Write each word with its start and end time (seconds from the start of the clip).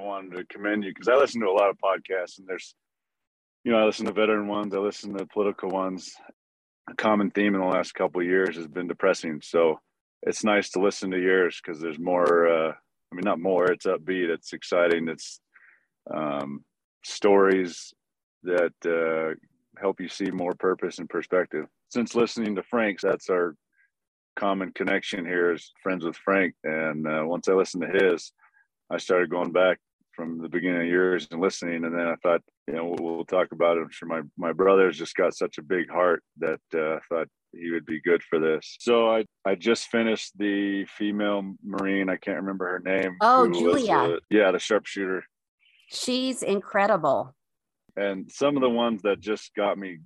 I 0.00 0.04
wanted 0.04 0.36
to 0.36 0.44
commend 0.44 0.84
you 0.84 0.92
because 0.94 1.08
I 1.08 1.16
listen 1.16 1.40
to 1.40 1.48
a 1.48 1.50
lot 1.50 1.70
of 1.70 1.78
podcasts 1.78 2.38
and 2.38 2.46
there's, 2.46 2.72
you 3.64 3.72
know, 3.72 3.78
I 3.78 3.84
listen 3.84 4.06
to 4.06 4.12
veteran 4.12 4.46
ones, 4.46 4.72
I 4.72 4.78
listen 4.78 5.12
to 5.16 5.26
political 5.26 5.70
ones. 5.70 6.14
A 6.88 6.94
common 6.94 7.32
theme 7.32 7.56
in 7.56 7.60
the 7.60 7.66
last 7.66 7.94
couple 7.94 8.22
years 8.22 8.54
has 8.56 8.68
been 8.68 8.86
depressing. 8.86 9.40
So 9.42 9.80
it's 10.22 10.44
nice 10.44 10.70
to 10.70 10.80
listen 10.80 11.10
to 11.10 11.20
yours 11.20 11.60
because 11.60 11.80
there's 11.80 11.98
more, 11.98 12.46
uh, 12.46 12.70
I 12.70 13.14
mean, 13.14 13.24
not 13.24 13.40
more, 13.40 13.72
it's 13.72 13.86
upbeat, 13.86 14.28
it's 14.28 14.52
exciting, 14.52 15.08
it's 15.08 15.40
um, 16.14 16.64
stories 17.04 17.92
that 18.44 18.74
uh, 18.86 19.34
help 19.80 20.00
you 20.00 20.08
see 20.08 20.30
more 20.30 20.54
purpose 20.54 21.00
and 21.00 21.10
perspective. 21.10 21.66
Since 21.88 22.14
listening 22.14 22.54
to 22.54 22.62
Frank's, 22.62 23.02
that's 23.02 23.30
our 23.30 23.56
common 24.36 24.70
connection 24.70 25.26
here 25.26 25.52
is 25.52 25.72
friends 25.82 26.04
with 26.04 26.16
Frank. 26.16 26.54
And 26.62 27.04
uh, 27.04 27.24
once 27.24 27.48
I 27.48 27.54
listened 27.54 27.82
to 27.82 28.04
his, 28.04 28.32
I 28.90 28.98
started 28.98 29.28
going 29.28 29.50
back 29.50 29.80
from 30.18 30.42
the 30.42 30.48
beginning 30.48 30.80
of 30.80 30.88
years 30.88 31.28
and 31.30 31.40
listening. 31.40 31.84
And 31.84 31.96
then 31.96 32.08
I 32.08 32.16
thought, 32.16 32.40
you 32.66 32.74
know, 32.74 32.96
we'll, 32.98 33.16
we'll 33.16 33.24
talk 33.24 33.52
about 33.52 33.76
it. 33.76 33.82
I'm 33.82 33.90
sure 33.90 34.08
my, 34.08 34.22
my 34.36 34.52
brother's 34.52 34.98
just 34.98 35.14
got 35.14 35.32
such 35.32 35.58
a 35.58 35.62
big 35.62 35.88
heart 35.88 36.24
that 36.38 36.58
uh, 36.74 36.96
I 36.96 36.98
thought 37.08 37.28
he 37.52 37.70
would 37.70 37.86
be 37.86 38.00
good 38.00 38.20
for 38.24 38.40
this. 38.40 38.76
So 38.80 39.08
I, 39.08 39.24
I 39.44 39.54
just 39.54 39.86
finished 39.86 40.36
the 40.36 40.86
female 40.86 41.54
Marine. 41.64 42.10
I 42.10 42.16
can't 42.16 42.38
remember 42.38 42.66
her 42.66 42.80
name. 42.80 43.16
Oh, 43.20 43.48
Julia. 43.48 44.18
The, 44.18 44.20
yeah, 44.28 44.50
the 44.50 44.58
sharpshooter. 44.58 45.22
She's 45.92 46.42
incredible. 46.42 47.32
And 47.96 48.28
some 48.28 48.56
of 48.56 48.62
the 48.62 48.68
ones 48.68 49.02
that 49.02 49.20
just 49.20 49.54
got 49.54 49.78
me 49.78 49.98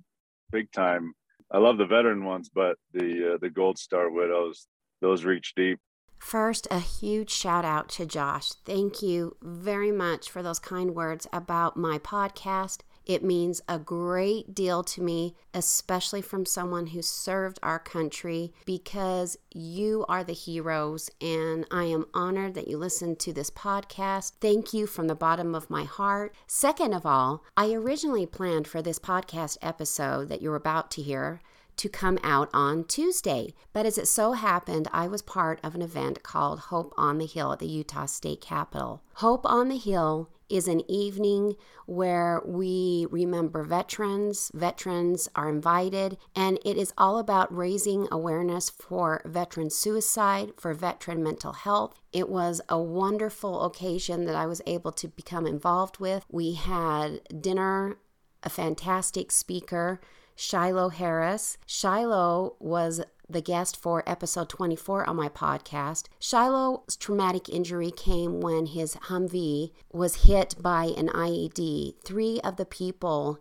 big 0.51 0.71
time 0.71 1.15
I 1.51 1.59
love 1.59 1.77
the 1.77 1.85
veteran 1.85 2.25
ones, 2.25 2.49
but 2.53 2.77
the 2.93 3.33
uh, 3.33 3.37
the 3.39 3.49
Gold 3.49 3.77
Star 3.77 4.09
Widows 4.09 4.67
those 5.01 5.23
reach 5.23 5.53
deep. 5.55 5.79
First, 6.23 6.67
a 6.71 6.79
huge 6.79 7.29
shout 7.29 7.65
out 7.65 7.89
to 7.89 8.05
Josh. 8.05 8.53
Thank 8.65 9.01
you 9.01 9.35
very 9.41 9.91
much 9.91 10.31
for 10.31 10.41
those 10.41 10.57
kind 10.57 10.95
words 10.95 11.27
about 11.33 11.75
my 11.75 11.99
podcast. 11.99 12.79
It 13.05 13.25
means 13.25 13.61
a 13.67 13.77
great 13.77 14.55
deal 14.55 14.83
to 14.85 15.01
me, 15.01 15.35
especially 15.53 16.21
from 16.21 16.45
someone 16.45 16.87
who 16.87 17.01
served 17.01 17.59
our 17.61 17.77
country, 17.77 18.53
because 18.65 19.37
you 19.53 20.05
are 20.07 20.23
the 20.23 20.33
heroes, 20.33 21.11
and 21.19 21.67
I 21.69 21.83
am 21.83 22.07
honored 22.13 22.53
that 22.53 22.69
you 22.69 22.77
listened 22.77 23.19
to 23.19 23.33
this 23.33 23.51
podcast. 23.51 24.31
Thank 24.39 24.73
you 24.73 24.87
from 24.87 25.07
the 25.07 25.15
bottom 25.15 25.53
of 25.53 25.69
my 25.69 25.83
heart. 25.83 26.33
Second 26.47 26.93
of 26.93 27.05
all, 27.05 27.43
I 27.57 27.73
originally 27.73 28.25
planned 28.25 28.67
for 28.67 28.81
this 28.81 28.97
podcast 28.97 29.57
episode 29.61 30.29
that 30.29 30.41
you're 30.41 30.55
about 30.55 30.89
to 30.91 31.01
hear 31.01 31.41
to 31.77 31.89
come 31.89 32.19
out 32.23 32.49
on 32.53 32.83
Tuesday. 32.85 33.53
But 33.71 33.85
as 33.85 33.97
it 33.97 34.07
so 34.07 34.33
happened, 34.33 34.87
I 34.91 35.07
was 35.07 35.21
part 35.21 35.59
of 35.63 35.75
an 35.75 35.81
event 35.81 36.23
called 36.23 36.59
Hope 36.59 36.93
on 36.97 37.17
the 37.17 37.25
Hill 37.25 37.53
at 37.53 37.59
the 37.59 37.67
Utah 37.67 38.05
State 38.05 38.41
Capitol. 38.41 39.01
Hope 39.15 39.45
on 39.45 39.69
the 39.69 39.77
Hill 39.77 40.29
is 40.49 40.67
an 40.67 40.89
evening 40.89 41.55
where 41.87 42.41
we 42.45 43.07
remember 43.09 43.63
veterans. 43.63 44.51
Veterans 44.53 45.27
are 45.35 45.49
invited, 45.49 46.17
and 46.35 46.59
it 46.63 46.77
is 46.77 46.93
all 46.97 47.17
about 47.17 47.55
raising 47.55 48.07
awareness 48.11 48.69
for 48.69 49.21
veteran 49.25 49.69
suicide, 49.69 50.51
for 50.57 50.73
veteran 50.73 51.23
mental 51.23 51.53
health. 51.53 51.99
It 52.11 52.29
was 52.29 52.61
a 52.69 52.79
wonderful 52.79 53.63
occasion 53.65 54.25
that 54.25 54.35
I 54.35 54.45
was 54.45 54.61
able 54.67 54.91
to 54.91 55.07
become 55.07 55.47
involved 55.47 55.99
with. 55.99 56.23
We 56.29 56.53
had 56.53 57.21
dinner, 57.41 57.97
a 58.43 58.49
fantastic 58.49 59.31
speaker. 59.31 60.01
Shiloh 60.35 60.89
Harris. 60.89 61.57
Shiloh 61.65 62.55
was 62.59 63.01
the 63.29 63.41
guest 63.41 63.77
for 63.77 64.03
episode 64.07 64.49
24 64.49 65.09
on 65.09 65.15
my 65.15 65.29
podcast. 65.29 66.05
Shiloh's 66.19 66.95
traumatic 66.95 67.49
injury 67.49 67.91
came 67.91 68.41
when 68.41 68.67
his 68.67 68.95
Humvee 68.95 69.71
was 69.91 70.23
hit 70.25 70.55
by 70.59 70.85
an 70.97 71.09
IED. 71.09 71.95
Three 72.03 72.39
of 72.41 72.57
the 72.57 72.65
people 72.65 73.39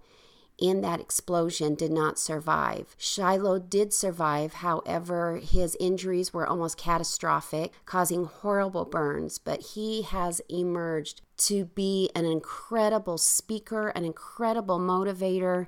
in 0.59 0.81
that 0.83 1.01
explosion 1.01 1.75
did 1.75 1.91
not 1.91 2.19
survive. 2.19 2.95
Shiloh 2.97 3.59
did 3.59 3.93
survive, 3.93 4.55
however, 4.55 5.39
his 5.39 5.77
injuries 5.81 6.33
were 6.33 6.47
almost 6.47 6.79
catastrophic, 6.79 7.73
causing 7.85 8.27
horrible 8.27 8.85
burns, 8.85 9.39
but 9.39 9.61
he 9.75 10.03
has 10.03 10.41
emerged 10.49 11.23
to 11.39 11.65
be 11.65 12.11
an 12.15 12.25
incredible 12.25 13.19
speaker, 13.19 13.89
an 13.89 14.05
incredible 14.05 14.79
motivator 14.79 15.67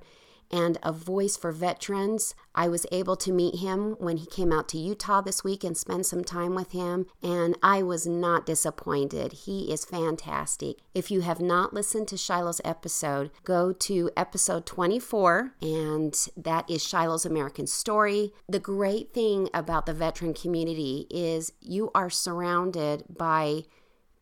and 0.50 0.78
a 0.82 0.92
voice 0.92 1.36
for 1.36 1.52
veterans. 1.52 2.34
I 2.54 2.68
was 2.68 2.86
able 2.92 3.16
to 3.16 3.32
meet 3.32 3.60
him 3.60 3.96
when 3.98 4.18
he 4.18 4.26
came 4.26 4.52
out 4.52 4.68
to 4.68 4.78
Utah 4.78 5.20
this 5.20 5.42
week 5.42 5.64
and 5.64 5.76
spend 5.76 6.06
some 6.06 6.24
time 6.24 6.54
with 6.54 6.72
him, 6.72 7.06
and 7.22 7.56
I 7.62 7.82
was 7.82 8.06
not 8.06 8.46
disappointed. 8.46 9.32
He 9.32 9.72
is 9.72 9.84
fantastic. 9.84 10.78
If 10.94 11.10
you 11.10 11.22
have 11.22 11.40
not 11.40 11.74
listened 11.74 12.08
to 12.08 12.16
Shiloh's 12.16 12.60
episode, 12.64 13.30
go 13.42 13.72
to 13.72 14.10
episode 14.16 14.66
24, 14.66 15.54
and 15.60 16.14
that 16.36 16.68
is 16.70 16.86
Shiloh's 16.86 17.26
American 17.26 17.66
Story. 17.66 18.32
The 18.48 18.60
great 18.60 19.12
thing 19.12 19.48
about 19.52 19.86
the 19.86 19.94
veteran 19.94 20.34
community 20.34 21.06
is 21.10 21.52
you 21.60 21.90
are 21.94 22.10
surrounded 22.10 23.04
by 23.08 23.64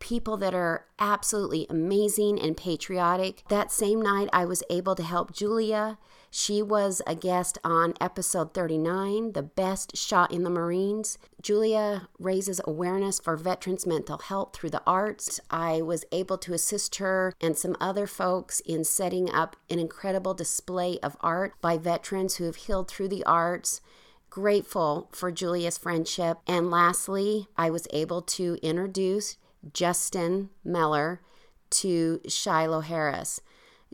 people 0.03 0.37
that 0.37 0.53
are 0.53 0.85
absolutely 0.99 1.65
amazing 1.69 2.39
and 2.39 2.55
patriotic. 2.55 3.43
That 3.49 3.71
same 3.71 4.01
night, 4.01 4.29
I 4.31 4.45
was 4.45 4.61
able 4.69 4.93
to 4.95 5.03
help 5.03 5.33
Julia 5.33 5.97
she 6.35 6.63
was 6.63 6.99
a 7.05 7.13
guest 7.13 7.59
on 7.63 7.93
episode 8.01 8.55
39, 8.55 9.33
The 9.33 9.43
Best 9.43 9.95
Shot 9.95 10.31
in 10.31 10.43
the 10.43 10.49
Marines. 10.49 11.19
Julia 11.43 12.07
raises 12.17 12.59
awareness 12.65 13.19
for 13.19 13.37
veterans' 13.37 13.85
mental 13.85 14.17
health 14.17 14.55
through 14.55 14.71
the 14.71 14.81
arts. 14.87 15.39
I 15.51 15.83
was 15.83 16.05
able 16.11 16.39
to 16.39 16.53
assist 16.53 16.95
her 16.95 17.35
and 17.39 17.55
some 17.55 17.77
other 17.79 18.07
folks 18.07 18.61
in 18.61 18.83
setting 18.83 19.29
up 19.29 19.55
an 19.69 19.77
incredible 19.77 20.33
display 20.33 20.97
of 21.03 21.17
art 21.21 21.53
by 21.61 21.77
veterans 21.77 22.37
who 22.37 22.45
have 22.45 22.55
healed 22.55 22.87
through 22.87 23.09
the 23.09 23.23
arts 23.25 23.79
grateful 24.31 25.09
for 25.11 25.31
Julia's 25.31 25.77
friendship. 25.77 26.39
And 26.47 26.71
lastly, 26.71 27.47
I 27.55 27.69
was 27.69 27.87
able 27.91 28.23
to 28.23 28.57
introduce 28.63 29.37
Justin 29.71 30.49
Meller 30.63 31.21
to 31.71 32.19
Shiloh 32.27 32.81
Harris. 32.81 33.41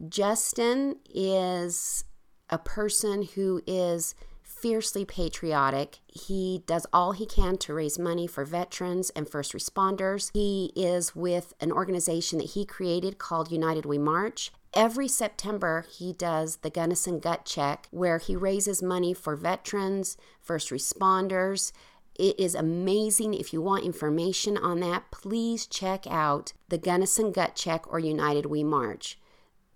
Justin 0.07 0.97
is 1.13 2.03
a 2.49 2.57
person 2.57 3.23
who 3.35 3.61
is 3.67 4.15
fiercely 4.41 5.05
patriotic. 5.05 5.99
He 6.07 6.63
does 6.65 6.85
all 6.91 7.13
he 7.13 7.25
can 7.25 7.57
to 7.59 7.73
raise 7.73 7.97
money 7.97 8.27
for 8.27 8.43
veterans 8.43 9.09
and 9.11 9.29
first 9.29 9.53
responders. 9.53 10.31
He 10.33 10.71
is 10.75 11.15
with 11.15 11.53
an 11.61 11.71
organization 11.71 12.39
that 12.39 12.51
he 12.51 12.65
created 12.65 13.17
called 13.17 13.51
United 13.51 13.85
We 13.85 13.97
March. 13.97 14.51
Every 14.73 15.07
September, 15.07 15.85
he 15.89 16.13
does 16.13 16.57
the 16.57 16.69
Gunnison 16.69 17.19
Gut 17.19 17.45
Check, 17.45 17.87
where 17.89 18.19
he 18.19 18.35
raises 18.35 18.83
money 18.83 19.13
for 19.13 19.35
veterans, 19.35 20.15
first 20.41 20.69
responders. 20.69 21.71
It 22.19 22.37
is 22.37 22.53
amazing. 22.53 23.33
If 23.33 23.53
you 23.53 23.61
want 23.61 23.85
information 23.85 24.57
on 24.57 24.81
that, 24.81 25.09
please 25.09 25.65
check 25.65 26.05
out 26.05 26.51
the 26.67 26.77
Gunnison 26.77 27.31
Gut 27.31 27.55
Check 27.55 27.89
or 27.91 27.97
United 27.97 28.45
We 28.45 28.61
March. 28.61 29.17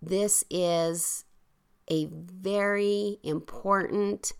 This 0.01 0.43
is 0.49 1.23
a 1.89 2.09
very 2.11 3.17
important, 3.23 4.33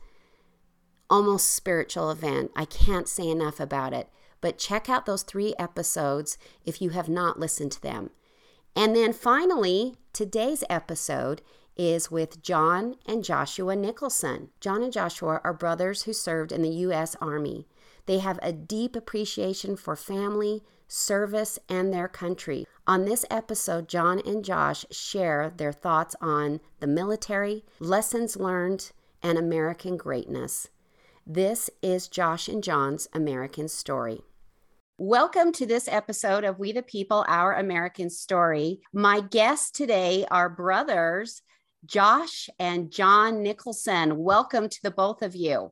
almost 1.10 1.54
spiritual 1.54 2.12
event. 2.12 2.52
I 2.58 2.66
can't 2.66 3.08
say 3.08 3.30
enough 3.30 3.62
about 3.62 3.94
it. 3.94 4.10
But 4.42 4.58
check 4.58 4.90
out 4.90 5.06
those 5.06 5.24
three 5.24 5.56
episodes 5.58 6.38
if 6.66 6.82
you 6.82 6.90
have 6.90 7.08
not 7.08 7.40
listened 7.40 7.72
to 7.72 7.82
them. 7.82 8.10
And 8.76 8.94
then 8.94 9.14
finally, 9.14 9.96
today's 10.12 10.66
episode 10.70 11.42
is 11.78 12.12
with 12.12 12.44
John 12.44 12.98
and 13.06 13.24
Joshua 13.24 13.78
Nicholson. 13.78 14.50
John 14.60 14.84
and 14.84 14.92
Joshua 14.92 15.40
are 15.46 15.54
brothers 15.54 16.02
who 16.02 16.12
served 16.12 16.52
in 16.52 16.64
the 16.64 16.70
U.S. 16.70 17.16
Army. 17.22 17.66
They 18.06 18.20
have 18.20 18.40
a 18.42 18.52
deep 18.52 18.98
appreciation 18.98 19.78
for 19.78 19.96
family, 19.96 20.62
service, 20.88 21.58
and 21.70 21.94
their 21.94 22.10
country. 22.10 22.66
On 22.86 23.06
this 23.06 23.24
episode, 23.32 23.88
John 23.88 24.22
and 24.26 24.44
Josh 24.44 24.86
share 24.92 25.54
their 25.56 25.72
thoughts 25.72 26.14
on 26.20 26.60
the 26.82 26.88
military, 26.88 27.64
lessons 27.80 28.36
learned, 28.36 28.92
and 29.22 29.38
American 29.38 29.96
greatness. 29.96 30.68
This 31.26 31.70
is 31.82 32.10
Josh 32.10 32.50
and 32.50 32.62
John's 32.62 33.08
American 33.14 33.70
Story. 33.70 34.22
Welcome 34.98 35.54
to 35.54 35.66
this 35.66 35.88
episode 35.88 36.44
of 36.44 36.60
We 36.60 36.74
the 36.74 36.84
People, 36.84 37.24
Our 37.30 37.54
American 37.54 38.10
Story. 38.10 38.82
My 38.92 39.22
guests 39.22 39.72
today 39.72 40.26
are 40.30 40.50
brothers 40.50 41.42
Josh 41.86 42.50
and 42.60 42.92
John 42.92 43.42
Nicholson. 43.42 44.18
Welcome 44.18 44.68
to 44.68 44.80
the 44.84 44.92
both 44.92 45.22
of 45.22 45.36
you. 45.36 45.72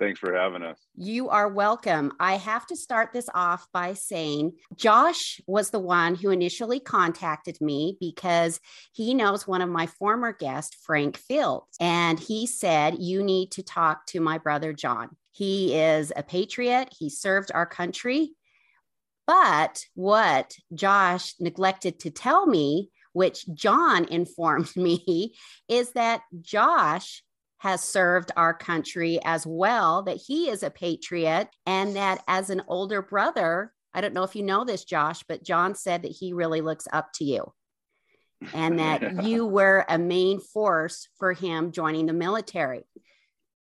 Thanks 0.00 0.18
for 0.18 0.34
having 0.34 0.62
us. 0.62 0.78
You 0.96 1.28
are 1.28 1.46
welcome. 1.46 2.12
I 2.18 2.38
have 2.38 2.66
to 2.68 2.76
start 2.76 3.12
this 3.12 3.28
off 3.34 3.66
by 3.70 3.92
saying 3.92 4.52
Josh 4.74 5.42
was 5.46 5.68
the 5.68 5.78
one 5.78 6.14
who 6.14 6.30
initially 6.30 6.80
contacted 6.80 7.60
me 7.60 7.98
because 8.00 8.60
he 8.92 9.12
knows 9.12 9.46
one 9.46 9.60
of 9.60 9.68
my 9.68 9.86
former 9.86 10.32
guests, 10.32 10.74
Frank 10.86 11.18
Fields, 11.18 11.76
and 11.78 12.18
he 12.18 12.46
said, 12.46 12.96
You 12.98 13.22
need 13.22 13.50
to 13.52 13.62
talk 13.62 14.06
to 14.06 14.20
my 14.20 14.38
brother 14.38 14.72
John. 14.72 15.10
He 15.32 15.76
is 15.76 16.10
a 16.16 16.22
patriot, 16.22 16.88
he 16.98 17.10
served 17.10 17.52
our 17.52 17.66
country. 17.66 18.30
But 19.26 19.84
what 19.94 20.54
Josh 20.72 21.34
neglected 21.38 22.00
to 22.00 22.10
tell 22.10 22.46
me, 22.46 22.88
which 23.12 23.44
John 23.52 24.04
informed 24.10 24.74
me, 24.76 25.34
is 25.68 25.92
that 25.92 26.22
Josh 26.40 27.22
has 27.60 27.82
served 27.82 28.32
our 28.36 28.54
country 28.54 29.20
as 29.24 29.46
well, 29.46 30.02
that 30.02 30.16
he 30.16 30.48
is 30.48 30.62
a 30.62 30.70
patriot, 30.70 31.48
and 31.66 31.94
that 31.94 32.22
as 32.26 32.48
an 32.48 32.62
older 32.68 33.02
brother, 33.02 33.72
I 33.92 34.00
don't 34.00 34.14
know 34.14 34.22
if 34.22 34.34
you 34.34 34.42
know 34.42 34.64
this, 34.64 34.84
Josh, 34.84 35.22
but 35.28 35.44
John 35.44 35.74
said 35.74 36.02
that 36.02 36.12
he 36.12 36.32
really 36.32 36.62
looks 36.62 36.88
up 36.90 37.12
to 37.14 37.24
you 37.24 37.52
and 38.54 38.78
that 38.78 39.02
yeah. 39.02 39.22
you 39.22 39.46
were 39.46 39.84
a 39.88 39.98
main 39.98 40.40
force 40.40 41.08
for 41.18 41.34
him 41.34 41.70
joining 41.70 42.06
the 42.06 42.14
military. 42.14 42.84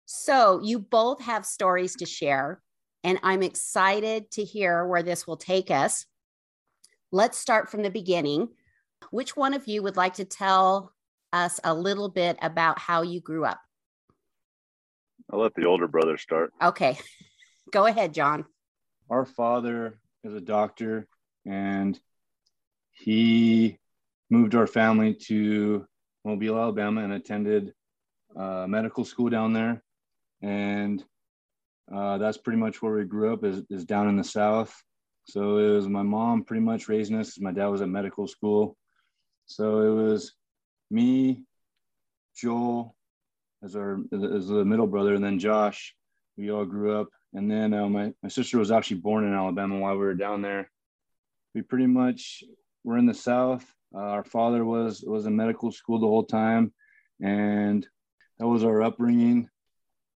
So 0.05 0.61
you 0.63 0.79
both 0.79 1.21
have 1.21 1.43
stories 1.43 1.95
to 1.95 2.05
share, 2.05 2.61
and 3.03 3.19
I'm 3.23 3.41
excited 3.41 4.29
to 4.31 4.43
hear 4.43 4.85
where 4.85 5.03
this 5.03 5.25
will 5.25 5.37
take 5.37 5.71
us. 5.71 6.05
Let's 7.11 7.37
start 7.37 7.69
from 7.69 7.81
the 7.81 7.89
beginning. 7.89 8.49
Which 9.09 9.35
one 9.35 9.55
of 9.55 9.67
you 9.67 9.81
would 9.83 9.97
like 9.97 10.15
to 10.15 10.25
tell 10.25 10.93
us 11.33 11.59
a 11.63 11.73
little 11.73 12.09
bit 12.09 12.37
about 12.41 12.79
how 12.79 13.01
you 13.01 13.21
grew 13.21 13.43
up? 13.43 13.59
I'll 15.31 15.39
let 15.39 15.55
the 15.55 15.65
older 15.65 15.87
brother 15.87 16.17
start. 16.17 16.53
Okay. 16.61 16.97
Go 17.71 17.85
ahead, 17.85 18.13
John. 18.13 18.45
Our 19.09 19.25
father 19.25 19.99
is 20.23 20.33
a 20.33 20.41
doctor 20.41 21.07
and 21.45 21.99
he 22.93 23.77
moved 24.29 24.55
our 24.55 24.67
family 24.67 25.13
to 25.13 25.85
Mobile, 26.25 26.57
Alabama 26.57 27.03
and 27.03 27.13
attended 27.13 27.73
uh, 28.35 28.65
medical 28.67 29.05
school 29.05 29.29
down 29.29 29.53
there. 29.53 29.81
And 30.41 31.03
uh, 31.93 32.17
that's 32.17 32.37
pretty 32.37 32.59
much 32.59 32.81
where 32.81 32.93
we 32.93 33.05
grew 33.05 33.33
up 33.33 33.43
is, 33.43 33.63
is 33.69 33.85
down 33.85 34.09
in 34.09 34.17
the 34.17 34.23
South. 34.23 34.75
So 35.25 35.57
it 35.57 35.69
was 35.69 35.87
my 35.87 36.03
mom 36.03 36.43
pretty 36.43 36.63
much 36.63 36.87
raising 36.87 37.17
us. 37.17 37.39
My 37.39 37.51
dad 37.51 37.67
was 37.67 37.81
at 37.81 37.89
medical 37.89 38.27
school. 38.27 38.77
So 39.45 39.81
it 39.81 40.03
was 40.03 40.33
me, 40.91 41.43
Joel, 42.35 42.95
as 43.63 43.75
our 43.75 43.99
as 44.11 44.47
the 44.47 44.65
middle 44.65 44.87
brother, 44.87 45.15
and 45.15 45.23
then 45.23 45.39
Josh. 45.39 45.95
We 46.37 46.51
all 46.51 46.65
grew 46.65 46.99
up, 46.99 47.09
and 47.33 47.49
then 47.49 47.73
uh, 47.73 47.87
my 47.87 48.13
my 48.21 48.29
sister 48.29 48.59
was 48.59 48.71
actually 48.71 48.97
born 48.97 49.25
in 49.25 49.33
Alabama 49.33 49.79
while 49.79 49.93
we 49.93 50.05
were 50.05 50.13
down 50.13 50.41
there. 50.41 50.69
We 51.55 51.61
pretty 51.63 51.87
much 51.87 52.43
were 52.83 52.97
in 52.97 53.07
the 53.07 53.13
South. 53.13 53.65
Uh, 53.95 53.99
our 53.99 54.23
father 54.23 54.63
was 54.63 55.03
was 55.05 55.25
in 55.25 55.35
medical 55.35 55.71
school 55.71 55.99
the 55.99 56.07
whole 56.07 56.25
time, 56.25 56.73
and 57.21 57.87
that 58.37 58.47
was 58.47 58.63
our 58.63 58.83
upbringing. 58.83 59.49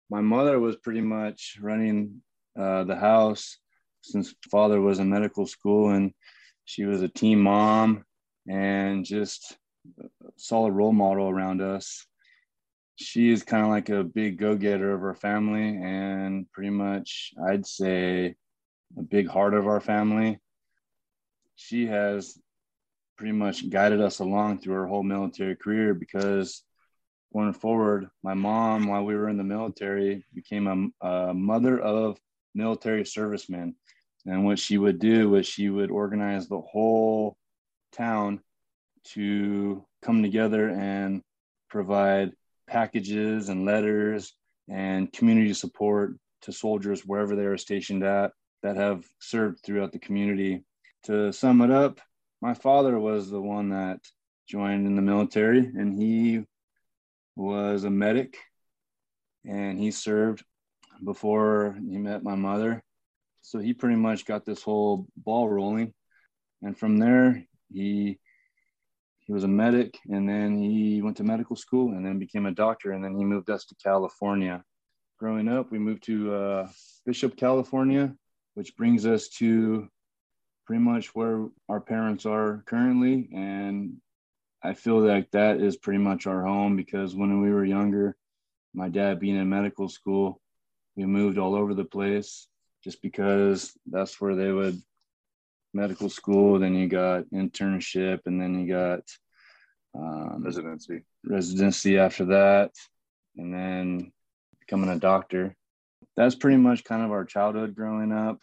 My 0.10 0.22
mother 0.22 0.60
was 0.60 0.76
pretty 0.76 1.02
much 1.02 1.58
running 1.60 2.22
uh, 2.60 2.84
the 2.84 2.96
house 2.96 3.58
since 4.02 4.36
father 4.52 4.82
was 4.82 5.00
in 5.00 5.10
medical 5.10 5.48
school, 5.48 5.92
and 5.92 6.14
she 6.66 6.86
was 6.86 7.02
a 7.02 7.08
team 7.08 7.42
mom 7.42 8.06
and 8.48 9.06
just 9.06 9.58
a 10.00 10.08
solid 10.38 10.74
role 10.74 10.94
model 10.94 11.30
around 11.30 11.62
us 11.62 12.06
she 13.02 13.32
is 13.32 13.44
kind 13.44 13.64
of 13.64 13.70
like 13.70 13.90
a 13.90 14.04
big 14.04 14.38
go-getter 14.38 14.94
of 14.94 15.04
our 15.04 15.16
family 15.16 15.78
and 15.82 16.52
pretty 16.52 16.70
much 16.70 17.34
i'd 17.48 17.66
say 17.66 18.36
a 18.98 19.02
big 19.02 19.28
heart 19.28 19.54
of 19.54 19.68
our 19.68 19.80
family. 19.80 20.40
She 21.56 21.88
has 21.88 22.40
pretty 23.18 23.34
much 23.34 23.70
guided 23.70 24.02
us 24.02 24.20
along 24.20 24.60
through 24.60 24.76
her 24.76 24.88
whole 24.88 25.04
military 25.04 25.56
career 25.56 25.94
because 25.94 26.64
going 27.34 27.54
forward 27.54 28.08
my 28.24 28.34
mom 28.34 28.88
while 28.88 29.06
we 29.06 29.16
were 29.16 29.30
in 29.30 29.38
the 29.38 29.44
military 29.44 30.26
became 30.34 30.94
a, 31.02 31.08
a 31.08 31.34
mother 31.34 31.80
of 31.80 32.20
military 32.56 33.06
servicemen. 33.06 33.76
And 34.26 34.46
what 34.46 34.60
she 34.60 34.78
would 34.78 35.00
do 35.00 35.30
was 35.30 35.48
she 35.48 35.70
would 35.70 35.92
organize 35.92 36.48
the 36.48 36.62
whole 36.62 37.38
town 37.92 38.42
to 39.14 39.86
come 40.02 40.22
together 40.22 40.70
and 40.70 41.22
provide 41.70 42.34
packages 42.68 43.50
and 43.50 43.66
letters 43.66 44.34
and 44.70 45.12
community 45.12 45.54
support 45.54 46.16
to 46.44 46.52
soldiers 46.52 47.06
wherever 47.06 47.36
they 47.36 47.46
are 47.46 47.58
stationed 47.58 48.04
at 48.04 48.32
that 48.64 48.76
have 48.76 49.06
served 49.20 49.60
throughout 49.64 49.92
the 49.92 50.00
community. 50.00 50.64
To 51.06 51.32
sum 51.32 51.62
it 51.62 51.72
up, 51.72 52.00
my 52.42 52.54
father 52.54 53.00
was 53.00 53.30
the 53.30 53.42
one 53.42 53.70
that 53.70 54.00
joined 54.48 54.86
in 54.86 54.96
the 54.96 55.02
military 55.02 55.60
and 55.60 55.98
he 55.98 56.44
was 57.36 57.84
a 57.84 57.90
medic 57.90 58.38
and 59.46 59.80
he 59.80 59.92
served 59.92 60.44
before 61.04 61.78
he 61.90 61.98
met 61.98 62.24
my 62.24 62.36
mother. 62.36 62.84
So 63.42 63.60
he 63.60 63.74
pretty 63.74 63.96
much 63.96 64.26
got 64.26 64.46
this 64.46 64.62
whole 64.62 65.08
ball 65.18 65.50
rolling. 65.50 65.94
And 66.62 66.78
from 66.78 66.98
there, 66.98 67.44
he 67.74 68.20
he 69.32 69.34
was 69.34 69.46
a 69.46 69.48
medic 69.48 69.98
and 70.10 70.28
then 70.28 70.62
he 70.62 71.02
went 71.02 71.16
to 71.16 71.24
medical 71.24 71.56
school 71.56 71.94
and 71.94 72.06
then 72.06 72.20
became 72.20 72.48
a 72.48 72.52
doctor 72.52 72.92
and 72.92 73.02
then 73.02 73.16
he 73.16 73.24
moved 73.24 73.50
us 73.50 73.64
to 73.64 73.74
California. 73.82 74.62
Growing 75.22 75.48
up, 75.48 75.72
we 75.72 75.80
moved 75.80 76.04
to 76.04 76.36
uh, 76.36 76.68
Bishop, 77.06 77.38
California, 77.38 78.14
which 78.56 78.76
brings 78.76 79.06
us 79.06 79.30
to 79.30 79.88
pretty 80.68 80.84
much 80.84 81.16
where 81.16 81.48
our 81.70 81.80
parents 81.80 82.26
are 82.26 82.62
currently. 82.66 83.30
And 83.34 84.02
I 84.62 84.74
feel 84.74 85.00
like 85.00 85.32
that 85.32 85.62
is 85.62 85.78
pretty 85.78 86.00
much 86.00 86.28
our 86.28 86.44
home 86.44 86.76
because 86.76 87.16
when 87.16 87.42
we 87.42 87.52
were 87.52 87.64
younger, 87.64 88.18
my 88.74 88.90
dad 88.90 89.22
being 89.22 89.38
in 89.38 89.48
medical 89.48 89.88
school, 89.88 90.42
we 90.98 91.06
moved 91.06 91.38
all 91.38 91.56
over 91.56 91.74
the 91.74 91.86
place 91.86 92.50
just 92.84 93.02
because 93.02 93.72
that's 93.86 94.20
where 94.20 94.36
they 94.36 94.52
would 94.52 94.82
medical 95.74 96.10
school, 96.10 96.60
then 96.60 96.76
you 96.76 96.88
got 96.88 97.26
internship, 97.34 98.22
and 98.26 98.42
then 98.42 98.60
you 98.60 98.74
got 98.74 99.02
um, 99.96 100.44
residency. 100.44 101.04
Residency 101.26 101.98
after 101.98 102.26
that, 102.26 102.72
and 103.38 103.54
then 103.54 104.12
becoming 104.60 104.90
a 104.90 105.00
doctor. 105.00 105.56
That's 106.18 106.36
pretty 106.36 106.58
much 106.58 106.84
kind 106.84 107.04
of 107.04 107.12
our 107.12 107.26
childhood 107.26 107.76
growing 107.76 108.12
up. 108.12 108.40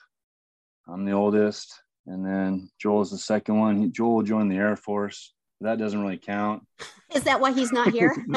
I'm 0.88 1.04
the 1.04 1.12
oldest, 1.12 1.74
and 2.06 2.24
then 2.24 2.70
Joel 2.78 3.02
is 3.02 3.10
the 3.10 3.18
second 3.18 3.58
one. 3.58 3.82
He, 3.82 3.88
Joel 3.88 4.22
joined 4.22 4.50
the 4.50 4.56
Air 4.56 4.76
Force. 4.76 5.34
That 5.60 5.78
doesn't 5.78 6.00
really 6.00 6.18
count. 6.18 6.64
Is 7.12 7.24
that 7.24 7.40
why 7.40 7.52
he's 7.52 7.72
not 7.72 7.90
here? 7.90 8.14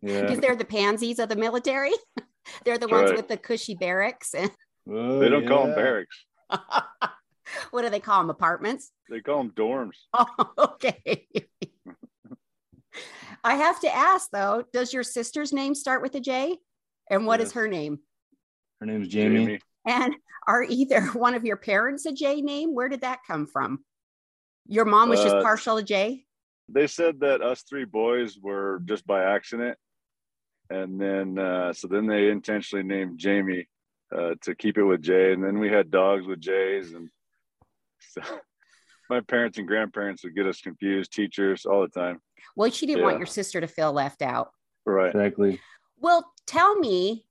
yeah. 0.00 0.22
Because 0.22 0.38
they're 0.38 0.56
the 0.56 0.64
pansies 0.64 1.18
of 1.18 1.28
the 1.28 1.36
military. 1.36 1.92
they're 2.64 2.78
the 2.78 2.86
That's 2.86 2.92
ones 2.92 3.10
right. 3.10 3.16
with 3.16 3.28
the 3.28 3.36
cushy 3.36 3.74
barracks. 3.74 4.34
Oh, 4.90 5.18
they 5.18 5.28
don't 5.28 5.42
yeah. 5.42 5.48
call 5.48 5.66
them 5.66 5.74
barracks 5.74 6.24
what 7.70 7.82
do 7.82 7.90
they 7.90 8.00
call 8.00 8.20
them? 8.20 8.30
Apartments? 8.30 8.90
They 9.08 9.20
call 9.20 9.38
them 9.38 9.52
dorms. 9.52 9.96
Oh, 10.14 10.50
okay. 10.58 11.26
I 13.42 13.54
have 13.54 13.80
to 13.80 13.94
ask 13.94 14.28
though, 14.30 14.64
does 14.72 14.92
your 14.92 15.02
sister's 15.02 15.52
name 15.52 15.74
start 15.74 16.02
with 16.02 16.14
a 16.14 16.20
J? 16.20 16.58
And 17.08 17.26
what 17.26 17.40
yes. 17.40 17.48
is 17.48 17.54
her 17.54 17.68
name? 17.68 18.00
Her 18.80 18.86
name 18.86 19.02
is 19.02 19.08
Jamie. 19.08 19.38
Jamie. 19.38 19.60
And 19.86 20.14
are 20.46 20.62
either 20.62 21.02
one 21.12 21.34
of 21.34 21.44
your 21.44 21.56
parents 21.56 22.06
a 22.06 22.12
J 22.12 22.40
name? 22.40 22.74
Where 22.74 22.88
did 22.88 23.02
that 23.02 23.20
come 23.26 23.46
from? 23.46 23.84
Your 24.66 24.84
mom 24.84 25.08
was 25.08 25.22
just 25.22 25.36
uh, 25.36 25.42
partial 25.42 25.78
to 25.78 25.82
J? 25.82 26.24
They 26.68 26.86
said 26.86 27.20
that 27.20 27.42
us 27.42 27.62
three 27.62 27.84
boys 27.84 28.38
were 28.40 28.82
just 28.84 29.06
by 29.06 29.24
accident. 29.24 29.76
And 30.68 31.00
then, 31.00 31.36
uh, 31.36 31.72
so 31.72 31.88
then 31.88 32.06
they 32.06 32.28
intentionally 32.28 32.84
named 32.84 33.18
Jamie 33.18 33.68
uh, 34.16 34.34
to 34.42 34.54
keep 34.54 34.78
it 34.78 34.84
with 34.84 35.02
J. 35.02 35.32
And 35.32 35.42
then 35.42 35.58
we 35.58 35.68
had 35.68 35.90
dogs 35.90 36.26
with 36.26 36.40
J's 36.40 36.92
and 36.92 37.08
so 38.22 38.22
my 39.08 39.20
parents 39.20 39.58
and 39.58 39.66
grandparents 39.66 40.24
would 40.24 40.34
get 40.34 40.46
us 40.46 40.60
confused, 40.60 41.12
teachers 41.12 41.66
all 41.66 41.82
the 41.82 41.88
time. 41.88 42.20
Well, 42.56 42.70
she 42.70 42.86
didn't 42.86 43.00
yeah. 43.00 43.04
want 43.06 43.18
your 43.18 43.26
sister 43.26 43.60
to 43.60 43.66
feel 43.66 43.92
left 43.92 44.22
out. 44.22 44.50
Right. 44.86 45.14
Exactly. 45.14 45.60
Well, 45.98 46.32
tell 46.46 46.76
me, 46.76 47.24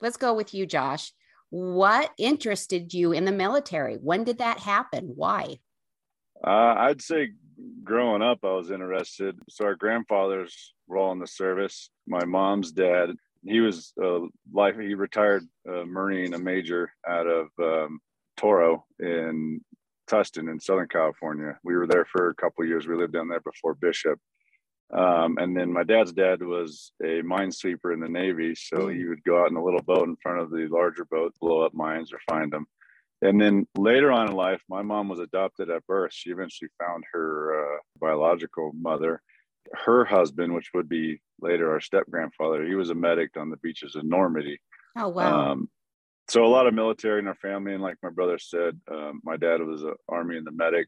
let's 0.00 0.16
go 0.16 0.34
with 0.34 0.54
you, 0.54 0.66
Josh. 0.66 1.12
What 1.50 2.10
interested 2.18 2.92
you 2.92 3.12
in 3.12 3.24
the 3.24 3.32
military? 3.32 3.96
When 3.96 4.24
did 4.24 4.38
that 4.38 4.58
happen? 4.58 5.12
Why? 5.14 5.58
Uh, 6.44 6.74
I'd 6.76 7.00
say 7.00 7.30
growing 7.82 8.22
up, 8.22 8.40
I 8.42 8.52
was 8.52 8.70
interested. 8.70 9.38
So 9.48 9.64
our 9.64 9.74
grandfathers 9.74 10.74
were 10.86 10.98
all 10.98 11.12
in 11.12 11.18
the 11.18 11.26
service. 11.26 11.90
My 12.06 12.24
mom's 12.24 12.72
dad, 12.72 13.10
he 13.44 13.60
was 13.60 13.92
a 14.02 14.20
life. 14.52 14.76
He 14.78 14.94
retired 14.94 15.44
a 15.66 15.84
Marine, 15.84 16.34
a 16.34 16.38
major 16.38 16.92
out 17.08 17.26
of 17.26 17.48
um, 17.58 18.00
Toro 18.36 18.84
in 18.98 19.60
Tustin 20.08 20.50
in 20.50 20.58
Southern 20.60 20.88
California. 20.88 21.58
We 21.62 21.76
were 21.76 21.86
there 21.86 22.04
for 22.04 22.30
a 22.30 22.34
couple 22.34 22.64
years. 22.64 22.86
We 22.86 22.96
lived 22.96 23.12
down 23.12 23.28
there 23.28 23.40
before 23.40 23.74
Bishop. 23.74 24.18
Um, 24.92 25.36
and 25.38 25.54
then 25.54 25.70
my 25.70 25.84
dad's 25.84 26.12
dad 26.12 26.42
was 26.42 26.92
a 27.02 27.22
minesweeper 27.22 27.92
in 27.92 28.00
the 28.00 28.08
Navy. 28.08 28.54
So 28.54 28.88
he 28.88 29.04
would 29.04 29.22
go 29.24 29.42
out 29.42 29.50
in 29.50 29.56
a 29.56 29.64
little 29.64 29.82
boat 29.82 30.08
in 30.08 30.16
front 30.16 30.40
of 30.40 30.50
the 30.50 30.66
larger 30.70 31.04
boat, 31.04 31.34
blow 31.40 31.60
up 31.60 31.74
mines 31.74 32.12
or 32.12 32.18
find 32.28 32.50
them. 32.50 32.66
And 33.20 33.40
then 33.40 33.66
later 33.76 34.12
on 34.12 34.28
in 34.28 34.34
life, 34.34 34.62
my 34.68 34.82
mom 34.82 35.08
was 35.08 35.18
adopted 35.18 35.70
at 35.70 35.86
birth. 35.86 36.12
She 36.14 36.30
eventually 36.30 36.70
found 36.78 37.04
her 37.12 37.76
uh, 37.76 37.78
biological 38.00 38.72
mother. 38.74 39.20
Her 39.74 40.04
husband, 40.04 40.54
which 40.54 40.70
would 40.72 40.88
be 40.88 41.20
later 41.40 41.70
our 41.70 41.80
step 41.80 42.04
grandfather, 42.08 42.64
he 42.64 42.74
was 42.74 42.90
a 42.90 42.94
medic 42.94 43.36
on 43.36 43.50
the 43.50 43.56
beaches 43.58 43.96
of 43.96 44.04
Normandy. 44.04 44.58
Oh, 44.96 45.08
wow. 45.08 45.50
Um, 45.50 45.68
so 46.28 46.44
a 46.44 46.46
lot 46.46 46.66
of 46.66 46.74
military 46.74 47.20
in 47.20 47.26
our 47.26 47.34
family, 47.34 47.72
and 47.72 47.82
like 47.82 47.96
my 48.02 48.10
brother 48.10 48.38
said, 48.38 48.78
um, 48.90 49.20
my 49.24 49.36
dad 49.36 49.62
was 49.62 49.82
an 49.82 49.94
army 50.08 50.36
and 50.36 50.46
the 50.46 50.52
medic, 50.52 50.86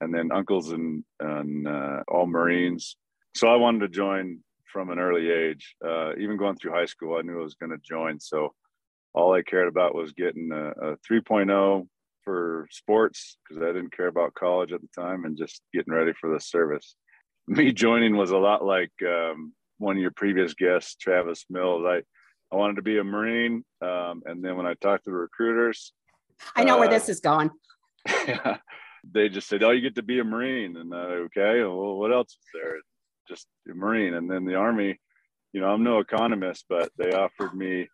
and 0.00 0.14
then 0.14 0.30
uncles 0.32 0.70
and 0.70 1.04
and 1.20 1.66
uh, 1.66 2.02
all 2.08 2.26
Marines. 2.26 2.96
So 3.34 3.48
I 3.48 3.56
wanted 3.56 3.80
to 3.80 3.88
join 3.88 4.40
from 4.72 4.90
an 4.90 4.98
early 4.98 5.30
age. 5.30 5.76
Uh, 5.84 6.14
even 6.16 6.36
going 6.36 6.56
through 6.56 6.72
high 6.72 6.86
school, 6.86 7.16
I 7.16 7.22
knew 7.22 7.40
I 7.40 7.42
was 7.42 7.54
going 7.54 7.70
to 7.70 7.78
join. 7.78 8.20
So 8.20 8.54
all 9.14 9.34
I 9.34 9.42
cared 9.42 9.68
about 9.68 9.94
was 9.94 10.12
getting 10.12 10.50
a, 10.52 10.92
a 10.92 10.96
3.0 11.10 11.86
for 12.24 12.66
sports 12.70 13.36
because 13.48 13.62
I 13.62 13.66
didn't 13.66 13.96
care 13.96 14.06
about 14.06 14.34
college 14.34 14.72
at 14.72 14.80
the 14.80 14.88
time, 15.00 15.24
and 15.24 15.36
just 15.36 15.62
getting 15.72 15.94
ready 15.94 16.12
for 16.20 16.32
the 16.32 16.40
service. 16.40 16.96
Me 17.48 17.72
joining 17.72 18.16
was 18.16 18.30
a 18.30 18.38
lot 18.38 18.64
like 18.64 18.92
um, 19.06 19.52
one 19.78 19.96
of 19.96 20.02
your 20.02 20.12
previous 20.12 20.54
guests, 20.54 20.96
Travis 20.96 21.44
Mills. 21.50 21.84
I 21.86 22.02
I 22.52 22.56
wanted 22.56 22.76
to 22.76 22.82
be 22.82 22.98
a 22.98 23.04
Marine. 23.04 23.64
Um, 23.80 24.22
and 24.26 24.44
then 24.44 24.56
when 24.56 24.66
I 24.66 24.74
talked 24.74 25.04
to 25.04 25.10
the 25.10 25.16
recruiters, 25.16 25.92
I 26.54 26.64
know 26.64 26.76
uh, 26.76 26.80
where 26.80 26.88
this 26.88 27.08
is 27.08 27.20
going. 27.20 27.50
they 29.12 29.28
just 29.28 29.48
said, 29.48 29.62
"Oh, 29.62 29.70
you 29.70 29.80
get 29.80 29.94
to 29.94 30.02
be 30.02 30.18
a 30.18 30.24
Marine," 30.24 30.76
and 30.76 30.92
uh, 30.92 31.26
okay, 31.26 31.60
well, 31.62 31.96
what 31.96 32.12
else 32.12 32.28
is 32.32 32.46
there? 32.52 32.76
Just 33.28 33.46
a 33.70 33.74
Marine, 33.74 34.14
and 34.14 34.30
then 34.30 34.44
the 34.44 34.56
Army. 34.56 34.98
You 35.52 35.60
know, 35.60 35.68
I'm 35.68 35.84
no 35.84 35.98
economist, 35.98 36.66
but 36.68 36.90
they 36.98 37.12
offered 37.12 37.54
me 37.54 37.88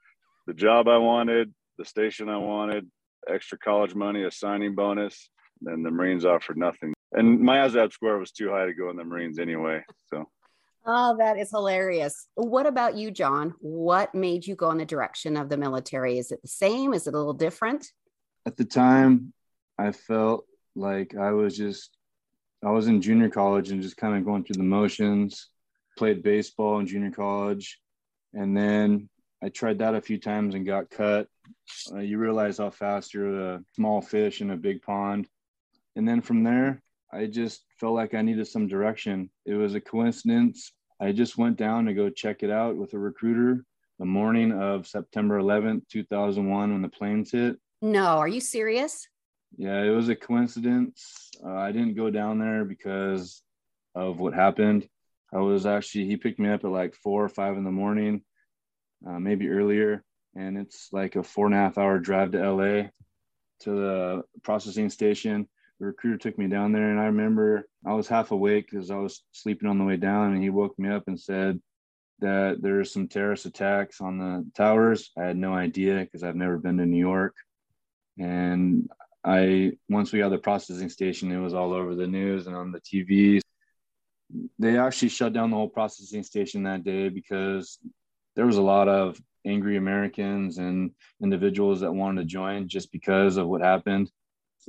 the 0.47 0.55
job 0.55 0.88
I 0.88 0.97
wanted, 0.97 1.53
the 1.77 1.85
station 1.85 2.29
I 2.29 2.37
wanted, 2.37 2.88
extra 3.29 3.59
college 3.59 3.95
money, 3.95 4.25
a 4.25 4.31
signing 4.31 4.75
bonus, 4.75 5.29
and 5.67 5.85
the 5.85 5.91
Marines 5.91 6.25
offered 6.25 6.57
nothing. 6.57 6.95
And 7.12 7.41
my 7.41 7.57
ASVAB 7.59 7.93
score 7.93 8.19
was 8.19 8.31
too 8.31 8.50
high 8.50 8.67
to 8.67 8.75
go 8.75 8.91
in 8.91 8.97
the 8.97 9.05
Marines 9.05 9.38
anyway. 9.38 9.83
So 10.07 10.29
Oh, 10.90 11.18
that 11.18 11.38
is 11.38 11.50
hilarious. 11.50 12.28
What 12.35 12.66
about 12.66 12.97
you, 12.97 13.11
John? 13.11 13.54
What 13.61 14.14
made 14.14 14.47
you 14.47 14.57
go 14.57 14.71
in 14.71 14.78
the 14.78 14.87
direction 14.87 15.37
of 15.37 15.50
the 15.50 15.59
military? 15.59 16.16
Is 16.16 16.33
it 16.33 16.40
the 16.40 16.49
same? 16.49 16.95
Is 16.95 17.07
it 17.07 17.12
a 17.12 17.18
little 17.18 17.35
different? 17.35 17.87
At 18.47 18.57
the 18.57 18.64
time, 18.64 19.35
I 19.76 19.92
felt 19.92 20.47
like 20.75 21.14
I 21.14 21.33
was 21.33 21.54
just, 21.54 21.90
I 22.64 22.71
was 22.71 22.88
in 22.88 23.02
junior 23.02 23.28
college 23.28 23.71
and 23.71 23.83
just 23.83 23.99
kind 23.99 24.16
of 24.16 24.25
going 24.25 24.45
through 24.45 24.57
the 24.57 24.62
motions, 24.62 25.50
played 25.99 26.23
baseball 26.23 26.78
in 26.78 26.87
junior 26.87 27.11
college. 27.11 27.78
And 28.33 28.57
then 28.57 29.11
I 29.42 29.50
tried 29.50 29.80
that 29.80 29.95
a 29.95 30.00
few 30.00 30.18
times 30.18 30.54
and 30.54 30.64
got 30.64 30.88
cut. 30.88 31.28
Uh, 31.92 31.99
you 31.99 32.16
realize 32.16 32.57
how 32.57 32.71
fast 32.71 33.12
you're 33.12 33.57
a 33.57 33.62
small 33.75 34.00
fish 34.00 34.40
in 34.40 34.52
a 34.52 34.57
big 34.57 34.80
pond. 34.80 35.28
And 35.97 36.09
then 36.09 36.23
from 36.23 36.45
there, 36.45 36.83
I 37.12 37.26
just 37.26 37.62
felt 37.78 37.95
like 37.95 38.14
I 38.14 38.23
needed 38.23 38.49
some 38.49 38.68
direction. 38.68 39.28
It 39.45 39.52
was 39.52 39.75
a 39.75 39.83
coincidence. 39.83 40.73
I 41.00 41.12
just 41.12 41.38
went 41.38 41.57
down 41.57 41.87
to 41.87 41.95
go 41.95 42.11
check 42.11 42.43
it 42.43 42.50
out 42.50 42.76
with 42.76 42.93
a 42.95 42.99
recruiter 42.99 43.64
the 43.99 44.05
morning 44.05 44.52
of 44.52 44.87
September 44.87 45.40
11th, 45.40 45.88
2001, 45.88 46.73
when 46.73 46.83
the 46.83 46.88
planes 46.88 47.33
hit. 47.33 47.57
No, 47.83 48.19
are 48.19 48.28
you 48.28 48.40
serious? 48.40 49.09
Yeah, 49.57 49.83
it 49.83 49.90
was 49.90 50.09
a 50.09 50.17
coincidence. 50.17 51.31
Uh, 51.45 51.55
I 51.55 51.73
didn't 51.73 51.95
go 51.95 52.11
down 52.11 52.38
there 52.38 52.64
because 52.64 53.43
of 53.95 54.21
what 54.21 54.35
happened. 54.35 54.88
I 55.33 55.38
was 55.38 55.67
actually, 55.67 56.07
he 56.07 56.17
picked 56.17 56.38
me 56.38 56.49
up 56.49 56.64
at 56.64 56.71
like 56.71 56.95
four 56.95 57.25
or 57.25 57.28
five 57.28 57.57
in 57.57 57.64
the 57.64 57.71
morning, 57.71 58.23
uh, 59.07 59.19
maybe 59.19 59.49
earlier. 59.49 60.05
And 60.37 60.57
it's 60.57 60.88
like 60.93 61.17
a 61.17 61.23
four 61.23 61.47
and 61.47 61.55
a 61.55 61.59
half 61.59 61.78
hour 61.78 61.99
drive 61.99 62.33
to 62.33 62.50
LA 62.50 62.88
to 63.61 63.71
the 63.71 64.23
processing 64.45 64.90
station 64.90 65.49
the 65.78 65.87
recruiter 65.87 66.18
took 66.18 66.38
me 66.38 66.49
down 66.49 66.73
there 66.73 66.90
and 66.90 67.00
I 67.00 67.06
remember 67.06 67.68
I 67.87 67.94
was 67.94 68.08
half 68.08 68.30
awake 68.30 68.68
because 68.70 68.90
I 68.90 68.97
was 68.97 69.23
sleeping 69.32 69.68
on 69.68 69.78
the 69.78 69.85
way 69.85 69.97
down 69.97 70.32
and 70.32 70.42
he 70.42 70.50
woke 70.50 70.78
me 70.78 70.90
up 70.90 71.04
and 71.06 71.18
said 71.18 71.61
that 72.20 72.61
there's 72.61 72.92
some 72.92 73.08
terrorist 73.08 73.47
attacks 73.47 74.00
on 74.00 74.18
the 74.18 74.44
towers. 74.56 75.12
I 75.16 75.25
had 75.25 75.37
no 75.37 75.54
idea 75.54 76.00
because 76.00 76.25
I've 76.25 76.37
never 76.37 76.58
been 76.58 76.78
to 76.78 76.87
New 76.87 76.99
York. 76.99 77.37
And 78.18 78.90
I 79.25 79.73
once 79.88 80.12
we 80.12 80.18
got 80.18 80.30
the 80.30 80.38
processing 80.38 80.88
station, 80.88 81.30
it 81.30 81.38
was 81.38 81.54
all 81.54 81.73
over 81.73 81.94
the 81.94 82.06
news 82.06 82.47
and 82.47 82.56
on 82.56 82.73
the 82.73 82.80
TV. 82.80 83.40
They 84.58 84.78
actually 84.78 85.08
shut 85.08 85.32
down 85.32 85.50
the 85.50 85.56
whole 85.56 85.68
processing 85.68 86.25
station 86.25 86.64
that 86.64 86.85
day 86.85 87.08
because 87.08 87.78
there 88.35 88.47
was 88.47 88.56
a 88.56 88.62
lot 88.62 88.88
of 88.88 89.18
angry 89.47 89.76
Americans 89.76 90.58
and 90.58 90.90
individuals 91.23 91.80
that 91.80 91.92
wanted 91.92 92.23
to 92.23 92.26
join 92.26 92.68
just 92.68 92.90
because 92.92 93.37
of 93.37 93.47
what 93.47 93.62
happened. 93.62 94.11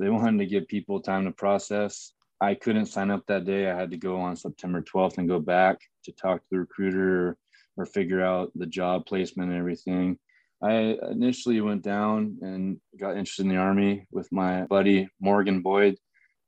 They 0.00 0.08
wanted 0.08 0.38
to 0.38 0.46
give 0.46 0.66
people 0.66 1.00
time 1.00 1.26
to 1.26 1.30
process. 1.30 2.12
I 2.40 2.54
couldn't 2.54 2.86
sign 2.86 3.10
up 3.10 3.26
that 3.26 3.44
day. 3.44 3.70
I 3.70 3.76
had 3.76 3.90
to 3.90 3.98
go 3.98 4.18
on 4.18 4.34
September 4.34 4.80
12th 4.80 5.18
and 5.18 5.28
go 5.28 5.38
back 5.38 5.78
to 6.04 6.12
talk 6.12 6.40
to 6.40 6.46
the 6.50 6.60
recruiter 6.60 7.36
or 7.76 7.84
figure 7.84 8.24
out 8.24 8.50
the 8.54 8.64
job 8.64 9.04
placement 9.04 9.50
and 9.50 9.58
everything. 9.58 10.18
I 10.62 10.96
initially 11.10 11.60
went 11.60 11.82
down 11.82 12.38
and 12.40 12.80
got 12.98 13.18
interested 13.18 13.42
in 13.42 13.50
the 13.50 13.58
Army 13.58 14.06
with 14.10 14.32
my 14.32 14.62
buddy 14.64 15.10
Morgan 15.20 15.60
Boyd 15.60 15.98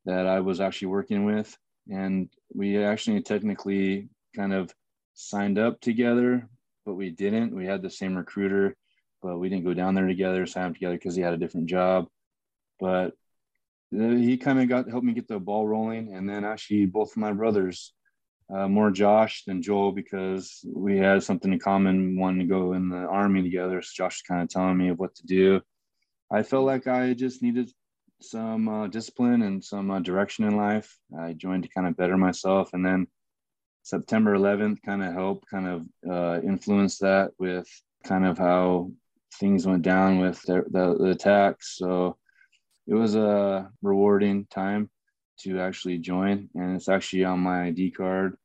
that 0.06 0.26
I 0.26 0.40
was 0.40 0.62
actually 0.62 0.88
working 0.88 1.26
with. 1.26 1.54
And 1.90 2.30
we 2.54 2.82
actually 2.82 3.20
technically 3.20 4.08
kind 4.34 4.54
of 4.54 4.72
signed 5.12 5.58
up 5.58 5.78
together, 5.82 6.48
but 6.86 6.94
we 6.94 7.10
didn't. 7.10 7.54
We 7.54 7.66
had 7.66 7.82
the 7.82 7.90
same 7.90 8.16
recruiter, 8.16 8.76
but 9.20 9.36
we 9.36 9.50
didn't 9.50 9.66
go 9.66 9.74
down 9.74 9.94
there 9.94 10.06
together, 10.06 10.46
sign 10.46 10.68
up 10.68 10.74
together 10.74 10.94
because 10.94 11.16
he 11.16 11.22
had 11.22 11.34
a 11.34 11.38
different 11.38 11.66
job. 11.66 12.08
But 12.80 13.12
he 13.92 14.36
kind 14.38 14.60
of 14.60 14.68
got 14.68 14.88
helped 14.88 15.04
me 15.04 15.12
get 15.12 15.28
the 15.28 15.38
ball 15.38 15.66
rolling, 15.68 16.14
and 16.14 16.28
then 16.28 16.44
actually 16.44 16.86
both 16.86 17.10
of 17.12 17.18
my 17.18 17.32
brothers, 17.32 17.92
uh, 18.52 18.66
more 18.66 18.90
Josh 18.90 19.44
than 19.44 19.62
Joel, 19.62 19.92
because 19.92 20.64
we 20.64 20.98
had 20.98 21.22
something 21.22 21.52
in 21.52 21.58
common, 21.58 22.18
wanting 22.18 22.40
to 22.40 22.52
go 22.52 22.72
in 22.72 22.88
the 22.88 22.96
army 22.96 23.42
together. 23.42 23.82
So 23.82 23.90
Josh 23.94 24.16
was 24.16 24.22
kind 24.22 24.42
of 24.42 24.48
telling 24.48 24.78
me 24.78 24.88
of 24.88 24.98
what 24.98 25.14
to 25.16 25.26
do. 25.26 25.60
I 26.30 26.42
felt 26.42 26.64
like 26.64 26.86
I 26.86 27.12
just 27.12 27.42
needed 27.42 27.70
some 28.22 28.68
uh, 28.68 28.86
discipline 28.86 29.42
and 29.42 29.62
some 29.62 29.90
uh, 29.90 30.00
direction 30.00 30.44
in 30.44 30.56
life. 30.56 30.96
I 31.18 31.34
joined 31.34 31.64
to 31.64 31.68
kind 31.68 31.86
of 31.86 31.96
better 31.96 32.16
myself, 32.16 32.70
and 32.72 32.84
then 32.84 33.06
September 33.82 34.34
11th 34.34 34.78
kind 34.86 35.02
of 35.02 35.12
helped 35.12 35.44
kind 35.50 35.66
of 35.66 35.86
uh, 36.10 36.40
influence 36.42 36.98
that 36.98 37.32
with 37.38 37.68
kind 38.04 38.24
of 38.24 38.38
how 38.38 38.90
things 39.38 39.66
went 39.66 39.82
down 39.82 40.18
with 40.18 40.40
the, 40.42 40.62
the, 40.70 40.96
the 40.98 41.10
attacks. 41.10 41.76
So 41.76 42.16
it 42.86 42.94
was 42.94 43.14
a 43.14 43.70
rewarding 43.82 44.46
time 44.46 44.90
to 45.40 45.60
actually 45.60 45.98
join, 45.98 46.48
and 46.54 46.76
it's 46.76 46.88
actually 46.88 47.24
on 47.24 47.40
my 47.40 47.64
ID 47.64 47.92
card. 47.92 48.36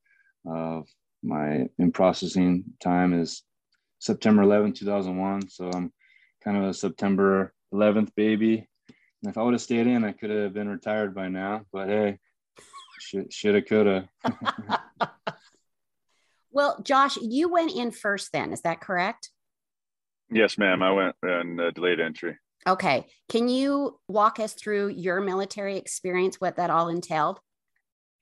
Of 0.45 0.87
my 1.23 1.67
in 1.77 1.91
processing 1.91 2.63
time 2.81 3.13
is 3.13 3.43
September 3.99 4.43
11, 4.43 4.73
2001. 4.73 5.49
So 5.49 5.69
I'm 5.73 5.91
kind 6.43 6.57
of 6.57 6.63
a 6.63 6.73
September 6.73 7.53
11th 7.73 8.13
baby. 8.15 8.67
And 9.23 9.29
if 9.29 9.37
I 9.37 9.43
would 9.43 9.53
have 9.53 9.61
stayed 9.61 9.87
in, 9.87 10.03
I 10.03 10.11
could 10.11 10.29
have 10.29 10.53
been 10.53 10.69
retired 10.69 11.15
by 11.15 11.27
now. 11.27 11.65
But 11.71 11.89
hey, 11.89 12.19
should 12.99 13.33
shoulda, 13.33 13.61
coulda. 13.61 14.09
well, 16.51 16.81
Josh, 16.83 17.17
you 17.17 17.49
went 17.49 17.71
in 17.71 17.91
first. 17.91 18.31
Then 18.31 18.53
is 18.53 18.61
that 18.61 18.79
correct? 18.79 19.31
Yes, 20.29 20.57
ma'am. 20.57 20.83
I 20.83 20.91
went 20.91 21.15
in 21.23 21.59
uh, 21.59 21.71
delayed 21.71 21.99
entry. 21.99 22.37
Okay. 22.67 23.07
Can 23.29 23.47
you 23.47 23.97
walk 24.09 24.39
us 24.39 24.53
through 24.53 24.89
your 24.89 25.21
military 25.21 25.77
experience, 25.77 26.41
what 26.41 26.57
that 26.57 26.69
all 26.69 26.89
entailed? 26.89 27.39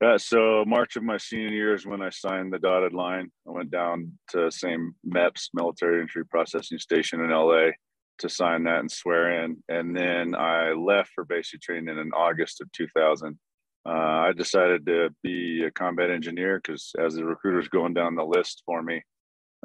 Uh, 0.04 0.18
so 0.18 0.64
March 0.68 0.98
of 0.98 1.04
my 1.04 1.18
senior 1.18 1.50
year 1.50 1.74
is 1.74 1.86
when 1.86 2.02
I 2.02 2.10
signed 2.10 2.54
the 2.54 2.60
dotted 2.60 2.94
line. 2.94 3.32
I 3.48 3.52
went 3.52 3.72
down 3.72 4.12
to 4.30 4.52
same 4.52 4.94
MEPS 5.08 5.50
military 5.54 6.02
entry 6.02 6.26
processing 6.26 6.78
station 6.78 7.22
in 7.22 7.32
LA 7.32 7.72
to 8.20 8.30
sign 8.30 8.66
that 8.66 8.80
and 8.80 8.92
swear 8.92 9.44
in. 9.44 9.64
And 9.68 9.96
then 9.96 10.36
I 10.36 10.74
left 10.74 11.12
for 11.16 11.26
basic 11.26 11.62
training 11.62 11.98
in 11.98 12.12
August 12.12 12.62
of 12.62 12.72
2000. 12.74 13.40
Uh, 13.88 13.90
I 13.90 14.32
decided 14.36 14.86
to 14.88 15.10
be 15.24 15.64
a 15.64 15.72
combat 15.72 16.12
engineer 16.12 16.60
because 16.60 16.92
as 17.00 17.16
the 17.16 17.24
recruiter's 17.24 17.68
going 17.68 17.94
down 17.94 18.16
the 18.16 18.26
list 18.26 18.64
for 18.66 18.82
me, 18.82 19.02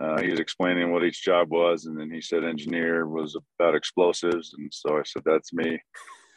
uh, 0.00 0.20
he 0.20 0.30
was 0.30 0.40
explaining 0.40 0.90
what 0.90 1.04
each 1.04 1.22
job 1.22 1.50
was, 1.50 1.86
and 1.86 1.98
then 1.98 2.10
he 2.10 2.20
said 2.20 2.44
engineer 2.44 3.06
was 3.06 3.36
about 3.58 3.74
explosives, 3.74 4.54
and 4.56 4.72
so 4.72 4.96
I 4.96 5.02
said 5.04 5.22
that's 5.24 5.52
me. 5.52 5.78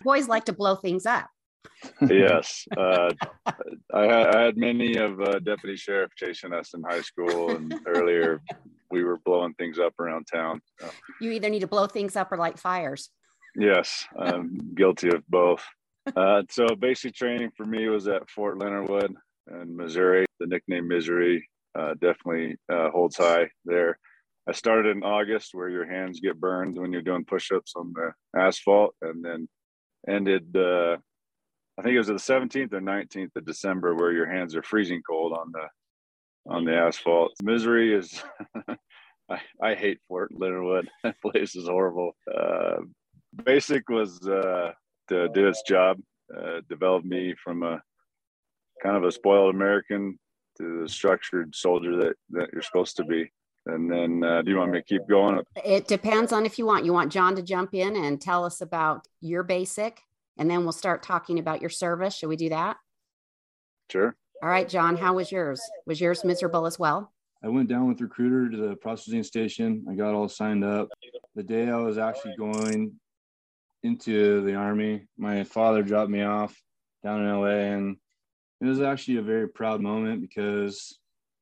Boys 0.04 0.28
like 0.28 0.46
to 0.46 0.54
blow 0.54 0.76
things 0.76 1.06
up. 1.06 1.30
yes, 2.02 2.66
uh, 2.76 3.10
I, 3.94 4.28
I, 4.28 4.40
had 4.42 4.58
many 4.58 4.98
of 4.98 5.22
uh, 5.22 5.40
deputy 5.40 5.78
sheriff 5.78 6.12
chasing 6.18 6.54
us 6.54 6.74
in 6.74 6.84
high 6.84 7.02
school, 7.02 7.52
and 7.52 7.74
earlier 7.88 8.42
we 8.92 9.04
were 9.06 9.20
blowing 9.24 9.54
things 9.54 9.80
up 9.80 9.98
around 9.98 10.26
town. 10.26 10.62
So. 10.80 10.90
You 11.22 11.32
either 11.32 11.50
need 11.50 11.62
to 11.62 11.68
blow 11.68 11.88
things 11.88 12.18
up 12.18 12.34
or 12.34 12.38
light 12.38 12.60
fires. 12.60 13.10
Yes, 13.56 14.06
I'm 14.20 14.74
guilty 14.76 15.08
of 15.08 15.26
both. 15.30 15.64
Uh, 16.16 16.44
so 16.50 16.68
basic 16.78 17.16
training 17.16 17.52
for 17.56 17.66
me 17.66 17.88
was 17.88 18.10
at 18.10 18.30
Fort 18.30 18.58
Leonard 18.60 18.90
Wood 18.90 19.16
in 19.50 19.78
Missouri. 19.78 20.26
The 20.42 20.48
nickname 20.48 20.90
Misery 20.90 21.48
uh, 21.78 21.94
definitely 21.94 22.58
uh, 22.72 22.90
holds 22.90 23.18
high 23.18 23.50
there. 23.66 23.98
I 24.48 24.52
started 24.52 24.96
in 24.96 25.04
August 25.04 25.52
where 25.54 25.70
your 25.70 25.86
hands 25.86 26.20
get 26.20 26.40
burned 26.40 26.78
when 26.78 26.92
you're 26.92 27.02
doing 27.02 27.24
push-ups 27.24 27.74
on 27.76 27.94
the 27.94 28.12
asphalt, 28.40 28.96
and 29.02 29.24
then 29.24 29.48
ended. 30.08 30.56
Uh, 30.56 30.98
I 31.78 31.82
think 31.82 31.96
it 31.96 32.00
was 32.00 32.08
the 32.08 32.14
17th 32.14 32.74
or 32.74 32.82
19th 32.82 33.36
of 33.36 33.46
December 33.46 33.96
where 33.96 34.12
your 34.12 34.32
hands 34.32 34.56
are 34.56 34.62
freezing 34.62 35.02
cold 35.08 35.34
on 35.34 35.52
the 35.52 36.52
on 36.52 36.66
the 36.66 36.76
asphalt. 36.76 37.32
Misery 37.42 37.96
is. 37.96 38.22
I, 39.30 39.40
I 39.62 39.76
hate 39.76 40.00
Fort 40.08 40.32
Leonard 40.38 40.64
Wood. 40.64 40.90
That 41.04 41.22
place 41.22 41.56
is 41.56 41.68
horrible. 41.68 42.12
Uh, 42.32 42.82
basic 43.46 43.90
was 43.90 44.20
uh, 44.28 44.72
to 45.10 45.30
do 45.30 45.48
its 45.48 45.64
job, 45.66 45.98
uh, 46.38 46.60
developed 46.70 47.06
me 47.06 47.34
from 47.42 47.64
a 47.64 47.82
kind 48.82 48.98
of 48.98 49.04
a 49.04 49.12
spoiled 49.12 49.56
American 49.56 50.20
to 50.58 50.82
the 50.82 50.90
structured 50.90 51.56
soldier 51.56 51.96
that, 51.98 52.16
that 52.32 52.50
you're 52.54 52.62
supposed 52.62 52.98
to 52.98 53.04
be. 53.04 53.32
And 53.66 53.90
then, 53.90 54.24
uh, 54.24 54.42
do 54.42 54.52
you 54.52 54.58
want 54.58 54.72
me 54.72 54.80
to 54.80 54.84
keep 54.84 55.08
going? 55.08 55.40
It 55.64 55.88
depends 55.88 56.34
on 56.34 56.46
if 56.46 56.60
you 56.60 56.66
want. 56.66 56.86
You 56.86 56.92
want 56.92 57.12
John 57.12 57.36
to 57.38 57.42
jump 57.42 57.74
in 57.74 57.96
and 57.96 58.20
tell 58.20 58.44
us 58.44 58.60
about 58.60 59.08
your 59.22 59.44
basic, 59.44 60.02
and 60.38 60.50
then 60.50 60.64
we'll 60.64 60.74
start 60.74 61.02
talking 61.02 61.40
about 61.40 61.62
your 61.62 61.70
service. 61.70 62.16
Should 62.16 62.28
we 62.28 62.36
do 62.36 62.50
that? 62.50 62.78
Sure. 63.90 64.16
All 64.42 64.50
right, 64.50 64.68
John, 64.68 64.98
how 64.98 65.14
was 65.14 65.32
yours? 65.32 65.62
Was 65.86 66.02
yours 66.02 66.26
miserable 66.26 66.66
as 66.66 66.78
well? 66.78 67.14
I 67.42 67.48
went 67.48 67.70
down 67.70 67.88
with 67.88 68.02
recruiter 68.02 68.50
to 68.50 68.58
the 68.70 68.76
processing 68.76 69.24
station. 69.24 69.86
I 69.90 69.96
got 69.96 70.14
all 70.14 70.28
signed 70.28 70.66
up. 70.66 70.90
The 71.36 71.44
day 71.44 71.70
I 71.70 71.78
was 71.78 71.98
actually 71.98 72.36
going 72.38 72.94
into 73.84 74.42
the 74.44 74.56
army, 74.56 75.08
my 75.18 75.44
father 75.44 75.84
dropped 75.84 76.10
me 76.10 76.24
off 76.24 76.58
down 77.04 77.22
in 77.22 77.30
LA 77.30 77.76
and 77.76 77.98
it 78.64 78.68
was 78.68 78.80
actually 78.80 79.18
a 79.18 79.22
very 79.22 79.50
proud 79.50 79.82
moment 79.82 80.22
because 80.22 80.98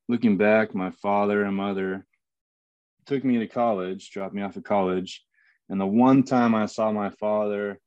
looking 0.09 0.37
back, 0.37 0.73
my 0.73 0.89
father 0.89 1.43
and 1.43 1.55
mother 1.55 2.03
took 3.05 3.23
me 3.23 3.37
to 3.37 3.47
college, 3.47 4.09
dropped 4.09 4.33
me 4.33 4.41
off 4.41 4.57
at 4.57 4.63
college. 4.63 5.23
And 5.69 5.79
the 5.79 5.85
one 5.85 6.23
time 6.23 6.55
I 6.55 6.65
saw 6.65 6.91
my 6.91 7.11
father 7.11 7.79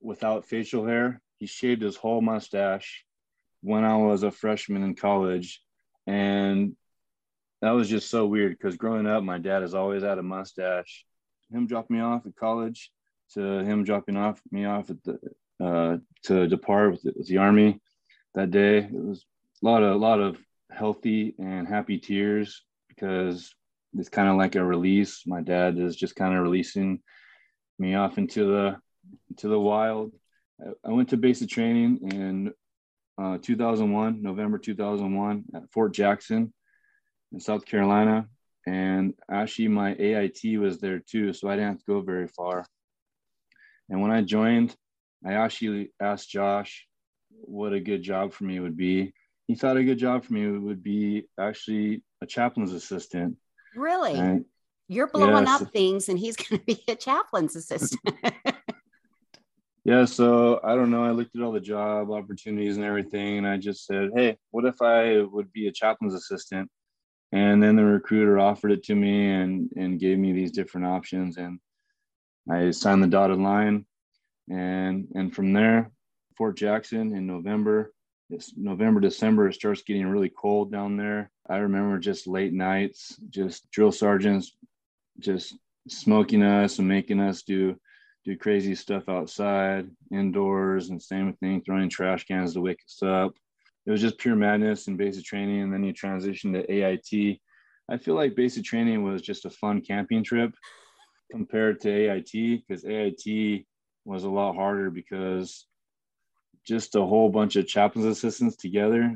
without 0.00 0.46
facial 0.46 0.86
hair, 0.86 1.20
he 1.38 1.44
shaved 1.44 1.82
his 1.82 1.96
whole 1.96 2.22
mustache 2.22 3.04
when 3.60 3.84
I 3.84 3.98
was 3.98 4.22
a 4.22 4.30
freshman 4.30 4.82
in 4.82 4.94
college. 4.94 5.60
And 6.06 6.76
that 7.60 7.72
was 7.72 7.90
just 7.90 8.08
so 8.08 8.24
weird 8.24 8.52
because 8.52 8.78
growing 8.78 9.06
up, 9.06 9.22
my 9.22 9.36
dad 9.36 9.60
has 9.60 9.74
always 9.74 10.02
had 10.02 10.16
a 10.16 10.22
mustache. 10.22 11.04
Him 11.52 11.66
dropping 11.66 11.98
me 11.98 12.02
off 12.02 12.24
at 12.24 12.34
college 12.36 12.90
to 13.34 13.58
him 13.64 13.84
dropping 13.84 14.16
off 14.16 14.40
me 14.50 14.64
off 14.64 14.88
at 14.88 15.02
the 15.04 15.18
uh, 15.62 15.98
to 16.22 16.48
depart 16.48 16.92
with 16.92 17.02
the, 17.02 17.12
with 17.16 17.28
the 17.28 17.36
army 17.36 17.80
that 18.36 18.52
day. 18.52 18.78
It 18.78 18.92
was 18.92 19.24
a 19.62 19.66
lot 19.66 19.82
of 19.82 19.92
a 19.94 19.98
lot 19.98 20.20
of 20.20 20.38
healthy 20.70 21.34
and 21.38 21.66
happy 21.66 21.98
tears 21.98 22.62
because 22.88 23.52
it's 23.94 24.08
kind 24.08 24.28
of 24.28 24.36
like 24.36 24.54
a 24.54 24.64
release. 24.64 25.22
My 25.26 25.40
dad 25.40 25.78
is 25.78 25.96
just 25.96 26.14
kind 26.14 26.36
of 26.36 26.42
releasing 26.42 27.00
me 27.78 27.94
off 27.94 28.18
into 28.18 28.44
the 28.44 28.76
into 29.30 29.48
the 29.48 29.58
wild. 29.58 30.12
I 30.84 30.90
went 30.90 31.08
to 31.10 31.16
basic 31.16 31.50
training 31.50 31.98
in 32.12 32.52
uh, 33.18 33.38
2001, 33.42 34.22
November 34.22 34.58
2001 34.58 35.44
at 35.54 35.70
Fort 35.72 35.92
Jackson 35.92 36.52
in 37.32 37.40
South 37.40 37.66
Carolina. 37.66 38.26
And 38.66 39.14
actually, 39.30 39.68
my 39.68 39.94
AIT 39.94 40.58
was 40.58 40.80
there 40.80 40.98
too, 40.98 41.32
so 41.32 41.48
I 41.48 41.56
didn't 41.56 41.68
have 41.68 41.78
to 41.78 41.84
go 41.86 42.00
very 42.00 42.26
far. 42.26 42.66
And 43.88 44.00
when 44.00 44.10
I 44.10 44.22
joined, 44.22 44.74
I 45.24 45.34
actually 45.34 45.92
asked 46.00 46.30
Josh 46.30 46.86
what 47.42 47.72
a 47.72 47.80
good 47.80 48.02
job 48.02 48.32
for 48.32 48.44
me 48.44 48.60
would 48.60 48.76
be. 48.76 49.12
He 49.46 49.54
thought 49.54 49.76
a 49.76 49.84
good 49.84 49.98
job 49.98 50.24
for 50.24 50.32
me 50.32 50.46
would 50.46 50.82
be 50.82 51.28
actually 51.38 52.02
a 52.20 52.26
chaplain's 52.26 52.72
assistant. 52.72 53.36
Really? 53.74 54.44
You're 54.88 55.08
blowing 55.08 55.46
yes. 55.46 55.62
up 55.62 55.72
things, 55.72 56.08
and 56.08 56.18
he's 56.18 56.36
going 56.36 56.60
to 56.60 56.64
be 56.64 56.82
a 56.88 56.94
chaplain's 56.94 57.56
assistant. 57.56 58.02
yeah. 59.84 60.04
So 60.04 60.60
I 60.64 60.74
don't 60.74 60.90
know. 60.90 61.04
I 61.04 61.10
looked 61.10 61.36
at 61.36 61.42
all 61.42 61.52
the 61.52 61.60
job 61.60 62.10
opportunities 62.10 62.76
and 62.76 62.84
everything, 62.84 63.38
and 63.38 63.46
I 63.46 63.56
just 63.56 63.86
said, 63.86 64.10
hey, 64.14 64.36
what 64.50 64.64
if 64.64 64.80
I 64.82 65.22
would 65.22 65.52
be 65.52 65.68
a 65.68 65.72
chaplain's 65.72 66.14
assistant? 66.14 66.70
And 67.32 67.62
then 67.62 67.76
the 67.76 67.84
recruiter 67.84 68.38
offered 68.38 68.70
it 68.70 68.84
to 68.84 68.94
me 68.94 69.28
and, 69.30 69.68
and 69.76 69.98
gave 69.98 70.18
me 70.18 70.32
these 70.32 70.52
different 70.52 70.86
options. 70.86 71.36
And 71.36 71.58
I 72.48 72.70
signed 72.70 73.02
the 73.02 73.08
dotted 73.08 73.38
line, 73.38 73.84
and 74.48 75.08
and 75.14 75.34
from 75.34 75.52
there, 75.52 75.90
Fort 76.36 76.56
Jackson 76.56 77.14
in 77.14 77.26
November. 77.26 77.92
It's 78.28 78.56
November, 78.56 79.00
December. 79.00 79.48
It 79.48 79.54
starts 79.54 79.82
getting 79.82 80.06
really 80.06 80.30
cold 80.30 80.72
down 80.72 80.96
there. 80.96 81.30
I 81.48 81.58
remember 81.58 81.98
just 81.98 82.26
late 82.26 82.52
nights, 82.52 83.16
just 83.30 83.70
drill 83.70 83.92
sergeants, 83.92 84.56
just 85.20 85.56
smoking 85.88 86.42
us 86.42 86.78
and 86.78 86.88
making 86.88 87.20
us 87.20 87.42
do 87.42 87.76
do 88.24 88.36
crazy 88.36 88.74
stuff 88.74 89.08
outside, 89.08 89.88
indoors, 90.10 90.90
and 90.90 91.00
same 91.00 91.32
thing, 91.34 91.62
throwing 91.62 91.88
trash 91.88 92.24
cans 92.24 92.54
to 92.54 92.60
wake 92.60 92.80
us 92.84 93.00
up. 93.00 93.32
It 93.86 93.92
was 93.92 94.00
just 94.00 94.18
pure 94.18 94.34
madness 94.34 94.88
and 94.88 94.98
basic 94.98 95.24
training, 95.24 95.62
and 95.62 95.72
then 95.72 95.84
you 95.84 95.92
transition 95.92 96.52
to 96.52 96.68
AIT. 96.68 97.40
I 97.88 97.96
feel 97.98 98.16
like 98.16 98.34
basic 98.34 98.64
training 98.64 99.04
was 99.04 99.22
just 99.22 99.44
a 99.44 99.50
fun 99.50 99.80
camping 99.80 100.24
trip 100.24 100.52
compared 101.30 101.80
to 101.82 101.88
AIT 101.88 102.32
because 102.66 102.84
AIT 102.84 103.64
was 104.04 104.24
a 104.24 104.28
lot 104.28 104.56
harder 104.56 104.90
because 104.90 105.66
just 106.66 106.96
a 106.96 107.04
whole 107.04 107.28
bunch 107.28 107.56
of 107.56 107.66
chaplain's 107.66 108.06
assistants 108.06 108.56
together. 108.56 109.14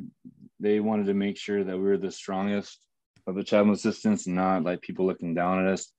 They 0.61 0.81
wanted 0.81 1.07
to 1.07 1.15
make 1.15 1.37
sure 1.37 1.65
that 1.65 1.77
we 1.77 1.83
were 1.83 1.99
the 1.99 2.11
strongest 2.11 2.79
of 3.27 3.35
the 3.35 3.45
chaplain 3.45 3.75
assistants 3.75 4.27
not 4.27 4.63
like 4.63 4.81
people 4.81 5.07
looking 5.07 5.35
down 5.35 5.67
at 5.67 5.73
us. 5.73 5.93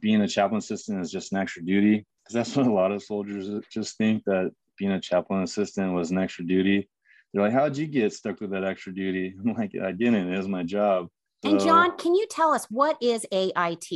Being 0.00 0.20
a 0.20 0.28
chaplain 0.28 0.58
assistant 0.58 1.00
is 1.00 1.10
just 1.10 1.32
an 1.32 1.38
extra 1.38 1.64
duty 1.64 2.06
because 2.22 2.34
that's 2.34 2.56
what 2.56 2.66
a 2.66 2.72
lot 2.72 2.92
of 2.92 3.02
soldiers 3.02 3.48
just 3.70 3.96
think 3.96 4.24
that 4.24 4.52
being 4.78 4.92
a 4.92 5.00
chaplain 5.00 5.42
assistant 5.42 5.92
was 5.92 6.10
an 6.10 6.18
extra 6.18 6.44
duty. 6.44 6.88
They're 7.32 7.42
like, 7.42 7.52
How'd 7.52 7.76
you 7.76 7.86
get 7.86 8.12
stuck 8.12 8.40
with 8.40 8.50
that 8.50 8.64
extra 8.64 8.94
duty? 8.94 9.34
I'm 9.40 9.54
like, 9.54 9.72
I 9.82 9.92
didn't. 9.92 10.32
It 10.32 10.36
was 10.36 10.48
my 10.48 10.62
job. 10.62 11.08
So, 11.44 11.50
and 11.50 11.60
John, 11.60 11.96
can 11.96 12.14
you 12.14 12.26
tell 12.28 12.52
us 12.52 12.66
what 12.70 12.98
is 13.00 13.26
AIT? 13.32 13.88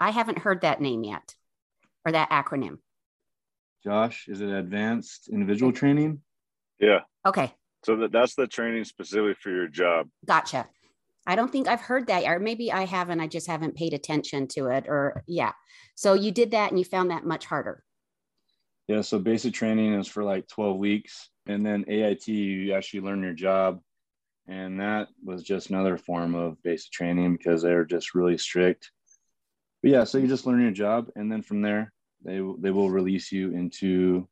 I 0.00 0.10
haven't 0.10 0.38
heard 0.38 0.62
that 0.62 0.80
name 0.80 1.04
yet 1.04 1.34
or 2.04 2.12
that 2.12 2.30
acronym. 2.30 2.78
Josh, 3.88 4.28
is 4.28 4.42
it 4.42 4.50
advanced 4.50 5.30
individual 5.32 5.72
training? 5.72 6.20
Yeah. 6.78 7.00
Okay. 7.24 7.54
So 7.86 7.96
that, 7.96 8.12
that's 8.12 8.34
the 8.34 8.46
training 8.46 8.84
specifically 8.84 9.32
for 9.32 9.48
your 9.48 9.66
job. 9.66 10.08
Gotcha. 10.26 10.66
I 11.26 11.36
don't 11.36 11.50
think 11.50 11.68
I've 11.68 11.80
heard 11.80 12.08
that, 12.08 12.24
or 12.24 12.38
maybe 12.38 12.70
I 12.70 12.84
haven't. 12.84 13.20
I 13.20 13.28
just 13.28 13.46
haven't 13.46 13.76
paid 13.76 13.94
attention 13.94 14.46
to 14.48 14.66
it, 14.66 14.84
or 14.88 15.22
yeah. 15.26 15.52
So 15.94 16.12
you 16.12 16.32
did 16.32 16.50
that 16.50 16.68
and 16.70 16.78
you 16.78 16.84
found 16.84 17.10
that 17.10 17.24
much 17.24 17.46
harder. 17.46 17.82
Yeah. 18.88 19.00
So 19.00 19.18
basic 19.18 19.54
training 19.54 19.94
is 19.94 20.06
for 20.06 20.22
like 20.22 20.46
12 20.48 20.76
weeks. 20.76 21.30
And 21.46 21.64
then 21.64 21.86
AIT, 21.88 22.28
you 22.28 22.74
actually 22.74 23.00
learn 23.00 23.22
your 23.22 23.32
job. 23.32 23.80
And 24.46 24.80
that 24.80 25.08
was 25.24 25.42
just 25.42 25.70
another 25.70 25.96
form 25.96 26.34
of 26.34 26.62
basic 26.62 26.92
training 26.92 27.36
because 27.36 27.62
they 27.62 27.72
were 27.72 27.86
just 27.86 28.14
really 28.14 28.36
strict 28.36 28.90
but 29.82 29.90
yeah, 29.90 30.04
so 30.04 30.18
you 30.18 30.26
just 30.26 30.46
learn 30.46 30.60
your 30.60 30.72
job, 30.72 31.10
and 31.14 31.30
then 31.30 31.42
from 31.42 31.62
there, 31.62 31.92
they 32.24 32.40
they 32.58 32.70
will 32.70 32.90
release 32.90 33.30
you 33.32 33.52
into 33.52 34.28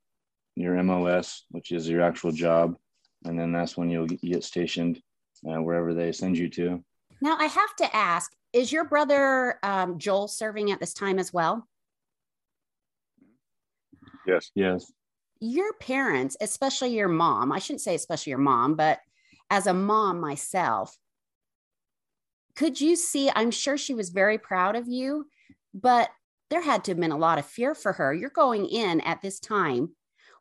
your 0.54 0.82
MOS, 0.82 1.44
which 1.50 1.72
is 1.72 1.88
your 1.88 2.02
actual 2.02 2.32
job, 2.32 2.76
and 3.24 3.38
then 3.38 3.52
that's 3.52 3.76
when 3.76 3.90
you'll 3.90 4.06
get 4.06 4.44
stationed 4.44 5.00
uh, 5.48 5.60
wherever 5.60 5.94
they 5.94 6.12
send 6.12 6.36
you 6.36 6.48
to. 6.50 6.82
Now, 7.20 7.36
I 7.38 7.46
have 7.46 7.76
to 7.76 7.96
ask: 7.96 8.32
Is 8.52 8.72
your 8.72 8.84
brother 8.84 9.58
um, 9.62 9.98
Joel 9.98 10.28
serving 10.28 10.70
at 10.70 10.80
this 10.80 10.94
time 10.94 11.18
as 11.18 11.32
well? 11.32 11.66
Yes. 14.26 14.50
Yes. 14.54 14.92
Your 15.38 15.74
parents, 15.74 16.36
especially 16.40 16.96
your 16.96 17.08
mom, 17.08 17.52
I 17.52 17.58
shouldn't 17.58 17.82
say 17.82 17.94
especially 17.94 18.30
your 18.30 18.38
mom, 18.38 18.74
but 18.74 19.00
as 19.50 19.66
a 19.66 19.74
mom 19.74 20.18
myself, 20.18 20.96
could 22.56 22.80
you 22.80 22.96
see? 22.96 23.30
I'm 23.34 23.50
sure 23.50 23.76
she 23.76 23.94
was 23.94 24.08
very 24.08 24.38
proud 24.38 24.76
of 24.76 24.88
you 24.88 25.26
but 25.76 26.08
there 26.50 26.62
had 26.62 26.84
to 26.84 26.92
have 26.92 27.00
been 27.00 27.12
a 27.12 27.18
lot 27.18 27.38
of 27.38 27.46
fear 27.46 27.74
for 27.74 27.92
her. 27.94 28.14
You're 28.14 28.30
going 28.30 28.66
in 28.66 29.00
at 29.00 29.22
this 29.22 29.40
time 29.40 29.90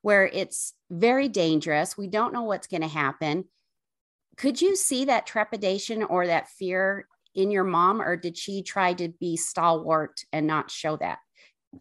where 0.01 0.27
it's 0.27 0.73
very 0.91 1.27
dangerous. 1.27 1.97
We 1.97 2.07
don't 2.07 2.33
know 2.33 2.43
what's 2.43 2.67
going 2.67 2.81
to 2.81 2.87
happen. 2.87 3.45
Could 4.37 4.61
you 4.61 4.75
see 4.75 5.05
that 5.05 5.25
trepidation 5.25 6.03
or 6.03 6.27
that 6.27 6.49
fear 6.49 7.07
in 7.33 7.51
your 7.51 7.63
mom, 7.63 8.01
or 8.01 8.15
did 8.15 8.37
she 8.37 8.61
try 8.61 8.93
to 8.93 9.09
be 9.19 9.35
stalwart 9.35 10.21
and 10.31 10.47
not 10.47 10.71
show 10.71 10.95
that? 10.97 11.19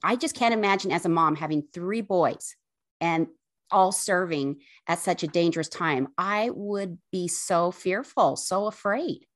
I 0.02 0.16
just 0.16 0.34
can't 0.34 0.54
imagine 0.54 0.90
as 0.90 1.04
a 1.04 1.08
mom 1.08 1.36
having 1.36 1.64
three 1.72 2.00
boys 2.00 2.56
and 3.00 3.28
all 3.70 3.92
serving 3.92 4.60
at 4.86 4.98
such 4.98 5.22
a 5.22 5.28
dangerous 5.28 5.68
time. 5.68 6.08
I 6.16 6.50
would 6.50 6.98
be 7.12 7.28
so 7.28 7.70
fearful, 7.70 8.36
so 8.36 8.66
afraid. 8.66 9.26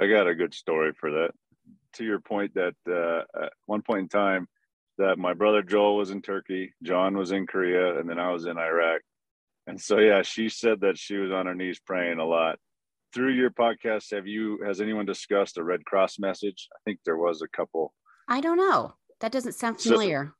I 0.00 0.08
got 0.08 0.26
a 0.26 0.34
good 0.34 0.54
story 0.54 0.92
for 0.98 1.10
that 1.10 1.30
to 1.96 2.04
your 2.04 2.20
point 2.20 2.54
that 2.54 2.74
uh, 2.88 3.44
at 3.44 3.52
one 3.66 3.82
point 3.82 4.00
in 4.00 4.08
time 4.08 4.48
that 4.98 5.18
my 5.18 5.34
brother 5.34 5.62
Joel 5.62 5.96
was 5.96 6.10
in 6.10 6.22
Turkey, 6.22 6.72
John 6.82 7.16
was 7.16 7.32
in 7.32 7.46
Korea, 7.46 7.98
and 7.98 8.08
then 8.08 8.18
I 8.18 8.30
was 8.30 8.46
in 8.46 8.56
Iraq. 8.58 9.02
And 9.66 9.80
so 9.80 9.98
yeah, 9.98 10.22
she 10.22 10.48
said 10.48 10.80
that 10.80 10.98
she 10.98 11.16
was 11.16 11.32
on 11.32 11.46
her 11.46 11.54
knees 11.54 11.80
praying 11.80 12.18
a 12.18 12.24
lot. 12.24 12.58
Through 13.12 13.32
your 13.32 13.50
podcast, 13.50 14.14
have 14.14 14.26
you 14.26 14.60
has 14.64 14.80
anyone 14.80 15.06
discussed 15.06 15.58
a 15.58 15.64
Red 15.64 15.84
Cross 15.84 16.18
message? 16.18 16.68
I 16.72 16.78
think 16.84 17.00
there 17.04 17.16
was 17.16 17.42
a 17.42 17.48
couple. 17.48 17.92
I 18.28 18.40
don't 18.40 18.58
know. 18.58 18.94
That 19.20 19.32
doesn't 19.32 19.52
sound 19.52 19.80
familiar. 19.80 20.34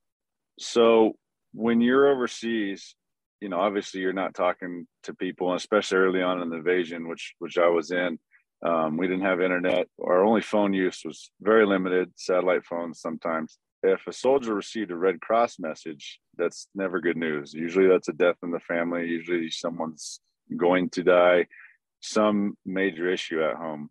So, 0.59 1.13
so 1.13 1.17
when 1.53 1.81
you're 1.81 2.09
overseas, 2.09 2.95
you 3.41 3.49
know, 3.49 3.59
obviously 3.59 4.01
you're 4.01 4.13
not 4.13 4.35
talking 4.35 4.87
to 5.05 5.15
people, 5.15 5.55
especially 5.55 5.99
early 5.99 6.23
on 6.23 6.43
in 6.43 6.51
the 6.51 6.57
invasion, 6.57 7.09
which 7.09 7.35
which 7.39 7.59
I 7.59 7.69
was 7.69 7.91
in. 7.91 8.19
Um, 8.65 8.97
we 8.97 9.07
didn't 9.07 9.25
have 9.25 9.41
internet. 9.41 9.89
Our 10.03 10.25
only 10.25 10.41
phone 10.41 10.73
use 10.73 11.03
was 11.05 11.31
very 11.41 11.67
limited, 11.67 12.13
satellite 12.17 12.65
phones 12.65 13.01
sometimes. 13.01 13.59
if 13.83 14.07
a 14.07 14.13
soldier 14.13 14.55
received 14.55 14.91
a 14.91 14.97
Red 14.97 15.21
Cross 15.21 15.59
message, 15.59 16.19
that's 16.37 16.69
never 16.75 17.01
good 17.01 17.17
news. 17.17 17.53
Usually 17.53 17.87
that's 17.87 18.09
a 18.09 18.13
death 18.13 18.37
in 18.43 18.51
the 18.51 18.61
family. 18.61 19.07
Usually 19.07 19.51
someone's 19.51 20.21
going 20.57 20.91
to 20.91 21.03
die, 21.03 21.47
some 22.01 22.57
major 22.65 23.11
issue 23.13 23.43
at 23.43 23.57
home. 23.57 23.91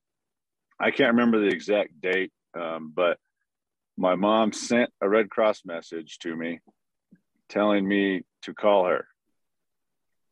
I 0.79 0.91
can't 0.91 1.13
remember 1.13 1.39
the 1.39 1.53
exact 1.53 2.01
date, 2.01 2.31
um, 2.59 2.91
but 2.93 3.17
my 3.97 4.15
mom 4.15 4.51
sent 4.51 4.89
a 5.01 5.07
Red 5.07 5.29
Cross 5.29 5.61
message 5.65 6.17
to 6.19 6.35
me 6.35 6.59
telling 7.47 7.87
me 7.87 8.23
to 8.41 8.53
call 8.53 8.85
her 8.85 9.07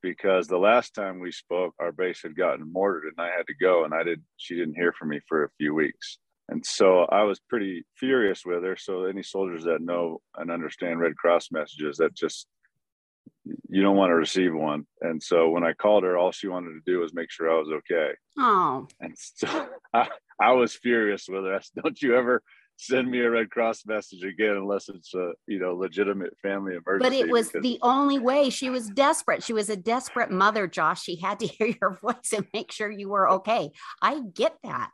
because 0.03 0.47
the 0.47 0.59
last 0.59 0.93
time 0.93 1.19
we 1.19 1.31
spoke, 1.31 1.73
our 1.79 1.91
base 1.91 2.21
had 2.21 2.35
gotten 2.35 2.71
mortared 2.71 3.05
and 3.05 3.25
I 3.25 3.31
had 3.35 3.47
to 3.47 3.55
go 3.59 3.85
and 3.85 3.93
I 3.93 4.03
didn't, 4.03 4.25
she 4.37 4.55
didn't 4.55 4.75
hear 4.75 4.93
from 4.93 5.09
me 5.09 5.21
for 5.27 5.45
a 5.45 5.49
few 5.57 5.73
weeks. 5.73 6.19
And 6.49 6.63
so 6.63 7.05
I 7.05 7.23
was 7.23 7.39
pretty 7.39 7.85
furious 7.97 8.43
with 8.45 8.63
her. 8.63 8.75
So 8.75 9.05
any 9.05 9.23
soldiers 9.23 9.63
that 9.63 9.81
know 9.81 10.21
and 10.37 10.51
understand 10.51 10.99
Red 10.99 11.15
Cross 11.15 11.51
messages, 11.51 11.97
that 11.97 12.13
just 12.13 12.47
you 13.69 13.81
don't 13.81 13.95
want 13.95 14.09
to 14.09 14.15
receive 14.15 14.53
one. 14.53 14.85
And 15.01 15.23
so 15.23 15.49
when 15.49 15.63
I 15.63 15.73
called 15.73 16.03
her, 16.03 16.17
all 16.17 16.31
she 16.31 16.47
wanted 16.47 16.73
to 16.73 16.81
do 16.85 16.99
was 16.99 17.13
make 17.13 17.31
sure 17.31 17.49
I 17.49 17.59
was 17.59 17.69
okay. 17.69 18.11
Oh. 18.37 18.87
And 18.99 19.15
so 19.17 19.67
I, 19.93 20.07
I 20.39 20.51
was 20.51 20.75
furious 20.75 21.27
with 21.29 21.45
her. 21.45 21.59
Said, 21.61 21.83
don't 21.83 22.01
you 22.01 22.15
ever 22.15 22.41
send 22.77 23.09
me 23.09 23.19
a 23.19 23.29
Red 23.29 23.49
Cross 23.49 23.85
message 23.85 24.23
again 24.23 24.57
unless 24.57 24.89
it's 24.89 25.13
a 25.13 25.33
you 25.47 25.59
know 25.59 25.73
legitimate 25.73 26.37
family 26.41 26.75
emergency. 26.75 27.09
But 27.09 27.13
it 27.13 27.31
was 27.31 27.47
because... 27.47 27.63
the 27.63 27.79
only 27.81 28.19
way. 28.19 28.49
She 28.49 28.69
was 28.69 28.89
desperate. 28.89 29.43
She 29.43 29.53
was 29.53 29.69
a 29.69 29.75
desperate 29.75 30.31
mother, 30.31 30.67
Josh. 30.67 31.03
She 31.03 31.15
had 31.15 31.39
to 31.39 31.47
hear 31.47 31.73
your 31.79 31.97
voice 32.01 32.33
and 32.35 32.47
make 32.53 32.71
sure 32.71 32.89
you 32.89 33.09
were 33.09 33.29
okay. 33.29 33.71
I 34.01 34.21
get 34.33 34.57
that 34.63 34.91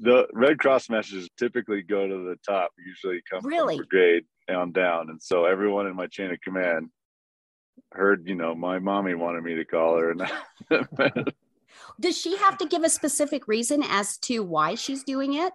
the 0.00 0.26
Red 0.32 0.58
Cross 0.58 0.90
messages 0.90 1.28
typically 1.36 1.82
go 1.82 2.06
to 2.06 2.28
the 2.28 2.36
top, 2.46 2.70
usually 2.84 3.22
come 3.28 3.44
really? 3.44 3.78
from 3.78 3.86
brigade 3.86 4.24
on 4.48 4.72
down. 4.72 5.10
And 5.10 5.20
so 5.20 5.44
everyone 5.44 5.86
in 5.86 5.96
my 5.96 6.06
chain 6.06 6.30
of 6.30 6.40
command 6.40 6.90
heard, 7.92 8.26
you 8.26 8.34
know, 8.34 8.54
my 8.54 8.78
mommy 8.78 9.14
wanted 9.14 9.42
me 9.42 9.54
to 9.56 9.64
call 9.64 9.98
her. 9.98 10.10
And 10.12 10.22
does 12.00 12.16
she 12.16 12.36
have 12.36 12.58
to 12.58 12.66
give 12.66 12.84
a 12.84 12.90
specific 12.90 13.48
reason 13.48 13.82
as 13.82 14.18
to 14.18 14.42
why 14.42 14.74
she's 14.74 15.02
doing 15.02 15.34
it? 15.34 15.52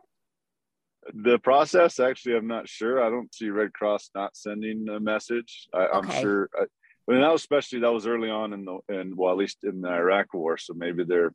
The 1.14 1.40
process, 1.40 2.00
actually, 2.00 2.36
I'm 2.36 2.48
not 2.48 2.70
sure. 2.70 3.04
I 3.04 3.10
don't 3.10 3.34
see 3.34 3.50
Red 3.50 3.74
Cross 3.74 4.12
not 4.16 4.38
sending 4.38 4.88
a 4.90 5.00
message. 5.00 5.68
I, 5.74 5.98
am 5.98 6.10
sure. 6.10 6.50
I, 6.56 6.66
but 7.06 7.20
that 7.20 7.32
was 7.32 7.42
especially 7.42 7.80
that 7.80 7.92
was 7.92 8.08
early 8.08 8.30
on 8.30 8.54
in 8.54 8.66
the 8.66 8.80
in 8.90 9.16
well, 9.16 9.32
at 9.32 9.38
least 9.38 9.64
in 9.64 9.82
the 9.82 9.90
Iraq 9.90 10.34
War. 10.34 10.58
So 10.58 10.74
maybe 10.74 11.04
they're 11.04 11.34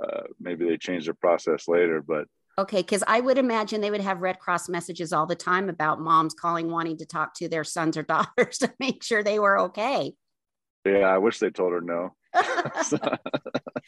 uh, 0.00 0.22
maybe 0.38 0.68
they 0.68 0.76
changed 0.76 1.06
their 1.06 1.14
process 1.14 1.66
later. 1.66 2.02
But 2.06 2.26
Okay, 2.58 2.82
because 2.82 3.02
I 3.06 3.20
would 3.20 3.38
imagine 3.38 3.80
they 3.80 3.90
would 3.90 4.00
have 4.00 4.20
Red 4.20 4.38
Cross 4.38 4.68
messages 4.68 5.12
all 5.12 5.26
the 5.26 5.34
time 5.34 5.68
about 5.68 6.00
moms 6.00 6.34
calling 6.34 6.70
wanting 6.70 6.98
to 6.98 7.06
talk 7.06 7.34
to 7.34 7.48
their 7.48 7.64
sons 7.64 7.96
or 7.96 8.02
daughters 8.04 8.58
to 8.58 8.72
make 8.78 9.02
sure 9.02 9.22
they 9.22 9.38
were 9.38 9.58
okay. 9.60 10.12
Yeah, 10.84 11.06
I 11.08 11.18
wish 11.18 11.38
they 11.38 11.50
told 11.50 11.72
her 11.72 11.80
no. 11.80 12.14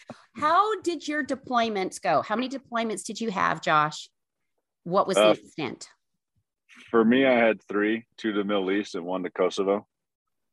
How 0.37 0.81
did 0.81 1.07
your 1.07 1.25
deployments 1.25 2.01
go? 2.01 2.23
How 2.23 2.35
many 2.35 2.49
deployments 2.49 3.05
did 3.05 3.21
you 3.21 3.31
have, 3.31 3.63
Josh? 3.63 4.09
What 4.85 5.07
was 5.07 5.17
the 5.17 5.29
uh, 5.29 5.33
extent? 5.33 5.89
For 6.91 7.05
me, 7.05 7.27
I 7.27 7.35
had 7.35 7.63
three, 7.63 8.07
two 8.17 8.33
to 8.33 8.39
the 8.39 8.45
Middle 8.45 8.71
East 8.71 8.95
and 8.95 9.05
one 9.05 9.23
to 9.23 9.31
Kosovo. 9.31 9.87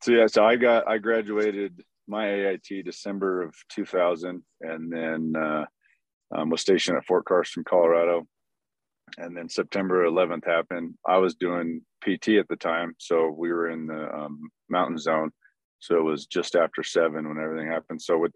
So 0.02 0.12
yeah, 0.12 0.28
so 0.28 0.46
I 0.46 0.56
got 0.56 0.88
I 0.88 0.98
graduated 0.98 1.84
my 2.08 2.30
AIT 2.30 2.86
December 2.86 3.44
of 3.44 3.56
2000, 3.70 4.44
and 4.62 4.92
then 4.92 5.34
uh, 5.36 5.65
um, 6.36 6.50
was 6.50 6.62
stationed 6.62 6.98
at 6.98 7.06
Fort 7.06 7.26
Carson, 7.26 7.63
Colorado. 7.63 8.28
And 9.18 9.36
then 9.36 9.50
September 9.50 10.06
11th 10.06 10.46
happened. 10.46 10.94
I 11.08 11.18
was 11.18 11.34
doing 11.36 11.82
PT 12.02 12.30
at 12.39 12.48
the 12.48 12.56
time, 12.56 12.94
so 13.00 13.30
we 13.30 13.52
were 13.52 13.70
in 13.70 13.88
the 13.88 14.13
um, 14.13 14.50
mountain 14.70 15.00
zone. 15.00 15.32
So 15.80 15.98
it 15.98 16.04
was 16.04 16.28
just 16.28 16.56
after 16.56 16.84
seven 16.84 17.28
when 17.28 17.44
everything 17.44 17.68
happened. 17.68 18.02
So 18.02 18.18
with 18.18 18.34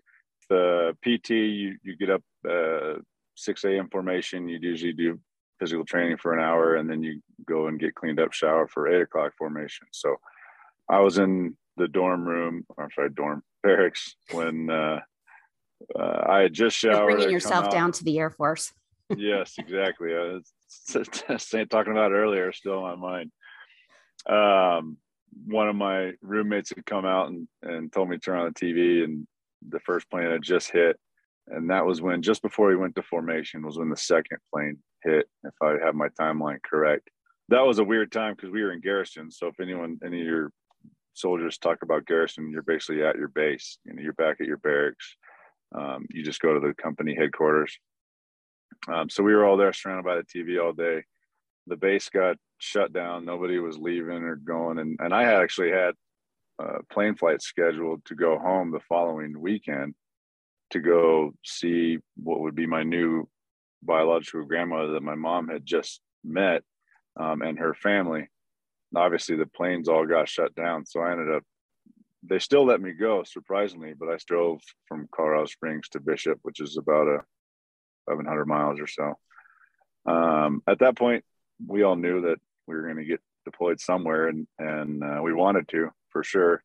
the 0.50 0.98
PT, 1.04 1.30
you 1.30 1.78
you 1.84 1.96
get 1.98 2.10
up 2.10 2.24
uh, 2.50 3.00
6 3.36 3.64
a.m. 3.66 3.90
formation. 3.92 4.48
You'd 4.48 4.64
usually 4.64 4.94
do 4.94 5.20
physical 5.64 5.86
training 5.86 6.18
for 6.18 6.34
an 6.34 6.44
hour, 6.44 6.76
and 6.76 6.90
then 6.90 7.02
you 7.02 7.22
go 7.48 7.68
and 7.68 7.80
get 7.80 7.96
cleaned 7.96 8.20
up, 8.20 8.34
shower 8.34 8.68
for 8.68 8.90
eight 8.90 9.02
o'clock 9.02 9.32
formation. 9.38 9.88
So 9.94 10.18
I 10.90 11.00
was 11.00 11.18
in 11.18 11.56
the 11.78 11.88
dorm 11.88 12.26
room. 12.26 12.66
I'm 12.78 12.90
sorry, 12.94 13.10
dorm 13.12 13.42
barracks 13.64 14.16
when 14.32 14.70
uh, 14.70 15.00
uh, 15.98 16.24
I 16.28 16.40
had 16.40 16.54
just 16.54 16.76
showered. 16.76 16.98
You're 16.98 17.16
bringing 17.16 17.32
yourself 17.32 17.70
down 17.70 17.94
to 17.94 18.04
the 18.04 18.20
Air 18.20 18.30
Force. 18.30 18.74
yes, 19.16 19.54
exactly. 19.58 20.14
I 20.14 20.40
was 20.40 20.52
talking 21.70 21.94
about 21.94 22.12
earlier, 22.12 22.52
still 22.52 22.84
on 22.84 23.00
my 23.00 23.10
mind. 23.10 23.32
Um, 24.28 24.98
one 25.46 25.70
of 25.70 25.78
my 25.78 26.12
roommates 26.22 26.72
had 26.76 26.86
come 26.86 27.06
out 27.06 27.30
and, 27.30 27.48
and 27.62 27.92
told 27.92 28.10
me 28.10 28.18
to 28.18 28.22
turn 28.22 28.40
on 28.40 28.52
the 28.54 28.66
TV, 28.66 29.04
and 29.06 29.26
the 29.70 29.80
first 29.80 30.10
plane 30.10 30.30
had 30.30 30.42
just 30.42 30.72
hit. 30.72 31.00
And 31.48 31.70
that 31.70 31.86
was 31.86 32.02
when, 32.02 32.22
just 32.22 32.42
before 32.42 32.68
we 32.68 32.76
went 32.76 32.96
to 32.96 33.04
formation, 33.04 33.66
was 33.66 33.78
when 33.78 33.90
the 33.90 33.98
second 33.98 34.40
plane 34.54 34.78
hit, 35.04 35.28
if 35.44 35.54
I 35.62 35.76
have 35.84 35.96
my 35.96 36.10
timeline 36.10 36.60
correct. 36.64 37.10
That 37.50 37.66
was 37.66 37.80
a 37.80 37.84
weird 37.84 38.12
time 38.12 38.36
because 38.36 38.52
we 38.52 38.64
were 38.64 38.72
in 38.72 38.82
garrison. 38.82 39.30
So 39.32 39.48
if 39.48 39.60
anyone, 39.60 40.00
any 40.04 40.22
of 40.22 40.28
your 40.28 40.52
soldiers 41.14 41.58
talk 41.58 41.80
about 41.84 42.06
garrison, 42.06 42.52
you're 42.52 42.62
basically 42.62 43.04
at 43.04 43.18
your 43.18 43.28
base. 43.28 43.78
You 43.86 43.94
know, 43.94 44.02
you're 44.02 44.14
back 44.14 44.38
at 44.40 44.48
your 44.48 44.58
barracks. 44.58 45.16
Um, 45.76 46.06
you 46.10 46.24
just 46.24 46.42
go 46.42 46.54
to 46.54 46.60
the 46.60 46.74
company 46.74 47.16
headquarters. 47.16 47.78
Um, 48.88 49.10
so 49.10 49.24
we 49.24 49.34
were 49.34 49.46
all 49.46 49.58
there 49.58 49.74
surrounded 49.74 50.06
by 50.06 50.16
the 50.16 50.24
TV 50.24 50.64
all 50.64 50.74
day. 50.74 51.04
The 51.68 51.78
base 51.78 52.10
got 52.10 52.38
shut 52.58 52.94
down. 52.94 53.26
Nobody 53.26 53.60
was 53.60 53.78
leaving 53.78 54.24
or 54.24 54.36
going. 54.36 54.80
And, 54.80 54.98
and 55.00 55.14
I 55.14 55.24
actually 55.24 55.72
had 55.72 55.94
a 56.60 56.84
plane 56.92 57.16
flight 57.16 57.42
scheduled 57.42 58.04
to 58.06 58.16
go 58.16 58.38
home 58.38 58.72
the 58.72 58.80
following 58.88 59.40
weekend 59.40 59.96
to 60.72 60.80
go 60.80 61.34
see 61.44 62.00
what 62.16 62.42
would 62.42 62.56
be 62.56 62.66
my 62.66 62.84
new 62.84 63.28
biological 63.86 64.46
grandmother 64.46 64.94
that 64.94 65.04
my 65.04 65.16
mom 65.16 65.48
had 65.48 65.66
just 65.66 66.02
met 66.24 66.64
um, 67.20 67.42
and 67.42 67.60
her 67.60 67.74
family. 67.74 68.28
Obviously, 68.96 69.36
the 69.36 69.46
planes 69.48 69.90
all 69.90 70.06
got 70.06 70.30
shut 70.30 70.54
down. 70.56 70.86
So 70.86 71.02
I 71.02 71.12
ended 71.12 71.34
up 71.34 71.44
they 72.26 72.40
still 72.40 72.66
let 72.66 72.82
me 72.82 72.92
go 72.94 73.24
surprisingly 73.24 73.94
but 73.98 74.10
i 74.10 74.18
drove 74.26 74.62
from 74.88 75.08
colorado 75.14 75.46
springs 75.46 75.90
to 75.90 76.00
bishop 76.00 76.40
which 76.44 76.60
is 76.60 76.78
about 76.78 77.08
a 77.08 77.20
1100 78.06 78.46
miles 78.46 78.80
or 78.80 78.88
so 78.88 79.14
um, 80.06 80.62
at 80.68 80.80
that 80.80 80.98
point 80.98 81.24
we 81.66 81.84
all 81.84 81.96
knew 81.96 82.22
that 82.22 82.38
we 82.68 82.76
were 82.76 82.84
going 82.84 82.98
to 82.98 83.06
get 83.06 83.22
deployed 83.46 83.80
somewhere 83.80 84.28
and 84.28 84.48
and 84.60 85.04
uh, 85.04 85.22
we 85.22 85.34
wanted 85.34 85.68
to 85.68 85.90
for 86.10 86.24
sure 86.24 86.64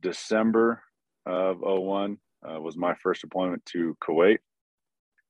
december 0.00 0.82
of 1.26 1.60
01 1.60 2.18
uh, 2.48 2.60
was 2.60 2.76
my 2.76 2.94
first 2.94 3.20
deployment 3.20 3.64
to 3.66 3.96
kuwait 4.02 4.38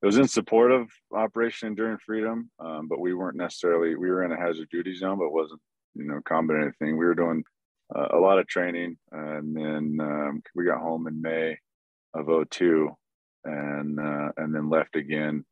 it 0.02 0.06
was 0.06 0.18
in 0.18 0.28
support 0.28 0.72
of 0.72 0.88
operation 1.14 1.68
enduring 1.68 1.98
freedom 2.04 2.50
um, 2.58 2.88
but 2.88 3.00
we 3.00 3.14
weren't 3.14 3.36
necessarily 3.36 3.96
we 3.96 4.10
were 4.10 4.24
in 4.24 4.32
a 4.32 4.36
hazard 4.36 4.68
duty 4.70 4.94
zone 4.94 5.18
but 5.18 5.32
wasn't 5.32 5.60
you 5.94 6.04
know 6.04 6.20
combat 6.24 6.56
anything 6.60 6.96
we 6.96 7.04
were 7.04 7.14
doing 7.14 7.42
uh, 7.94 8.08
a 8.12 8.18
lot 8.18 8.38
of 8.38 8.46
training, 8.46 8.96
and 9.10 9.56
then 9.56 9.98
um, 10.00 10.42
we 10.54 10.64
got 10.64 10.80
home 10.80 11.06
in 11.06 11.20
May 11.20 11.58
of 12.14 12.28
02 12.50 12.90
and 13.44 13.98
uh, 13.98 14.30
and 14.36 14.54
then 14.54 14.68
left 14.68 14.96
again 14.96 15.44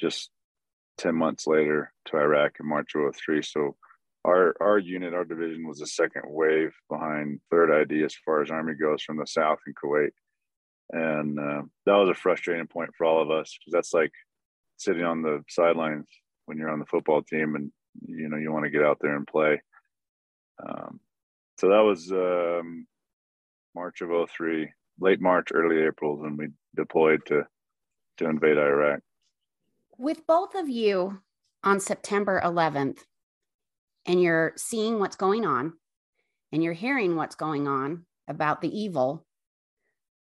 just 0.00 0.30
10 0.98 1.14
months 1.14 1.46
later 1.46 1.92
to 2.06 2.16
Iraq 2.16 2.56
in 2.60 2.68
March 2.68 2.94
of 2.94 3.14
03. 3.14 3.42
So 3.42 3.76
our 4.24 4.56
our 4.60 4.78
unit, 4.78 5.14
our 5.14 5.24
division 5.24 5.66
was 5.66 5.78
the 5.78 5.86
second 5.86 6.22
wave 6.26 6.74
behind 6.90 7.40
third 7.50 7.70
ID 7.70 8.02
as 8.04 8.14
far 8.24 8.42
as 8.42 8.50
Army 8.50 8.74
goes 8.74 9.02
from 9.02 9.18
the 9.18 9.26
south 9.26 9.58
in 9.66 9.74
Kuwait. 9.74 10.10
And 10.90 11.38
uh, 11.38 11.62
that 11.86 11.94
was 11.94 12.08
a 12.08 12.14
frustrating 12.14 12.66
point 12.66 12.90
for 12.96 13.04
all 13.04 13.22
of 13.22 13.30
us 13.30 13.56
because 13.58 13.72
that's 13.72 13.92
like 13.92 14.12
sitting 14.76 15.04
on 15.04 15.22
the 15.22 15.42
sidelines 15.48 16.06
when 16.46 16.56
you're 16.56 16.70
on 16.70 16.78
the 16.78 16.86
football 16.86 17.22
team 17.22 17.56
and 17.56 17.70
you 18.06 18.28
know 18.28 18.36
you 18.36 18.52
want 18.52 18.64
to 18.64 18.70
get 18.70 18.82
out 18.82 18.98
there 19.00 19.16
and 19.16 19.26
play. 19.26 19.60
Um, 20.66 21.00
so 21.58 21.68
that 21.68 21.80
was 21.80 22.10
um, 22.12 22.86
March 23.74 24.00
of 24.00 24.10
03, 24.30 24.70
late 25.00 25.20
March, 25.20 25.48
early 25.52 25.84
April 25.84 26.16
when 26.16 26.36
we 26.36 26.48
deployed 26.76 27.20
to 27.26 27.42
to 28.18 28.28
invade 28.28 28.58
Iraq. 28.58 29.00
With 29.96 30.26
both 30.26 30.54
of 30.54 30.68
you 30.68 31.20
on 31.62 31.80
September 31.80 32.40
11th, 32.44 32.98
and 34.06 34.22
you're 34.22 34.54
seeing 34.56 34.98
what's 34.98 35.16
going 35.16 35.44
on, 35.44 35.74
and 36.52 36.62
you're 36.62 36.72
hearing 36.72 37.16
what's 37.16 37.34
going 37.34 37.68
on 37.68 38.06
about 38.26 38.60
the 38.60 38.76
evil, 38.76 39.26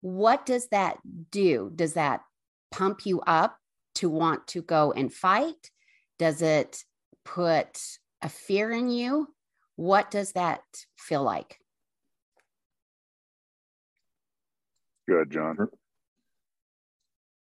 what 0.05 0.45
does 0.45 0.67
that 0.67 0.99
do? 1.31 1.71
Does 1.73 1.93
that 1.93 2.21
pump 2.69 3.07
you 3.07 3.21
up 3.21 3.57
to 3.95 4.07
want 4.07 4.45
to 4.49 4.61
go 4.61 4.91
and 4.91 5.11
fight? 5.11 5.71
Does 6.19 6.43
it 6.43 6.83
put 7.23 7.81
a 8.21 8.29
fear 8.29 8.69
in 8.69 8.87
you? 8.87 9.27
What 9.77 10.11
does 10.11 10.33
that 10.33 10.61
feel 10.95 11.23
like? 11.23 11.59
Good, 15.07 15.31
John. 15.31 15.55
For, 15.55 15.71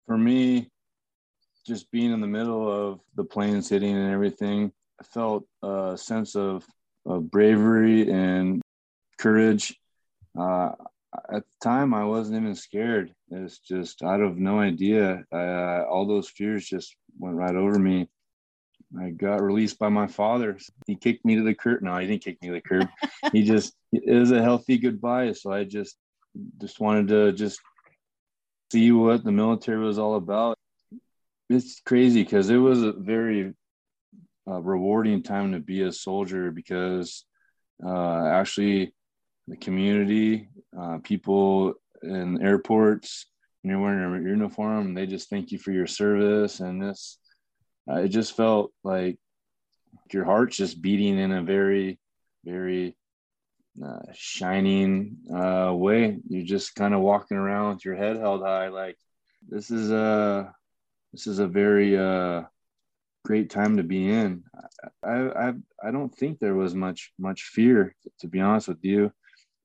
for 0.07 0.19
me, 0.19 0.69
just 1.67 1.91
being 1.91 2.13
in 2.13 2.21
the 2.21 2.27
middle 2.27 2.71
of 2.71 3.01
the 3.15 3.25
planes 3.25 3.71
hitting 3.71 3.97
and 3.97 4.13
everything, 4.13 4.71
I 5.01 5.05
felt 5.05 5.47
a 5.63 5.97
sense 5.97 6.37
of 6.37 6.67
of 7.07 7.31
bravery 7.31 8.11
and 8.13 8.61
courage. 9.19 9.75
Uh, 10.39 10.73
at 11.15 11.43
the 11.43 11.57
time, 11.63 11.93
I 11.93 12.05
wasn't 12.05 12.41
even 12.41 12.55
scared. 12.55 13.15
It's 13.31 13.59
just 13.59 14.03
out 14.03 14.21
of 14.21 14.37
no 14.37 14.61
idea. 14.61 15.25
Uh, 15.33 15.85
all 15.91 16.07
those 16.07 16.29
fears 16.29 16.67
just 16.67 16.95
went 17.19 17.37
right 17.37 17.55
over 17.55 17.79
me. 17.79 18.09
I 19.01 19.11
got 19.11 19.43
released 19.43 19.79
by 19.79 19.89
my 19.89 20.07
father. 20.07 20.59
He 20.87 20.97
kicked 20.97 21.25
me 21.25 21.37
to 21.37 21.43
the 21.43 21.55
curb. 21.55 21.83
No, 21.83 21.97
he 21.99 22.07
didn't 22.07 22.25
kick 22.25 22.41
me 22.43 22.49
to 22.49 22.55
the 22.55 22.61
curb. 22.61 22.89
he 23.33 23.43
just 23.43 23.75
it 23.93 24.15
was 24.15 24.33
a 24.33 24.43
healthy 24.43 24.79
goodbye. 24.79 25.33
So 25.33 25.53
I 25.53 25.65
just 25.65 25.97
just 26.61 26.81
wanted 26.81 27.09
to 27.09 27.33
just 27.33 27.61
see 28.73 28.91
what 28.93 29.25
the 29.25 29.33
military 29.33 29.79
was 29.79 29.99
all 29.99 30.17
about. 30.17 30.59
It's 31.49 31.81
crazy 31.81 32.23
because 32.23 32.51
it 32.51 32.57
was 32.57 32.83
a 32.83 32.93
very 32.93 33.53
uh, 34.49 34.61
rewarding 34.61 35.23
time 35.23 35.53
to 35.53 35.61
be 35.61 35.83
a 35.83 35.93
soldier 35.93 36.51
because 36.51 37.25
uh, 37.85 38.27
actually 38.27 38.93
the 39.51 39.57
community, 39.57 40.49
uh, 40.79 40.99
people 41.03 41.75
in 42.03 42.41
airports, 42.41 43.27
and 43.63 43.71
you're 43.71 43.81
wearing 43.81 43.99
your 43.99 44.29
uniform, 44.29 44.95
they 44.95 45.07
just 45.07 45.29
thank 45.29 45.51
you 45.51 45.59
for 45.59 45.73
your 45.73 45.87
service. 45.87 46.61
And 46.61 46.81
this, 46.81 47.19
uh, 47.91 47.97
it 47.97 48.09
just 48.09 48.37
felt 48.37 48.73
like 48.85 49.19
your 50.13 50.25
heart's 50.25 50.57
just 50.57 50.81
beating 50.81 51.19
in 51.19 51.33
a 51.33 51.43
very, 51.43 51.99
very 52.45 52.97
uh, 53.85 54.01
shining 54.15 55.19
uh, 55.35 55.73
way. 55.75 56.19
You're 56.29 56.45
just 56.45 56.75
kind 56.75 56.95
of 56.95 57.01
walking 57.01 57.37
around 57.37 57.75
with 57.75 57.85
your 57.85 57.97
head 57.97 58.17
held 58.17 58.43
high, 58.43 58.69
like 58.69 58.97
this 59.49 59.71
is 59.71 59.91
a 59.91 60.53
this 61.13 61.27
is 61.27 61.39
a 61.39 61.47
very 61.49 61.99
uh, 61.99 62.43
great 63.25 63.51
time 63.51 63.79
to 63.79 63.83
be 63.83 64.09
in. 64.09 64.45
I, 65.03 65.49
I 65.49 65.53
I 65.83 65.91
don't 65.91 66.15
think 66.15 66.39
there 66.39 66.55
was 66.55 66.75
much 66.75 67.13
much 67.19 67.43
fear, 67.45 67.95
to 68.21 68.29
be 68.29 68.41
honest 68.41 68.69
with 68.69 68.85
you. 68.85 69.13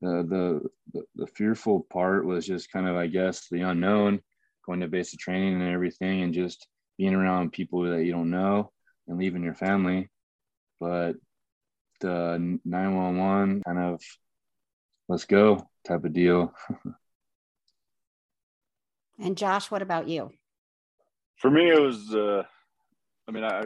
The, 0.02 0.68
the 0.92 1.02
the 1.14 1.26
fearful 1.26 1.86
part 1.90 2.26
was 2.26 2.46
just 2.46 2.70
kind 2.70 2.86
of, 2.86 2.96
I 2.96 3.06
guess, 3.06 3.48
the 3.50 3.62
unknown, 3.62 4.20
going 4.64 4.80
to 4.80 4.88
basic 4.88 5.18
training 5.18 5.54
and 5.54 5.72
everything, 5.72 6.22
and 6.22 6.34
just 6.34 6.66
being 6.98 7.14
around 7.14 7.52
people 7.52 7.82
that 7.82 8.04
you 8.04 8.12
don't 8.12 8.30
know 8.30 8.72
and 9.08 9.18
leaving 9.18 9.42
your 9.42 9.54
family. 9.54 10.08
But 10.80 11.16
the 12.00 12.58
911 12.64 13.62
kind 13.64 13.78
of 13.78 14.02
let's 15.08 15.24
go 15.24 15.68
type 15.86 16.04
of 16.04 16.12
deal. 16.12 16.52
and 19.18 19.36
Josh, 19.36 19.70
what 19.70 19.82
about 19.82 20.08
you? 20.08 20.30
For 21.36 21.50
me, 21.50 21.70
it 21.70 21.80
was. 21.80 22.14
Uh, 22.14 22.42
I 23.28 23.32
mean, 23.32 23.44
I, 23.44 23.64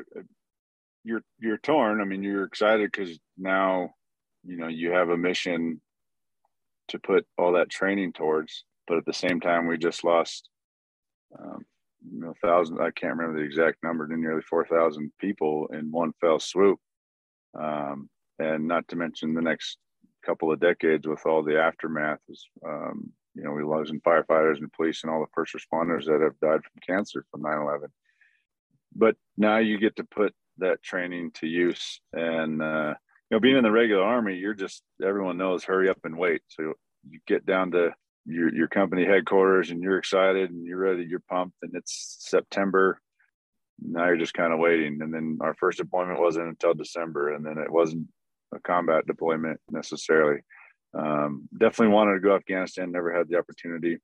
you're 1.05 1.23
you're 1.38 1.59
torn. 1.59 2.01
I 2.01 2.05
mean, 2.05 2.23
you're 2.23 2.45
excited 2.45 2.90
because 2.90 3.19
now, 3.38 3.90
you 4.45 4.57
know, 4.57 4.69
you 4.69 4.93
have 4.93 5.11
a 5.11 5.16
mission 5.16 5.81
to 6.90 6.98
put 6.98 7.26
all 7.38 7.53
that 7.53 7.70
training 7.70 8.12
towards. 8.12 8.64
But 8.87 8.98
at 8.98 9.07
the 9.07 9.12
same 9.12 9.40
time, 9.40 9.66
we 9.66 9.79
just 9.79 10.05
lost, 10.05 10.48
um, 11.38 11.64
you 12.12 12.20
know, 12.20 12.35
thousand. 12.42 12.81
I 12.81 12.90
can't 12.90 13.16
remember 13.16 13.38
the 13.38 13.44
exact 13.44 13.79
number. 13.83 14.07
To 14.07 14.16
nearly 14.16 14.42
four 14.42 14.66
thousand 14.66 15.12
people 15.20 15.68
in 15.72 15.90
one 15.90 16.12
fell 16.20 16.40
swoop. 16.40 16.79
Um, 17.59 18.09
and 18.38 18.66
not 18.66 18.88
to 18.88 18.96
mention 18.96 19.35
the 19.35 19.42
next 19.42 19.76
couple 20.24 20.53
of 20.53 20.61
decades 20.61 21.07
with 21.07 21.24
all 21.26 21.42
the 21.42 21.59
aftermath 21.61 22.20
is 22.29 22.46
um, 22.66 23.11
you 23.35 23.42
know 23.42 23.53
we 23.53 23.62
lost 23.62 23.92
firefighters 24.07 24.59
and 24.59 24.72
police 24.72 25.03
and 25.03 25.11
all 25.11 25.20
the 25.20 25.26
first 25.35 25.55
responders 25.55 26.05
that 26.05 26.20
have 26.20 26.38
died 26.40 26.61
from 26.62 26.81
cancer 26.87 27.24
from 27.31 27.42
9-11 27.42 27.87
but 28.94 29.16
now 29.37 29.59
you 29.59 29.79
get 29.79 29.96
to 29.96 30.05
put 30.05 30.35
that 30.59 30.83
training 30.83 31.31
to 31.33 31.46
use 31.46 32.00
and 32.12 32.61
uh, 32.61 32.94
you 33.31 33.37
know 33.37 33.40
being 33.40 33.57
in 33.57 33.64
the 33.64 33.71
regular 33.71 34.03
army 34.03 34.37
you're 34.37 34.55
just 34.55 34.83
everyone 35.05 35.37
knows 35.38 35.64
hurry 35.64 35.88
up 35.88 35.99
and 36.05 36.16
wait 36.16 36.43
so 36.49 36.75
you 37.09 37.19
get 37.27 37.47
down 37.47 37.71
to 37.71 37.90
your, 38.27 38.55
your 38.55 38.69
company 38.69 39.05
headquarters 39.05 39.71
and 39.71 39.83
you're 39.83 39.99
excited 39.99 40.51
and 40.51 40.66
you're 40.66 40.79
ready 40.79 41.05
you're 41.05 41.23
pumped 41.31 41.57
and 41.62 41.75
it's 41.75 42.16
september 42.21 43.01
now 43.83 44.07
you're 44.07 44.16
just 44.16 44.35
kind 44.35 44.53
of 44.53 44.59
waiting 44.59 45.01
and 45.01 45.12
then 45.12 45.38
our 45.40 45.55
first 45.55 45.79
deployment 45.79 46.21
wasn't 46.21 46.47
until 46.47 46.75
december 46.75 47.33
and 47.33 47.45
then 47.45 47.57
it 47.57 47.71
wasn't 47.71 48.07
a 48.55 48.61
combat 48.61 49.07
deployment 49.07 49.61
necessarily. 49.71 50.40
Um, 50.97 51.49
definitely 51.57 51.95
wanted 51.95 52.14
to 52.14 52.21
go 52.21 52.35
Afghanistan, 52.35 52.90
never 52.90 53.16
had 53.16 53.29
the 53.29 53.38
opportunity. 53.38 53.99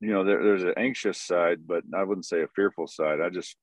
You 0.00 0.12
know, 0.12 0.24
there, 0.24 0.42
there's 0.42 0.62
an 0.62 0.74
anxious 0.76 1.20
side, 1.20 1.60
but 1.66 1.82
I 1.94 2.04
wouldn't 2.04 2.26
say 2.26 2.42
a 2.42 2.48
fearful 2.48 2.86
side. 2.86 3.20
I 3.20 3.30
just, 3.30 3.56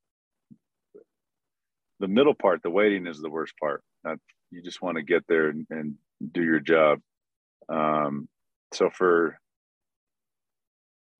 the 1.99 2.07
middle 2.07 2.33
part, 2.33 2.62
the 2.63 2.69
waiting 2.69 3.07
is 3.07 3.19
the 3.19 3.29
worst 3.29 3.53
part. 3.60 3.83
You 4.51 4.62
just 4.62 4.81
want 4.81 4.97
to 4.97 5.03
get 5.03 5.23
there 5.27 5.49
and, 5.49 5.65
and 5.69 5.95
do 6.31 6.43
your 6.43 6.60
job. 6.60 6.99
Um, 7.69 8.27
so 8.73 8.89
for 8.89 9.39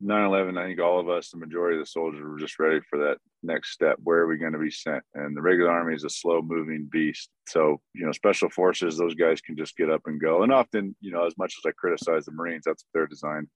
9-11 0.04 0.60
i 0.60 0.68
think 0.68 0.80
all 0.80 1.00
of 1.00 1.10
us 1.10 1.32
the 1.32 1.38
majority 1.38 1.76
of 1.76 1.82
the 1.82 1.90
soldiers 1.90 2.22
were 2.24 2.38
just 2.38 2.60
ready 2.60 2.80
for 2.88 3.00
that 3.00 3.18
next 3.44 3.72
step. 3.72 3.98
Where 4.04 4.20
are 4.20 4.28
we 4.28 4.38
going 4.38 4.54
to 4.54 4.60
be 4.60 4.72
sent? 4.72 5.04
And 5.14 5.36
the 5.36 5.42
regular 5.42 5.72
army 5.72 5.96
is 5.96 6.04
a 6.04 6.10
slow 6.10 6.42
moving 6.42 6.88
beast. 6.92 7.30
So 7.48 7.82
you 7.94 8.06
know 8.06 8.12
special 8.12 8.50
forces 8.50 8.98
those 8.98 9.16
guys 9.16 9.42
can 9.42 9.58
just 9.58 9.76
get 9.78 9.90
up 9.90 10.02
and 10.06 10.20
go. 10.20 10.44
And 10.44 10.52
often 10.52 10.96
you 11.02 11.12
know 11.12 11.26
as 11.26 11.38
much 11.38 11.56
as 11.58 11.68
i 11.68 11.72
criticize 11.72 12.26
the 12.26 12.32
marines 12.32 12.64
that's 12.66 12.84
what 12.84 13.00
they're 13.00 13.08
designed 13.08 13.48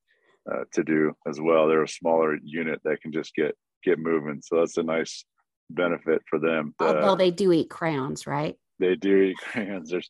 uh, 0.52 0.64
to 0.74 0.84
do 0.84 1.14
as 1.28 1.40
well. 1.40 1.68
They're 1.68 1.84
a 1.84 1.88
smaller 1.88 2.38
unit 2.44 2.80
that 2.84 3.02
can 3.02 3.12
just 3.12 3.36
get 3.36 3.56
get 3.84 4.00
moving. 4.00 4.42
So 4.42 4.58
that's 4.58 4.78
a 4.78 4.84
nice 4.84 5.26
benefit 5.70 6.22
for 6.30 6.40
them. 6.40 6.74
Although 6.80 7.14
uh, 7.14 7.16
they 7.16 7.32
do 7.32 7.52
eat 7.52 7.70
crayons 7.70 8.28
right 8.28 8.58
they 8.82 8.96
do 8.96 9.16
eat 9.22 9.38
crayons 9.52 9.90
there's 9.90 10.10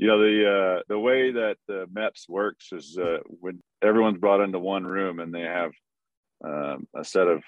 you 0.00 0.06
know 0.06 0.18
the 0.18 0.50
uh, 0.50 0.82
the 0.88 0.98
way 0.98 1.30
that 1.30 1.58
the 1.68 1.86
MEPS 1.94 2.26
works 2.26 2.72
is 2.72 2.96
uh, 2.96 3.18
when 3.26 3.62
everyone's 3.82 4.16
brought 4.16 4.40
into 4.40 4.58
one 4.58 4.84
room 4.84 5.20
and 5.20 5.32
they 5.32 5.42
have 5.42 5.72
um, 6.42 6.88
a 6.96 7.04
set 7.04 7.26
of 7.26 7.42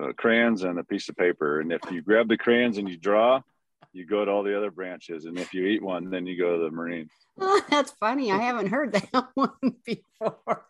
uh, 0.00 0.12
crayons 0.16 0.62
and 0.64 0.78
a 0.78 0.84
piece 0.84 1.10
of 1.10 1.16
paper, 1.16 1.60
and 1.60 1.70
if 1.70 1.82
you 1.90 2.00
grab 2.00 2.28
the 2.28 2.38
crayons 2.38 2.78
and 2.78 2.88
you 2.88 2.96
draw, 2.96 3.42
you 3.92 4.06
go 4.06 4.24
to 4.24 4.30
all 4.30 4.42
the 4.42 4.56
other 4.56 4.70
branches, 4.70 5.26
and 5.26 5.38
if 5.38 5.52
you 5.52 5.66
eat 5.66 5.82
one, 5.82 6.08
then 6.08 6.26
you 6.26 6.38
go 6.38 6.56
to 6.56 6.64
the 6.64 6.70
Marine. 6.70 7.10
Oh, 7.38 7.60
that's 7.68 7.90
funny. 8.00 8.32
I 8.32 8.38
haven't 8.38 8.68
heard 8.68 8.92
that 8.92 9.28
one 9.34 9.76
before. 9.84 10.64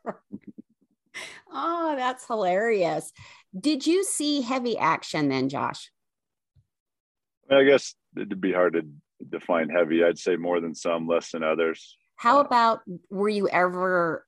oh, 1.52 1.94
that's 1.96 2.26
hilarious. 2.26 3.12
Did 3.56 3.86
you 3.86 4.02
see 4.02 4.40
heavy 4.40 4.76
action 4.76 5.28
then, 5.28 5.48
Josh? 5.48 5.92
I 7.48 7.62
guess 7.62 7.94
it'd 8.16 8.40
be 8.40 8.52
hard 8.52 8.72
to 8.72 8.82
define 9.28 9.68
heavy. 9.68 10.04
I'd 10.04 10.18
say 10.18 10.36
more 10.36 10.60
than 10.60 10.74
some, 10.74 11.06
less 11.06 11.30
than 11.30 11.42
others. 11.42 11.96
How 12.16 12.38
uh, 12.38 12.42
about 12.42 12.80
were 13.10 13.28
you 13.28 13.48
ever 13.48 14.26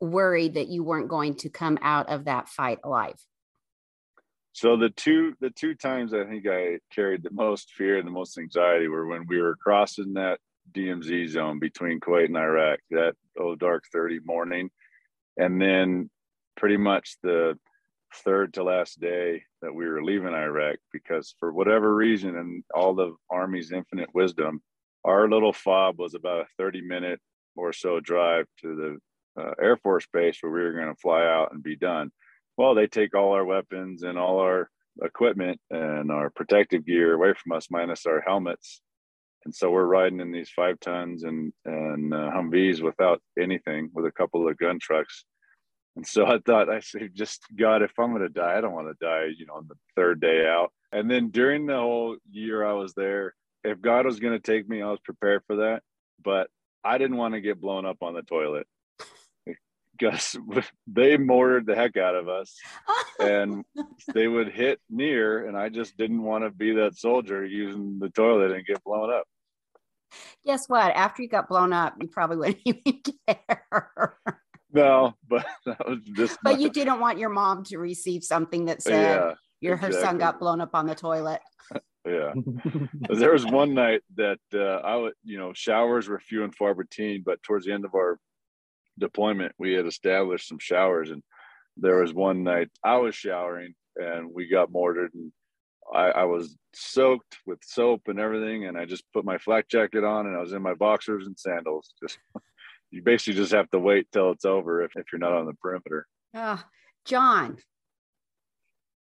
worried 0.00 0.54
that 0.54 0.68
you 0.68 0.82
weren't 0.82 1.08
going 1.08 1.36
to 1.36 1.48
come 1.48 1.78
out 1.82 2.08
of 2.08 2.24
that 2.24 2.48
fight 2.48 2.78
alive? 2.84 3.16
So 4.52 4.76
the 4.76 4.90
two 4.90 5.34
the 5.40 5.50
two 5.50 5.74
times 5.74 6.14
I 6.14 6.24
think 6.24 6.46
I 6.46 6.78
carried 6.94 7.24
the 7.24 7.32
most 7.32 7.72
fear 7.72 7.98
and 7.98 8.06
the 8.06 8.12
most 8.12 8.38
anxiety 8.38 8.86
were 8.86 9.06
when 9.06 9.26
we 9.26 9.40
were 9.40 9.56
crossing 9.56 10.14
that 10.14 10.38
DMZ 10.72 11.28
zone 11.28 11.58
between 11.58 12.00
Kuwait 12.00 12.26
and 12.26 12.36
Iraq, 12.36 12.78
that 12.90 13.14
oh 13.38 13.56
dark 13.56 13.84
30 13.92 14.20
morning. 14.24 14.70
And 15.36 15.60
then 15.60 16.08
pretty 16.56 16.76
much 16.76 17.16
the 17.22 17.58
third 18.14 18.54
to 18.54 18.64
last 18.64 19.00
day 19.00 19.42
that 19.62 19.74
we 19.74 19.86
were 19.86 20.02
leaving 20.02 20.34
Iraq 20.34 20.76
because 20.92 21.34
for 21.38 21.52
whatever 21.52 21.94
reason 21.94 22.36
and 22.36 22.64
all 22.74 22.94
the 22.94 23.14
Army's 23.30 23.72
infinite 23.72 24.08
wisdom, 24.14 24.62
our 25.04 25.28
little 25.28 25.52
fob 25.52 25.98
was 25.98 26.14
about 26.14 26.42
a 26.42 26.46
30 26.58 26.82
minute 26.82 27.20
or 27.56 27.72
so 27.72 28.00
drive 28.00 28.46
to 28.60 28.98
the 29.36 29.42
uh, 29.42 29.52
Air 29.60 29.76
Force 29.76 30.06
Base 30.12 30.38
where 30.40 30.52
we 30.52 30.62
were 30.62 30.72
going 30.72 30.94
to 30.94 31.00
fly 31.00 31.24
out 31.24 31.52
and 31.52 31.62
be 31.62 31.76
done. 31.76 32.10
Well, 32.56 32.74
they 32.74 32.86
take 32.86 33.14
all 33.14 33.32
our 33.32 33.44
weapons 33.44 34.02
and 34.02 34.18
all 34.18 34.38
our 34.38 34.70
equipment 35.02 35.60
and 35.70 36.10
our 36.10 36.30
protective 36.30 36.86
gear 36.86 37.14
away 37.14 37.34
from 37.34 37.52
us, 37.52 37.68
minus 37.70 38.06
our 38.06 38.20
helmets. 38.20 38.80
And 39.44 39.54
so 39.54 39.70
we're 39.70 39.84
riding 39.84 40.20
in 40.20 40.32
these 40.32 40.50
five 40.50 40.80
tons 40.80 41.24
and 41.24 41.52
and 41.64 42.14
uh, 42.14 42.30
Humvees 42.30 42.80
without 42.80 43.20
anything, 43.38 43.90
with 43.92 44.06
a 44.06 44.12
couple 44.12 44.48
of 44.48 44.56
gun 44.56 44.78
trucks 44.78 45.24
and 45.96 46.06
so 46.06 46.26
I 46.26 46.38
thought, 46.38 46.68
I 46.68 46.80
said, 46.80 47.10
just 47.14 47.42
God, 47.56 47.82
if 47.82 47.92
I'm 47.98 48.10
going 48.10 48.22
to 48.22 48.28
die, 48.28 48.56
I 48.56 48.60
don't 48.60 48.72
want 48.72 48.88
to 48.88 49.04
die, 49.04 49.28
you 49.36 49.46
know, 49.46 49.54
on 49.54 49.68
the 49.68 49.76
third 49.94 50.20
day 50.20 50.46
out. 50.46 50.72
And 50.90 51.10
then 51.10 51.30
during 51.30 51.66
the 51.66 51.76
whole 51.76 52.16
year 52.30 52.64
I 52.64 52.72
was 52.72 52.94
there, 52.94 53.34
if 53.62 53.80
God 53.80 54.04
was 54.04 54.18
going 54.18 54.32
to 54.32 54.40
take 54.40 54.68
me, 54.68 54.82
I 54.82 54.90
was 54.90 55.00
prepared 55.04 55.42
for 55.46 55.56
that. 55.56 55.82
But 56.22 56.48
I 56.82 56.98
didn't 56.98 57.16
want 57.16 57.34
to 57.34 57.40
get 57.40 57.60
blown 57.60 57.86
up 57.86 57.98
on 58.02 58.14
the 58.14 58.22
toilet 58.22 58.66
because 59.96 60.36
they 60.88 61.16
mortared 61.16 61.66
the 61.66 61.76
heck 61.76 61.96
out 61.96 62.16
of 62.16 62.28
us 62.28 62.56
and 63.20 63.64
they 64.12 64.26
would 64.26 64.48
hit 64.48 64.80
near. 64.90 65.46
And 65.46 65.56
I 65.56 65.68
just 65.68 65.96
didn't 65.96 66.22
want 66.22 66.42
to 66.42 66.50
be 66.50 66.72
that 66.74 66.98
soldier 66.98 67.44
using 67.44 68.00
the 68.00 68.10
toilet 68.10 68.50
and 68.50 68.66
get 68.66 68.82
blown 68.82 69.12
up. 69.12 69.26
Guess 70.44 70.68
what? 70.68 70.94
After 70.94 71.22
you 71.22 71.28
got 71.28 71.48
blown 71.48 71.72
up, 71.72 71.94
you 72.00 72.08
probably 72.08 72.36
wouldn't 72.36 72.60
even 72.64 73.00
care. 73.28 74.18
No, 74.74 75.14
but 75.28 75.46
that 75.66 75.88
was 75.88 76.00
just. 76.12 76.38
But 76.42 76.60
you 76.60 76.68
didn't 76.68 77.00
want 77.00 77.18
your 77.18 77.30
mom 77.30 77.64
to 77.64 77.78
receive 77.78 78.24
something 78.24 78.66
that 78.66 78.82
said 78.82 79.16
yeah, 79.16 79.34
your 79.60 79.74
exactly. 79.74 79.96
her 79.96 80.04
son 80.04 80.18
got 80.18 80.40
blown 80.40 80.60
up 80.60 80.74
on 80.74 80.86
the 80.86 80.94
toilet. 80.94 81.40
Yeah. 82.06 82.34
there 83.08 83.32
was 83.32 83.46
one 83.46 83.72
night 83.72 84.02
that 84.16 84.38
uh, 84.52 84.86
I 84.86 84.94
would, 84.94 85.14
you 85.24 85.38
know, 85.38 85.54
showers 85.54 86.06
were 86.06 86.20
few 86.20 86.44
and 86.44 86.54
far 86.54 86.74
between, 86.74 87.22
but 87.24 87.42
towards 87.42 87.64
the 87.64 87.72
end 87.72 87.86
of 87.86 87.94
our 87.94 88.18
deployment, 88.98 89.52
we 89.58 89.72
had 89.72 89.86
established 89.86 90.46
some 90.46 90.58
showers. 90.58 91.10
And 91.10 91.22
there 91.78 92.02
was 92.02 92.12
one 92.12 92.42
night 92.42 92.68
I 92.84 92.98
was 92.98 93.14
showering 93.14 93.74
and 93.96 94.28
we 94.34 94.48
got 94.48 94.70
mortared 94.70 95.14
and 95.14 95.32
I, 95.94 96.10
I 96.10 96.24
was 96.24 96.54
soaked 96.74 97.38
with 97.46 97.60
soap 97.64 98.02
and 98.08 98.20
everything. 98.20 98.66
And 98.66 98.76
I 98.76 98.84
just 98.84 99.10
put 99.14 99.24
my 99.24 99.38
flak 99.38 99.68
jacket 99.68 100.04
on 100.04 100.26
and 100.26 100.36
I 100.36 100.40
was 100.40 100.52
in 100.52 100.60
my 100.60 100.74
boxers 100.74 101.26
and 101.26 101.38
sandals. 101.38 101.94
Just, 102.02 102.18
you 102.94 103.02
basically 103.02 103.34
just 103.34 103.52
have 103.52 103.68
to 103.70 103.78
wait 103.78 104.06
till 104.12 104.30
it's 104.30 104.44
over 104.44 104.82
if, 104.82 104.92
if 104.94 105.06
you're 105.12 105.18
not 105.18 105.32
on 105.32 105.46
the 105.46 105.54
perimeter. 105.54 106.06
Uh, 106.32 106.58
John, 107.04 107.58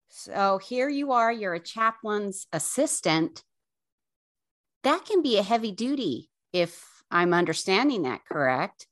so 0.09 0.59
here 0.59 0.87
you 0.87 1.11
are, 1.11 1.31
you're 1.31 1.55
a 1.55 1.59
chaplain's 1.59 2.45
assistant. 2.53 3.43
That 4.83 5.05
can 5.05 5.23
be 5.23 5.39
a 5.39 5.43
heavy 5.43 5.71
duty 5.71 6.29
if 6.53 6.85
I'm 7.09 7.33
understanding 7.33 8.03
that 8.03 8.21
correct. 8.25 8.85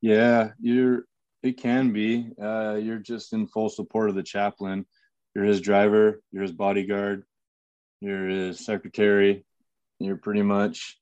Yeah, 0.00 0.50
you're 0.60 1.04
it 1.42 1.60
can 1.60 1.92
be. 1.92 2.30
Uh, 2.40 2.74
you're 2.80 2.98
just 2.98 3.32
in 3.32 3.48
full 3.48 3.70
support 3.70 4.08
of 4.08 4.14
the 4.14 4.22
chaplain. 4.22 4.86
You're 5.34 5.44
his 5.44 5.60
driver, 5.60 6.22
you're 6.30 6.42
his 6.42 6.52
bodyguard, 6.52 7.24
you're 8.00 8.28
his 8.28 8.64
secretary, 8.64 9.44
you're 9.98 10.16
pretty 10.16 10.42
much 10.42 10.96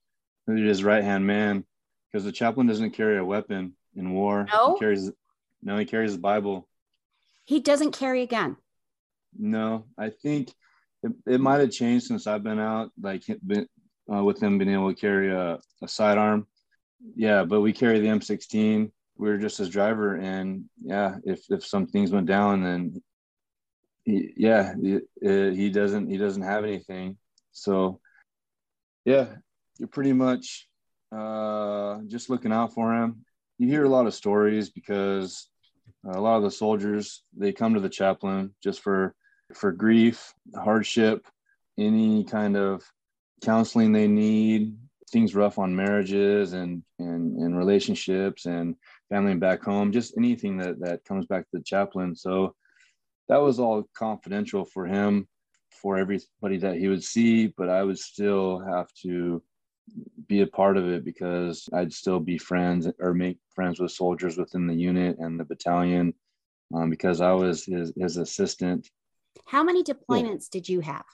his 0.46 0.82
right 0.82 1.04
hand 1.04 1.26
man 1.26 1.64
because 2.10 2.24
the 2.24 2.32
chaplain 2.32 2.66
doesn't 2.66 2.92
carry 2.92 3.18
a 3.18 3.24
weapon 3.24 3.74
in 3.96 4.12
war. 4.12 4.46
No, 4.52 4.74
he 4.74 4.78
carries 4.78 5.10
no, 5.62 5.76
he 5.76 5.84
carries 5.84 6.12
the 6.12 6.20
Bible. 6.20 6.68
He 7.44 7.60
doesn't 7.60 7.92
carry 7.92 8.22
a 8.22 8.26
gun. 8.26 8.56
No, 9.36 9.86
I 9.98 10.10
think 10.10 10.52
it, 11.02 11.12
it 11.26 11.40
might 11.40 11.60
have 11.60 11.70
changed 11.70 12.06
since 12.06 12.26
I've 12.26 12.42
been 12.42 12.58
out, 12.58 12.90
like 13.00 13.24
been, 13.44 13.66
uh, 14.12 14.22
with 14.22 14.40
them 14.40 14.58
being 14.58 14.72
able 14.72 14.92
to 14.92 15.00
carry 15.00 15.32
a, 15.32 15.58
a 15.82 15.88
sidearm. 15.88 16.46
Yeah, 17.14 17.44
but 17.44 17.60
we 17.60 17.72
carry 17.72 18.00
the 18.00 18.08
M16. 18.08 18.90
We 19.16 19.28
were 19.28 19.38
just 19.38 19.58
his 19.58 19.68
driver, 19.68 20.16
and 20.16 20.64
yeah, 20.82 21.16
if 21.24 21.40
if 21.50 21.64
some 21.64 21.86
things 21.86 22.12
went 22.12 22.26
down, 22.26 22.62
then 22.62 23.02
he, 24.04 24.32
yeah, 24.36 24.74
he, 24.80 25.00
he 25.20 25.70
doesn't 25.70 26.08
he 26.08 26.16
doesn't 26.16 26.42
have 26.42 26.64
anything. 26.64 27.18
So 27.52 28.00
yeah, 29.04 29.26
you're 29.78 29.88
pretty 29.88 30.12
much 30.12 30.67
uh, 31.12 31.98
just 32.06 32.30
looking 32.30 32.52
out 32.52 32.74
for 32.74 32.94
him. 32.94 33.24
You 33.58 33.68
hear 33.68 33.84
a 33.84 33.88
lot 33.88 34.06
of 34.06 34.14
stories 34.14 34.70
because 34.70 35.48
a 36.06 36.20
lot 36.20 36.36
of 36.36 36.42
the 36.42 36.50
soldiers 36.50 37.22
they 37.36 37.52
come 37.52 37.74
to 37.74 37.80
the 37.80 37.88
chaplain 37.88 38.54
just 38.62 38.80
for 38.80 39.14
for 39.54 39.72
grief, 39.72 40.34
hardship, 40.54 41.26
any 41.78 42.24
kind 42.24 42.56
of 42.56 42.82
counseling 43.42 43.92
they 43.92 44.06
need, 44.06 44.76
things 45.10 45.34
rough 45.34 45.58
on 45.58 45.74
marriages 45.74 46.52
and 46.52 46.82
and, 46.98 47.38
and 47.38 47.56
relationships 47.56 48.46
and 48.46 48.74
family 49.08 49.34
back 49.34 49.62
home, 49.62 49.92
just 49.92 50.16
anything 50.16 50.58
that 50.58 50.78
that 50.80 51.04
comes 51.04 51.26
back 51.26 51.42
to 51.44 51.58
the 51.58 51.62
chaplain. 51.64 52.14
So 52.14 52.54
that 53.28 53.40
was 53.40 53.58
all 53.58 53.88
confidential 53.94 54.64
for 54.64 54.86
him, 54.86 55.26
for 55.70 55.96
everybody 55.98 56.58
that 56.58 56.76
he 56.76 56.88
would 56.88 57.04
see, 57.04 57.48
but 57.48 57.68
I 57.68 57.82
would 57.82 57.98
still 57.98 58.58
have 58.60 58.88
to 59.02 59.42
be 60.28 60.42
a 60.42 60.46
part 60.46 60.76
of 60.76 60.88
it 60.88 61.04
because 61.04 61.68
I'd 61.72 61.92
still 61.92 62.20
be 62.20 62.38
friends 62.38 62.88
or 62.98 63.14
make 63.14 63.38
friends 63.54 63.80
with 63.80 63.92
soldiers 63.92 64.36
within 64.36 64.66
the 64.66 64.74
unit 64.74 65.18
and 65.18 65.38
the 65.38 65.44
battalion 65.44 66.14
um, 66.74 66.90
because 66.90 67.20
I 67.20 67.32
was 67.32 67.64
his, 67.64 67.92
his 67.96 68.16
assistant. 68.16 68.88
How 69.46 69.62
many 69.62 69.82
deployments 69.82 70.46
yeah. 70.46 70.60
did 70.60 70.68
you 70.68 70.80
have? 70.80 71.04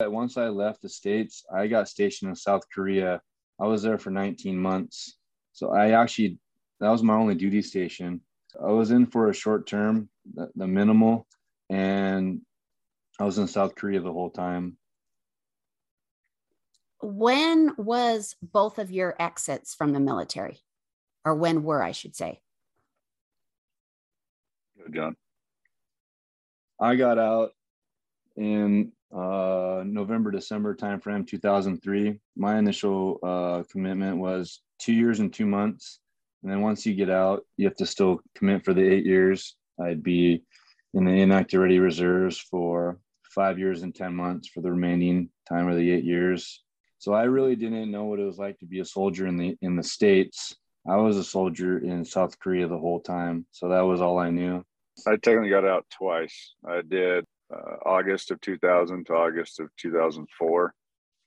Once 0.00 0.36
I 0.36 0.48
left 0.48 0.82
the 0.82 0.88
States, 0.88 1.44
I 1.54 1.66
got 1.66 1.88
stationed 1.88 2.28
in 2.28 2.36
South 2.36 2.62
Korea. 2.72 3.20
I 3.60 3.66
was 3.66 3.82
there 3.82 3.98
for 3.98 4.10
19 4.10 4.58
months. 4.58 5.16
So 5.52 5.70
I 5.70 5.90
actually, 5.90 6.38
that 6.80 6.90
was 6.90 7.02
my 7.02 7.14
only 7.14 7.34
duty 7.34 7.62
station. 7.62 8.20
I 8.62 8.70
was 8.70 8.90
in 8.90 9.06
for 9.06 9.30
a 9.30 9.34
short 9.34 9.66
term, 9.66 10.08
the, 10.34 10.50
the 10.54 10.66
minimal, 10.66 11.26
and 11.70 12.40
I 13.18 13.24
was 13.24 13.38
in 13.38 13.46
South 13.46 13.74
Korea 13.74 14.00
the 14.00 14.12
whole 14.12 14.30
time 14.30 14.76
when 17.04 17.72
was 17.76 18.34
both 18.42 18.78
of 18.78 18.90
your 18.90 19.14
exits 19.20 19.74
from 19.74 19.92
the 19.92 20.00
military? 20.00 20.60
Or 21.24 21.34
when 21.34 21.62
were 21.62 21.82
i 21.82 21.92
should 21.92 22.16
say? 22.16 22.40
John. 24.92 25.16
I 26.80 26.96
got 26.96 27.18
out 27.18 27.52
in 28.36 28.92
uh, 29.14 29.82
november 29.86 30.32
december 30.32 30.74
timeframe 30.74 31.24
2003 31.24 32.18
my 32.36 32.58
initial 32.58 33.20
uh, 33.22 33.62
commitment 33.70 34.18
was 34.18 34.60
two 34.80 34.92
years 34.92 35.20
and 35.20 35.32
two 35.32 35.46
months. 35.46 36.00
And 36.42 36.50
then 36.50 36.60
once 36.60 36.84
you 36.84 36.94
get 36.94 37.10
out 37.10 37.44
you 37.56 37.66
have 37.66 37.76
to 37.76 37.86
still 37.86 38.20
commit 38.34 38.64
for 38.64 38.74
the 38.74 38.82
eight 38.82 39.06
years. 39.06 39.56
I'd 39.80 40.02
be 40.02 40.42
in 40.94 41.04
the 41.04 41.12
inactive 41.12 41.60
ready 41.60 41.78
reserves 41.78 42.38
for 42.38 42.98
five 43.22 43.58
years 43.58 43.82
and 43.82 43.94
10 43.94 44.14
months 44.14 44.48
for 44.48 44.60
the 44.60 44.70
remaining 44.70 45.28
time 45.48 45.68
of 45.68 45.76
the 45.76 45.90
eight 45.90 46.04
years 46.04 46.63
so 47.04 47.12
I 47.12 47.24
really 47.24 47.54
didn't 47.54 47.90
know 47.90 48.04
what 48.04 48.18
it 48.18 48.24
was 48.24 48.38
like 48.38 48.58
to 48.60 48.64
be 48.64 48.80
a 48.80 48.84
soldier 48.84 49.26
in 49.26 49.36
the 49.36 49.58
in 49.60 49.76
the 49.76 49.82
states. 49.82 50.56
I 50.88 50.96
was 50.96 51.18
a 51.18 51.24
soldier 51.24 51.76
in 51.76 52.02
South 52.02 52.38
Korea 52.38 52.66
the 52.66 52.78
whole 52.78 53.00
time, 53.00 53.44
so 53.50 53.68
that 53.68 53.82
was 53.82 54.00
all 54.00 54.18
I 54.18 54.30
knew. 54.30 54.64
I 55.06 55.16
technically 55.16 55.50
got 55.50 55.66
out 55.66 55.84
twice. 55.90 56.54
I 56.66 56.80
did 56.80 57.26
uh, 57.54 57.76
August 57.84 58.30
of 58.30 58.40
2000 58.40 59.04
to 59.04 59.12
August 59.12 59.60
of 59.60 59.68
2004, 59.76 60.74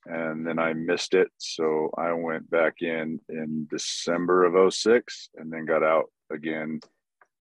and 0.07 0.47
then 0.47 0.57
I 0.57 0.73
missed 0.73 1.13
it, 1.13 1.27
so 1.37 1.91
I 1.95 2.11
went 2.11 2.49
back 2.49 2.81
in 2.81 3.19
in 3.29 3.67
December 3.69 4.45
of 4.45 4.73
06, 4.73 5.29
and 5.35 5.53
then 5.53 5.65
got 5.65 5.83
out 5.83 6.05
again. 6.31 6.79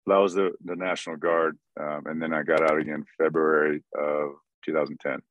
That 0.05 0.17
was 0.17 0.35
the 0.35 0.51
the 0.63 0.75
National 0.75 1.17
Guard, 1.17 1.57
um, 1.79 2.03
and 2.05 2.21
then 2.21 2.35
I 2.35 2.43
got 2.43 2.61
out 2.61 2.77
again 2.77 3.03
February 3.17 3.83
of 3.97 4.33
2010. 4.63 5.23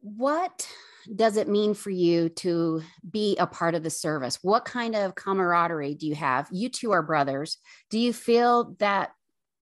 What 0.00 0.66
does 1.14 1.36
it 1.36 1.48
mean 1.48 1.74
for 1.74 1.90
you 1.90 2.28
to 2.28 2.82
be 3.08 3.36
a 3.38 3.46
part 3.46 3.74
of 3.74 3.82
the 3.82 3.90
service? 3.90 4.38
What 4.42 4.64
kind 4.64 4.94
of 4.94 5.14
camaraderie 5.14 5.94
do 5.94 6.06
you 6.06 6.14
have? 6.14 6.48
You 6.52 6.68
two 6.68 6.92
are 6.92 7.02
brothers. 7.02 7.58
Do 7.90 7.98
you 7.98 8.12
feel 8.12 8.74
that 8.78 9.10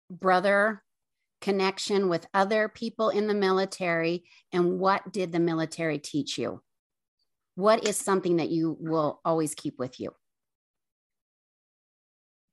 brother 0.10 0.84
connection 1.42 2.10
with 2.10 2.28
other 2.34 2.70
people 2.70 3.10
in 3.10 3.28
the 3.28 3.34
military? 3.34 4.26
And 4.52 4.80
what 4.80 5.12
did 5.12 5.32
the 5.32 5.40
military 5.40 6.00
teach 6.00 6.38
you? 6.38 6.62
What 7.56 7.88
is 7.88 7.98
something 7.98 8.38
that 8.38 8.50
you 8.50 8.78
will 8.80 9.22
always 9.24 9.56
keep 9.56 9.80
with 9.80 10.00
you? 10.00 10.12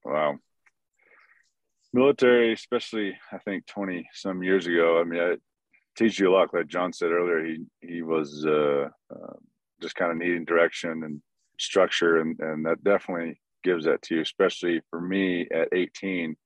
Wow. 0.05 0.39
Military, 1.93 2.53
especially 2.53 3.19
I 3.31 3.39
think 3.39 3.67
20 3.67 4.09
some 4.15 4.43
years 4.43 4.67
ago. 4.67 5.01
I 5.01 5.05
mean, 5.05 5.21
I, 5.21 5.37
teach 5.97 6.19
you 6.19 6.31
a 6.31 6.33
lot. 6.33 6.53
Like 6.53 6.69
John 6.69 6.93
said 6.93 7.11
earlier, 7.11 7.45
he 7.45 7.65
he 7.81 8.03
was 8.03 8.45
uh, 8.47 8.89
uh, 9.15 9.35
just 9.81 9.95
kind 9.95 10.11
of 10.11 10.19
needing 10.19 10.45
direction 10.45 11.03
and 11.05 11.23
structure, 11.59 12.19
and 12.19 12.39
and 12.41 12.67
that 12.67 12.83
definitely 12.85 13.41
gives 13.65 13.85
that 13.85 14.03
to 14.03 14.17
you. 14.17 14.21
Especially 14.23 14.81
for 14.91 15.01
me 15.01 15.49
at 15.55 15.69
18, 15.73 16.37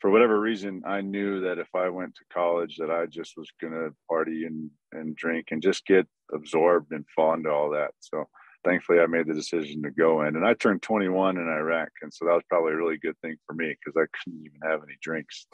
for 0.00 0.10
whatever 0.10 0.40
reason, 0.40 0.82
I 0.86 1.00
knew 1.00 1.40
that 1.42 1.58
if 1.58 1.74
I 1.74 1.88
went 1.88 2.14
to 2.16 2.24
college, 2.32 2.76
that 2.78 2.90
I 2.90 3.06
just 3.06 3.34
was 3.36 3.50
gonna 3.60 3.90
party 4.08 4.44
and 4.44 4.70
and 4.92 5.16
drink 5.16 5.48
and 5.50 5.62
just 5.62 5.86
get 5.86 6.06
absorbed 6.32 6.92
and 6.92 7.04
fall 7.14 7.34
into 7.34 7.50
all 7.50 7.70
that. 7.70 7.92
So 8.00 8.28
thankfully, 8.64 9.00
I 9.00 9.06
made 9.06 9.26
the 9.26 9.34
decision 9.34 9.82
to 9.82 9.90
go 9.90 10.22
in, 10.22 10.36
and 10.36 10.46
I 10.46 10.54
turned 10.54 10.82
21 10.82 11.38
in 11.38 11.48
Iraq, 11.48 11.88
and 12.02 12.12
so 12.12 12.24
that 12.24 12.34
was 12.34 12.42
probably 12.48 12.72
a 12.72 12.76
really 12.76 12.98
good 12.98 13.18
thing 13.22 13.36
for 13.46 13.54
me 13.54 13.74
because 13.74 13.96
I 13.96 14.06
couldn't 14.18 14.44
even 14.44 14.60
have 14.68 14.82
any 14.82 14.96
drinks. 15.00 15.46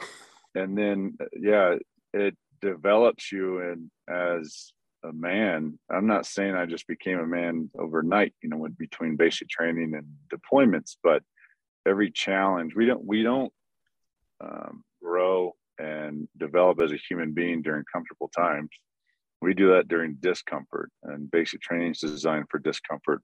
And 0.55 0.77
then, 0.77 1.17
yeah, 1.35 1.75
it 2.13 2.35
develops 2.63 3.31
you 3.31 3.77
as 4.07 4.71
a 5.03 5.11
man 5.11 5.77
i'm 5.91 6.07
not 6.07 6.25
saying 6.25 6.55
i 6.55 6.65
just 6.65 6.87
became 6.87 7.19
a 7.19 7.27
man 7.27 7.69
overnight 7.77 8.33
you 8.41 8.49
know 8.49 8.57
with 8.57 8.77
between 8.77 9.17
basic 9.17 9.49
training 9.49 9.93
and 9.93 10.05
deployments 10.33 10.95
but 11.03 11.21
every 11.85 12.09
challenge 12.09 12.73
we 12.75 12.85
don't 12.85 13.03
we 13.05 13.21
don't 13.21 13.51
um, 14.43 14.83
grow 15.01 15.53
and 15.79 16.27
develop 16.37 16.81
as 16.81 16.91
a 16.91 16.97
human 16.97 17.33
being 17.33 17.61
during 17.61 17.83
comfortable 17.91 18.29
times. 18.29 18.69
We 19.41 19.53
do 19.53 19.71
that 19.73 19.87
during 19.87 20.17
discomfort 20.19 20.91
and 21.03 21.29
basic 21.29 21.61
training 21.61 21.91
is 21.91 21.99
designed 21.99 22.45
for 22.49 22.59
discomfort. 22.59 23.21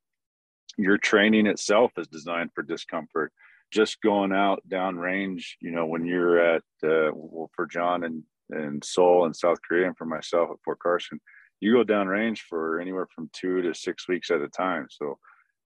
Your 0.78 0.98
training 0.98 1.48
itself 1.48 1.92
is 1.98 2.08
designed 2.08 2.52
for 2.54 2.64
discomfort. 2.64 3.32
Just 3.72 4.02
going 4.02 4.34
out 4.34 4.64
downrange 4.68 5.44
you 5.62 5.72
know 5.72 5.86
when 5.86 6.06
you're 6.06 6.40
at 6.40 6.64
uh, 6.84 7.12
well 7.14 7.52
for 7.56 7.68
john 7.68 8.04
and 8.04 8.24
in 8.52 8.82
Seoul 8.84 9.26
and 9.26 9.36
South 9.36 9.60
Korea, 9.68 9.88
and 9.88 9.98
for 9.98 10.06
myself 10.06 10.50
at 10.52 10.58
Fort 10.64 10.80
Carson, 10.80 11.20
you 11.60 11.74
go 11.74 11.84
downrange 11.84 12.40
for 12.40 12.80
anywhere 12.80 13.08
from 13.14 13.30
two 13.34 13.62
to 13.62 13.74
six 13.74 14.08
weeks 14.08 14.32
at 14.32 14.42
a 14.42 14.48
time. 14.50 14.88
So 14.90 15.18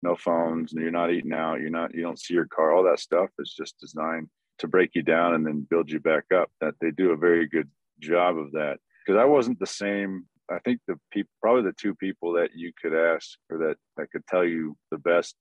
no 0.03 0.17
phones, 0.17 0.73
you're 0.73 0.91
not 0.91 1.13
eating 1.13 1.33
out, 1.33 1.61
you're 1.61 1.71
not, 1.71 1.95
you 1.95 2.03
don't 2.03 2.19
see 2.19 2.35
your 2.35 2.47
car. 2.47 2.73
All 2.73 2.85
that 2.85 3.01
stuff 3.01 3.31
is 3.39 3.55
just 3.57 3.79
designed 3.79 4.29
to 4.59 4.69
break 4.69 4.91
you 4.95 5.03
down 5.03 5.35
and 5.35 5.47
then 5.47 5.67
build 5.69 5.91
you 5.91 6.01
back 6.01 6.25
up. 6.35 6.51
That 6.61 6.75
they 6.81 6.91
do 6.91 7.13
a 7.13 7.17
very 7.17 7.47
good 7.47 7.71
job 8.01 8.37
of 8.37 8.53
that. 8.53 8.79
because 9.05 9.19
I 9.19 9.25
wasn't 9.25 9.59
the 9.59 9.67
same. 9.67 10.27
I 10.51 10.59
think 10.61 10.81
the 10.87 10.99
people, 11.11 11.31
probably 11.43 11.63
the 11.63 11.77
two 11.79 11.95
people 11.95 12.33
that 12.35 12.51
you 12.55 12.73
could 12.81 12.95
ask 12.95 13.31
or 13.51 13.59
that 13.59 13.77
that 13.97 14.11
could 14.13 14.27
tell 14.27 14.45
you 14.45 14.77
the 14.91 14.99
best 14.99 15.35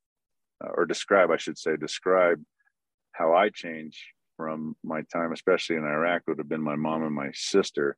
uh, 0.63 0.69
or 0.69 0.85
describe, 0.85 1.31
I 1.31 1.37
should 1.37 1.57
say, 1.57 1.75
describe 1.77 2.41
how 3.11 3.33
I 3.33 3.49
changed 3.49 3.99
from 4.37 4.75
my 4.83 5.01
time, 5.13 5.31
especially 5.31 5.77
in 5.77 5.83
Iraq, 5.83 6.23
would 6.27 6.37
have 6.37 6.49
been 6.49 6.61
my 6.61 6.75
mom 6.75 7.03
and 7.03 7.15
my 7.15 7.29
sister. 7.33 7.97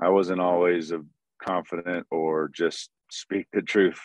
I 0.00 0.08
wasn't 0.08 0.40
always 0.40 0.90
a 0.90 1.02
confident 1.42 2.06
or 2.10 2.48
just 2.48 2.90
speak 3.10 3.46
the 3.52 3.62
truth 3.62 4.00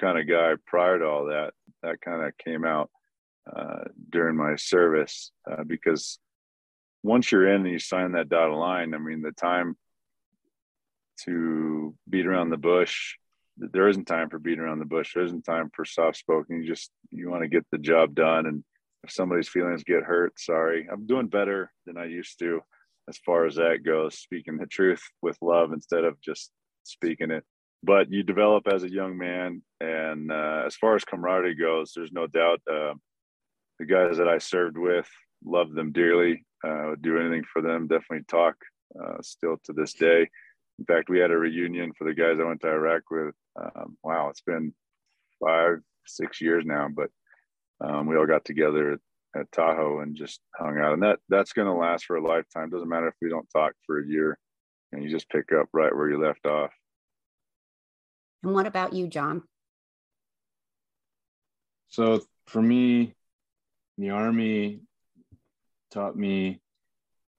kind 0.00 0.18
of 0.18 0.28
guy 0.28 0.54
prior 0.66 0.98
to 0.98 1.06
all 1.06 1.26
that. 1.26 1.52
That 1.82 2.00
kind 2.00 2.22
of 2.22 2.36
came 2.38 2.64
out 2.64 2.90
uh, 3.54 3.84
during 4.10 4.36
my 4.36 4.56
service 4.56 5.32
uh, 5.50 5.64
because 5.64 6.18
once 7.02 7.32
you're 7.32 7.48
in 7.48 7.62
and 7.62 7.70
you 7.70 7.78
sign 7.78 8.12
that 8.12 8.28
dotted 8.28 8.56
line, 8.56 8.94
I 8.94 8.98
mean, 8.98 9.22
the 9.22 9.32
time 9.32 9.76
to 11.24 11.94
beat 12.08 12.26
around 12.26 12.50
the 12.50 12.56
bush, 12.56 13.16
there 13.56 13.88
isn't 13.88 14.06
time 14.06 14.30
for 14.30 14.38
beating 14.38 14.60
around 14.60 14.78
the 14.78 14.84
bush. 14.84 15.12
There 15.14 15.24
isn't 15.24 15.42
time 15.42 15.70
for 15.74 15.84
soft 15.84 16.16
spoken. 16.16 16.62
You 16.62 16.68
just, 16.68 16.90
you 17.10 17.30
want 17.30 17.42
to 17.42 17.48
get 17.48 17.66
the 17.70 17.78
job 17.78 18.14
done. 18.14 18.46
And 18.46 18.64
if 19.04 19.10
somebody's 19.10 19.48
feelings 19.48 19.84
get 19.84 20.02
hurt, 20.02 20.38
sorry, 20.38 20.88
I'm 20.90 21.06
doing 21.06 21.28
better 21.28 21.72
than 21.86 21.96
I 21.96 22.04
used 22.04 22.38
to 22.40 22.60
as 23.08 23.18
far 23.18 23.46
as 23.46 23.56
that 23.56 23.80
goes, 23.84 24.18
speaking 24.18 24.58
the 24.58 24.66
truth 24.66 25.02
with 25.22 25.36
love 25.42 25.72
instead 25.72 26.04
of 26.04 26.20
just 26.20 26.50
speaking 26.84 27.30
it. 27.30 27.44
But 27.82 28.12
you 28.12 28.22
develop 28.22 28.68
as 28.68 28.84
a 28.84 28.92
young 28.92 29.18
man. 29.18 29.62
And 29.80 30.30
uh, 30.30 30.62
as 30.66 30.76
far 30.76 30.94
as 30.94 31.04
camaraderie 31.04 31.56
goes, 31.56 31.92
there's 31.94 32.12
no 32.12 32.28
doubt 32.28 32.60
uh, 32.70 32.94
the 33.80 33.86
guys 33.86 34.18
that 34.18 34.28
I 34.28 34.38
served 34.38 34.78
with 34.78 35.08
love 35.44 35.72
them 35.72 35.92
dearly, 35.92 36.44
uh, 36.64 36.86
would 36.90 37.02
do 37.02 37.18
anything 37.18 37.44
for 37.52 37.62
them, 37.62 37.86
definitely 37.86 38.24
talk 38.28 38.54
uh, 39.00 39.20
still 39.22 39.56
to 39.64 39.72
this 39.72 39.92
day. 39.92 40.28
In 40.78 40.84
fact, 40.84 41.08
we 41.08 41.18
had 41.18 41.30
a 41.30 41.36
reunion 41.36 41.92
for 41.96 42.04
the 42.04 42.14
guys 42.14 42.40
I 42.40 42.44
went 42.44 42.60
to 42.62 42.68
Iraq 42.68 43.02
with. 43.10 43.34
Um, 43.60 43.96
wow, 44.02 44.28
it's 44.28 44.40
been 44.40 44.72
five, 45.44 45.78
six 46.06 46.40
years 46.40 46.64
now, 46.64 46.88
but 46.94 47.10
um, 47.80 48.06
we 48.06 48.16
all 48.16 48.26
got 48.26 48.44
together 48.44 48.92
at, 48.92 49.40
at, 49.40 49.52
Tahoe 49.52 50.00
and 50.00 50.14
just 50.14 50.40
hung 50.56 50.78
out. 50.78 50.92
And 50.94 51.02
that 51.02 51.18
that's 51.28 51.52
going 51.52 51.66
to 51.66 51.72
last 51.72 52.04
for 52.04 52.16
a 52.16 52.26
lifetime. 52.26 52.70
Doesn't 52.70 52.88
matter 52.88 53.08
if 53.08 53.14
we 53.20 53.28
don't 53.28 53.48
talk 53.50 53.72
for 53.86 54.00
a 54.00 54.06
year 54.06 54.38
and 54.92 55.02
you 55.02 55.10
just 55.10 55.28
pick 55.28 55.52
up 55.52 55.68
right 55.72 55.94
where 55.94 56.10
you 56.10 56.22
left 56.22 56.46
off. 56.46 56.70
And 58.42 58.54
what 58.54 58.66
about 58.66 58.92
you, 58.92 59.08
John? 59.08 59.42
So 61.88 62.20
for 62.46 62.62
me, 62.62 63.14
the 63.98 64.10
Army 64.10 64.80
taught 65.90 66.16
me 66.16 66.60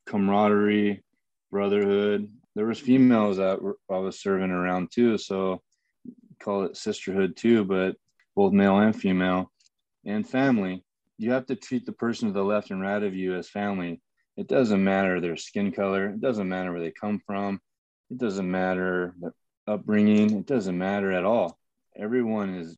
camaraderie, 0.05 1.03
brotherhood. 1.51 2.31
There 2.55 2.65
was 2.65 2.79
females 2.79 3.37
that 3.37 3.61
were, 3.61 3.77
I 3.89 3.97
was 3.97 4.21
serving 4.21 4.51
around 4.51 4.91
too, 4.91 5.17
so 5.17 5.61
call 6.41 6.63
it 6.63 6.77
sisterhood 6.77 7.35
too, 7.35 7.63
but 7.63 7.95
both 8.35 8.53
male 8.53 8.77
and 8.77 8.95
female 8.95 9.51
and 10.05 10.27
family. 10.27 10.83
You 11.17 11.31
have 11.31 11.45
to 11.47 11.55
treat 11.55 11.85
the 11.85 11.91
person 11.91 12.27
to 12.27 12.33
the 12.33 12.43
left 12.43 12.71
and 12.71 12.81
right 12.81 13.01
of 13.01 13.15
you 13.15 13.35
as 13.35 13.49
family. 13.49 14.01
It 14.35 14.47
doesn't 14.47 14.83
matter 14.83 15.19
their 15.19 15.37
skin 15.37 15.71
color. 15.71 16.09
It 16.09 16.21
doesn't 16.21 16.49
matter 16.49 16.71
where 16.71 16.81
they 16.81 16.91
come 16.91 17.21
from. 17.25 17.61
It 18.09 18.17
doesn't 18.17 18.49
matter 18.49 19.13
their 19.19 19.33
upbringing. 19.67 20.37
It 20.37 20.45
doesn't 20.45 20.77
matter 20.77 21.11
at 21.11 21.23
all. 21.23 21.57
Everyone 21.95 22.55
is 22.55 22.77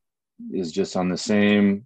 is 0.52 0.72
just 0.72 0.98
on 0.98 1.08
the 1.10 1.18
same 1.18 1.86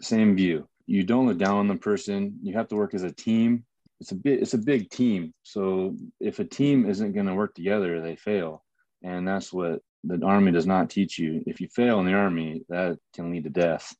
same 0.00 0.34
view. 0.36 0.66
You 0.86 1.02
don't 1.04 1.26
look 1.26 1.38
down 1.38 1.58
on 1.58 1.68
the 1.68 1.76
person. 1.76 2.38
You 2.42 2.54
have 2.54 2.68
to 2.68 2.76
work 2.76 2.94
as 2.94 3.02
a 3.02 3.12
team. 3.12 3.64
It's 4.00 4.12
a 4.12 4.14
bit 4.14 4.40
it's 4.40 4.54
a 4.54 4.58
big 4.58 4.90
team. 4.90 5.34
So 5.42 5.96
if 6.18 6.38
a 6.38 6.44
team 6.44 6.88
isn't 6.88 7.12
going 7.12 7.26
to 7.26 7.34
work 7.34 7.54
together, 7.54 8.00
they 8.00 8.16
fail. 8.16 8.64
And 9.02 9.28
that's 9.28 9.52
what 9.52 9.80
the 10.04 10.24
army 10.24 10.52
does 10.52 10.66
not 10.66 10.88
teach 10.88 11.18
you. 11.18 11.42
If 11.46 11.60
you 11.60 11.68
fail 11.68 12.00
in 12.00 12.06
the 12.06 12.14
army, 12.14 12.62
that 12.70 12.98
can 13.14 13.30
lead 13.30 13.44
to 13.44 13.50
death. 13.50 13.94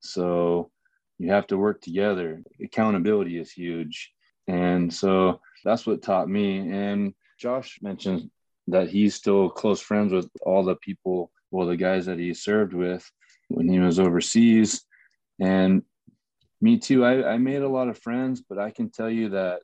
So 0.00 0.70
you 1.18 1.30
have 1.30 1.46
to 1.48 1.58
work 1.58 1.80
together. 1.80 2.42
Accountability 2.62 3.38
is 3.38 3.50
huge. 3.50 4.12
And 4.46 4.92
so 4.92 5.40
that's 5.64 5.86
what 5.86 6.02
taught 6.02 6.28
me. 6.28 6.70
And 6.70 7.14
Josh 7.38 7.78
mentioned 7.82 8.30
that 8.68 8.88
he's 8.88 9.14
still 9.14 9.48
close 9.48 9.80
friends 9.80 10.12
with 10.12 10.28
all 10.42 10.64
the 10.64 10.76
people, 10.76 11.30
well, 11.50 11.66
the 11.66 11.76
guys 11.76 12.06
that 12.06 12.18
he 12.18 12.34
served 12.34 12.74
with 12.74 13.10
when 13.48 13.68
he 13.68 13.78
was 13.78 13.98
overseas. 13.98 14.84
And 15.40 15.82
me 16.60 16.78
too, 16.78 17.04
I, 17.04 17.32
I 17.32 17.38
made 17.38 17.62
a 17.62 17.68
lot 17.68 17.88
of 17.88 17.98
friends, 17.98 18.42
but 18.48 18.58
I 18.58 18.70
can 18.70 18.90
tell 18.90 19.10
you 19.10 19.30
that 19.30 19.60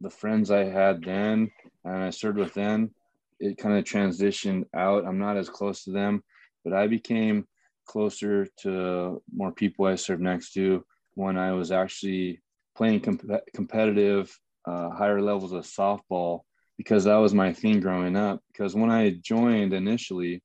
the 0.00 0.10
friends 0.10 0.50
I 0.50 0.64
had 0.64 1.02
then 1.02 1.50
and 1.84 1.96
I 1.96 2.10
served 2.10 2.38
with 2.38 2.54
then, 2.54 2.90
it 3.38 3.58
kind 3.58 3.76
of 3.76 3.84
transitioned 3.84 4.64
out. 4.74 5.06
I'm 5.06 5.18
not 5.18 5.36
as 5.36 5.48
close 5.48 5.84
to 5.84 5.92
them, 5.92 6.22
but 6.64 6.72
I 6.72 6.86
became 6.86 7.46
closer 7.90 8.46
to 8.58 9.20
more 9.34 9.50
people 9.50 9.84
I 9.84 9.96
served 9.96 10.22
next 10.22 10.52
to 10.52 10.84
when 11.14 11.36
I 11.36 11.50
was 11.52 11.72
actually 11.72 12.40
playing 12.76 13.00
comp- 13.00 13.42
competitive 13.52 14.32
uh, 14.64 14.90
higher 14.90 15.20
levels 15.20 15.50
of 15.52 15.64
softball 15.64 16.42
because 16.78 17.02
that 17.04 17.16
was 17.16 17.34
my 17.34 17.52
thing 17.52 17.80
growing 17.80 18.14
up. 18.14 18.40
Because 18.52 18.76
when 18.76 18.92
I 18.92 19.18
joined 19.20 19.72
initially, 19.72 20.40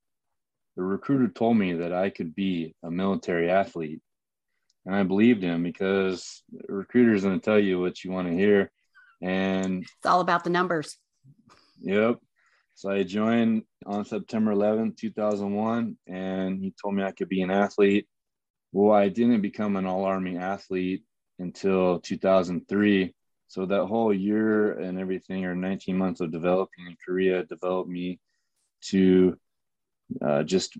the 0.75 0.81
recruiter 0.81 1.27
told 1.27 1.55
me 1.57 1.73
that 1.73 1.93
I 1.93 2.09
could 2.09 2.33
be 2.33 2.73
a 2.81 2.89
military 2.89 3.51
athlete. 3.51 4.01
And 4.87 4.95
I 4.95 5.03
believed 5.03 5.43
him 5.43 5.61
because 5.61 6.41
recruiter's 6.67 7.23
recruiter 7.23 7.29
going 7.29 7.39
to 7.39 7.45
tell 7.45 7.59
you 7.59 7.79
what 7.79 8.03
you 8.03 8.11
want 8.11 8.27
to 8.27 8.33
hear. 8.33 8.71
And 9.21 9.83
it's 9.83 10.05
all 10.05 10.21
about 10.21 10.43
the 10.43 10.49
numbers. 10.49 10.97
Yep. 11.81 12.17
So 12.75 12.91
I 12.91 13.03
joined 13.03 13.63
on 13.85 14.03
September 14.03 14.53
11th, 14.53 14.97
2001, 14.97 15.97
and 16.07 16.59
he 16.59 16.73
told 16.81 16.93
me 16.93 17.03
I 17.03 17.11
could 17.11 17.29
be 17.29 17.41
an 17.41 17.49
athlete. 17.49 18.05
Well, 18.73 18.93
I 18.93 19.07
didn't 19.07 19.41
become 19.41 19.77
an 19.77 19.85
all 19.85 20.03
army 20.03 20.37
athlete 20.37 21.03
until 21.39 22.01
2003. 22.01 23.13
So 23.47 23.65
that 23.65 23.85
whole 23.85 24.13
year 24.13 24.73
and 24.73 24.99
everything, 24.99 25.45
or 25.45 25.55
19 25.55 25.97
months 25.97 26.19
of 26.19 26.33
developing 26.33 26.87
in 26.87 26.97
Korea, 27.03 27.45
developed 27.45 27.89
me 27.89 28.19
to 28.89 29.39
uh, 30.21 30.43
just 30.43 30.77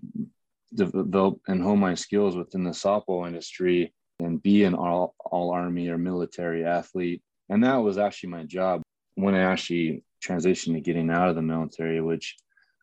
develop 0.74 1.40
and 1.48 1.62
hone 1.62 1.80
my 1.80 1.94
skills 1.94 2.36
within 2.36 2.62
the 2.62 2.70
softball 2.72 3.26
industry 3.26 3.94
and 4.18 4.42
be 4.42 4.64
an 4.64 4.74
all, 4.74 5.14
all 5.18 5.50
army 5.50 5.88
or 5.88 5.96
military 5.96 6.66
athlete. 6.66 7.22
And 7.48 7.64
that 7.64 7.76
was 7.76 7.96
actually 7.96 8.30
my 8.30 8.44
job 8.44 8.82
when 9.14 9.34
I 9.34 9.50
actually 9.50 10.02
transition 10.20 10.74
to 10.74 10.80
getting 10.80 11.10
out 11.10 11.28
of 11.28 11.36
the 11.36 11.42
military, 11.42 12.00
which 12.00 12.36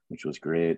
which 0.10 0.26
was 0.26 0.40
great. 0.40 0.78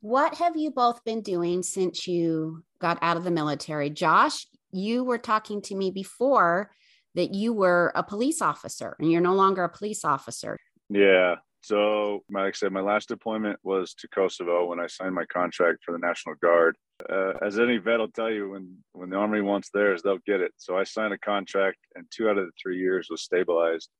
What 0.00 0.36
have 0.36 0.56
you 0.56 0.70
both 0.70 1.04
been 1.04 1.20
doing 1.20 1.62
since 1.62 2.06
you 2.06 2.62
got 2.80 2.98
out 3.02 3.16
of 3.16 3.24
the 3.24 3.30
military? 3.30 3.90
Josh, 3.90 4.46
you 4.70 5.04
were 5.04 5.18
talking 5.18 5.60
to 5.62 5.74
me 5.74 5.90
before 5.90 6.70
that 7.14 7.34
you 7.34 7.52
were 7.52 7.92
a 7.94 8.02
police 8.02 8.40
officer 8.40 8.94
and 8.98 9.10
you're 9.10 9.20
no 9.20 9.34
longer 9.34 9.64
a 9.64 9.68
police 9.68 10.04
officer. 10.04 10.56
Yeah. 10.88 11.36
So, 11.62 12.22
like 12.30 12.46
I 12.46 12.50
said, 12.52 12.72
my 12.72 12.80
last 12.80 13.08
deployment 13.08 13.58
was 13.64 13.94
to 13.94 14.08
Kosovo 14.08 14.66
when 14.66 14.78
I 14.78 14.86
signed 14.86 15.14
my 15.14 15.24
contract 15.24 15.78
for 15.84 15.90
the 15.90 15.98
National 15.98 16.36
Guard. 16.36 16.76
Uh, 17.10 17.32
as 17.44 17.58
any 17.58 17.78
vet 17.78 17.98
will 17.98 18.08
tell 18.08 18.30
you, 18.30 18.50
when 18.50 18.76
when 18.92 19.10
the 19.10 19.16
Army 19.16 19.40
wants 19.40 19.70
theirs, 19.70 20.02
they'll 20.02 20.18
get 20.26 20.40
it. 20.40 20.52
So 20.58 20.78
I 20.78 20.84
signed 20.84 21.12
a 21.12 21.18
contract, 21.18 21.78
and 21.96 22.06
two 22.10 22.28
out 22.28 22.38
of 22.38 22.46
the 22.46 22.52
three 22.62 22.78
years 22.78 23.08
was 23.10 23.22
stabilized 23.22 23.90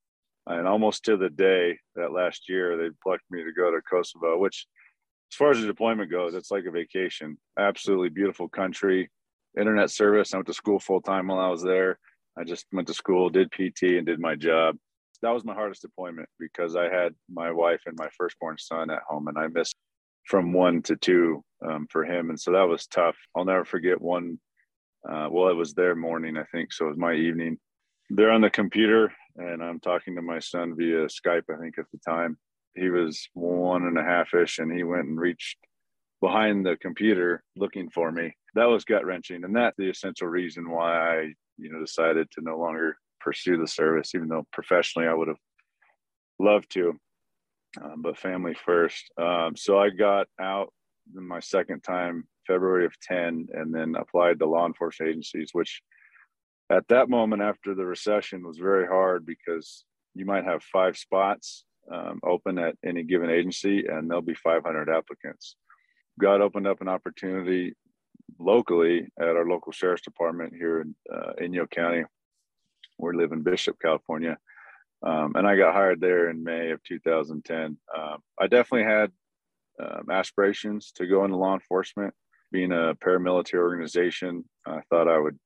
and 0.47 0.67
almost 0.67 1.05
to 1.05 1.17
the 1.17 1.31
day 1.31 1.79
that 1.97 2.13
last 2.13 2.49
year 2.49 2.77
they 2.77 2.89
plucked 3.03 3.25
me 3.31 3.43
to 3.43 3.53
go 3.53 3.71
to 3.71 3.81
Kosovo, 3.83 4.39
which 4.39 4.67
as 5.33 5.37
far 5.37 5.51
as 5.51 5.61
the 5.61 5.67
deployment 5.67 6.11
goes, 6.11 6.35
it's 6.35 6.51
like 6.51 6.65
a 6.67 6.71
vacation. 6.71 7.37
Absolutely 7.59 8.11
beautiful 8.11 8.49
country. 8.49 9.11
Internet 9.59 9.91
service. 9.91 10.33
I 10.33 10.37
went 10.37 10.47
to 10.47 10.55
school 10.55 10.79
full 10.79 11.01
time 11.01 11.29
while 11.29 11.41
I 11.41 11.49
was 11.49 11.63
there. 11.63 11.99
I 12.39 12.45
just 12.45 12.67
went 12.73 12.87
to 12.89 12.95
school, 12.95 13.31
did 13.31 13.51
PT, 13.51 13.97
and 13.97 14.07
did 14.07 14.21
my 14.21 14.37
job. 14.37 14.77
That 15.23 15.33
was 15.33 15.45
my 15.45 15.55
hardest 15.55 15.83
deployment 15.83 16.29
because 16.39 16.77
I 16.77 16.91
had 16.91 17.15
my 17.33 17.51
wife 17.51 17.81
and 17.87 17.97
my 17.97 18.09
firstborn 18.17 18.59
son 18.59 18.91
at 18.91 19.03
home, 19.09 19.29
and 19.29 19.39
I 19.39 19.49
missed 19.49 19.77
from 20.25 20.53
one 20.53 20.83
to 20.83 20.97
two 20.97 21.43
um, 21.67 21.87
for 21.91 22.05
him, 22.05 22.29
and 22.29 22.39
so 22.39 22.53
that 22.53 22.69
was 22.69 22.87
tough. 22.87 23.17
I'll 23.35 23.47
never 23.47 23.65
forget 23.65 24.01
one. 24.01 24.39
Uh, 25.09 25.29
well, 25.31 25.49
it 25.49 25.55
was 25.55 25.73
their 25.73 25.95
morning, 25.95 26.37
I 26.37 26.45
think, 26.53 26.73
so 26.73 26.87
it 26.87 26.91
was 26.91 26.99
my 26.99 27.15
evening. 27.15 27.59
They're 28.11 28.31
on 28.31 28.43
the 28.43 28.51
computer 28.51 29.13
and 29.37 29.63
I'm 29.63 29.81
talking 29.81 30.17
to 30.17 30.23
my 30.23 30.39
son 30.39 30.75
via 30.77 31.07
Skype, 31.07 31.45
I 31.53 31.61
think 31.61 31.79
at 31.79 31.87
the 31.93 31.99
time. 31.99 32.39
He 32.75 32.91
was 32.91 33.29
one 33.33 33.85
and 33.85 33.99
a 33.99 34.03
half 34.03 34.35
ish, 34.35 34.59
and 34.59 34.71
he 34.71 34.83
went 34.83 35.07
and 35.07 35.19
reached 35.19 35.59
behind 36.21 36.65
the 36.65 36.77
computer 36.77 37.43
looking 37.57 37.91
for 37.91 38.11
me. 38.11 38.35
That 38.55 38.67
was 38.67 38.85
gut 38.85 39.05
wrenching. 39.05 39.45
And 39.45 39.55
that's 39.55 39.77
the 39.77 39.91
essential 39.91 40.29
reason 40.29 40.71
why 40.71 41.19
I, 41.19 41.33
you 41.59 41.71
know, 41.71 41.81
decided 41.81 42.31
to 42.33 42.41
no 42.43 42.59
longer 42.59 42.97
pursue 43.21 43.57
the 43.57 43.67
service, 43.67 44.15
even 44.15 44.29
though 44.29 44.47
professionally 44.53 45.09
I 45.09 45.15
would 45.15 45.29
have 45.29 45.41
loved 46.39 46.71
to, 46.73 46.99
um, 47.83 48.03
but 48.03 48.19
family 48.19 48.55
first. 48.65 49.11
Um, 49.19 49.57
so 49.57 49.79
I 49.79 49.91
got 49.91 50.27
out 50.41 50.73
my 51.13 51.41
second 51.41 51.83
time, 51.83 52.27
February 52.47 52.87
of 52.87 52.99
10, 53.01 53.49
and 53.53 53.75
then 53.75 53.95
applied 53.97 54.39
to 54.39 54.47
law 54.47 54.67
enforcement 54.67 55.11
agencies, 55.11 55.51
which 55.53 55.83
at 56.71 56.89
that 56.89 57.09
moment 57.09 57.43
after 57.43 57.75
the 57.75 57.85
recession 57.85 58.47
was 58.47 58.59
very 58.59 58.87
hard 58.87 59.25
because 59.25 59.85
you 60.15 60.25
might 60.25 60.45
have 60.45 60.63
five 60.63 60.97
spots 60.97 61.65
um, 61.93 62.21
open 62.25 62.59
at 62.59 62.77
any 62.85 63.03
given 63.03 63.31
agency, 63.31 63.87
and 63.87 64.09
there'll 64.09 64.23
be 64.23 64.35
500 64.35 64.89
applicants. 64.89 65.57
God 66.19 66.41
opened 66.41 66.67
up 66.67 66.81
an 66.81 66.89
opportunity 66.89 67.75
locally 68.39 69.09
at 69.21 69.29
our 69.29 69.47
local 69.47 69.73
sheriff's 69.73 70.03
department 70.03 70.55
here 70.55 70.81
in 70.81 70.95
uh, 71.13 71.33
Inyo 71.41 71.71
County. 71.71 72.05
We 72.99 73.15
live 73.15 73.33
in 73.33 73.43
Bishop, 73.43 73.77
California. 73.81 74.39
Um, 75.03 75.33
and 75.37 75.47
I 75.47 75.57
got 75.57 75.75
hired 75.75 76.01
there 76.01 76.31
in 76.31 76.43
May 76.43 76.71
of 76.71 76.83
2010. 76.85 77.77
Um, 77.97 78.19
I 78.41 78.47
definitely 78.47 78.91
had 78.91 79.13
um, 79.79 80.11
aspirations 80.11 80.93
to 80.97 81.07
go 81.07 81.25
into 81.25 81.37
law 81.37 81.55
enforcement. 81.55 82.15
Being 82.51 82.73
a 82.73 82.95
paramilitary 82.95 83.59
organization, 83.59 84.45
I 84.67 84.81
thought 84.89 85.09
I 85.09 85.19
would 85.19 85.39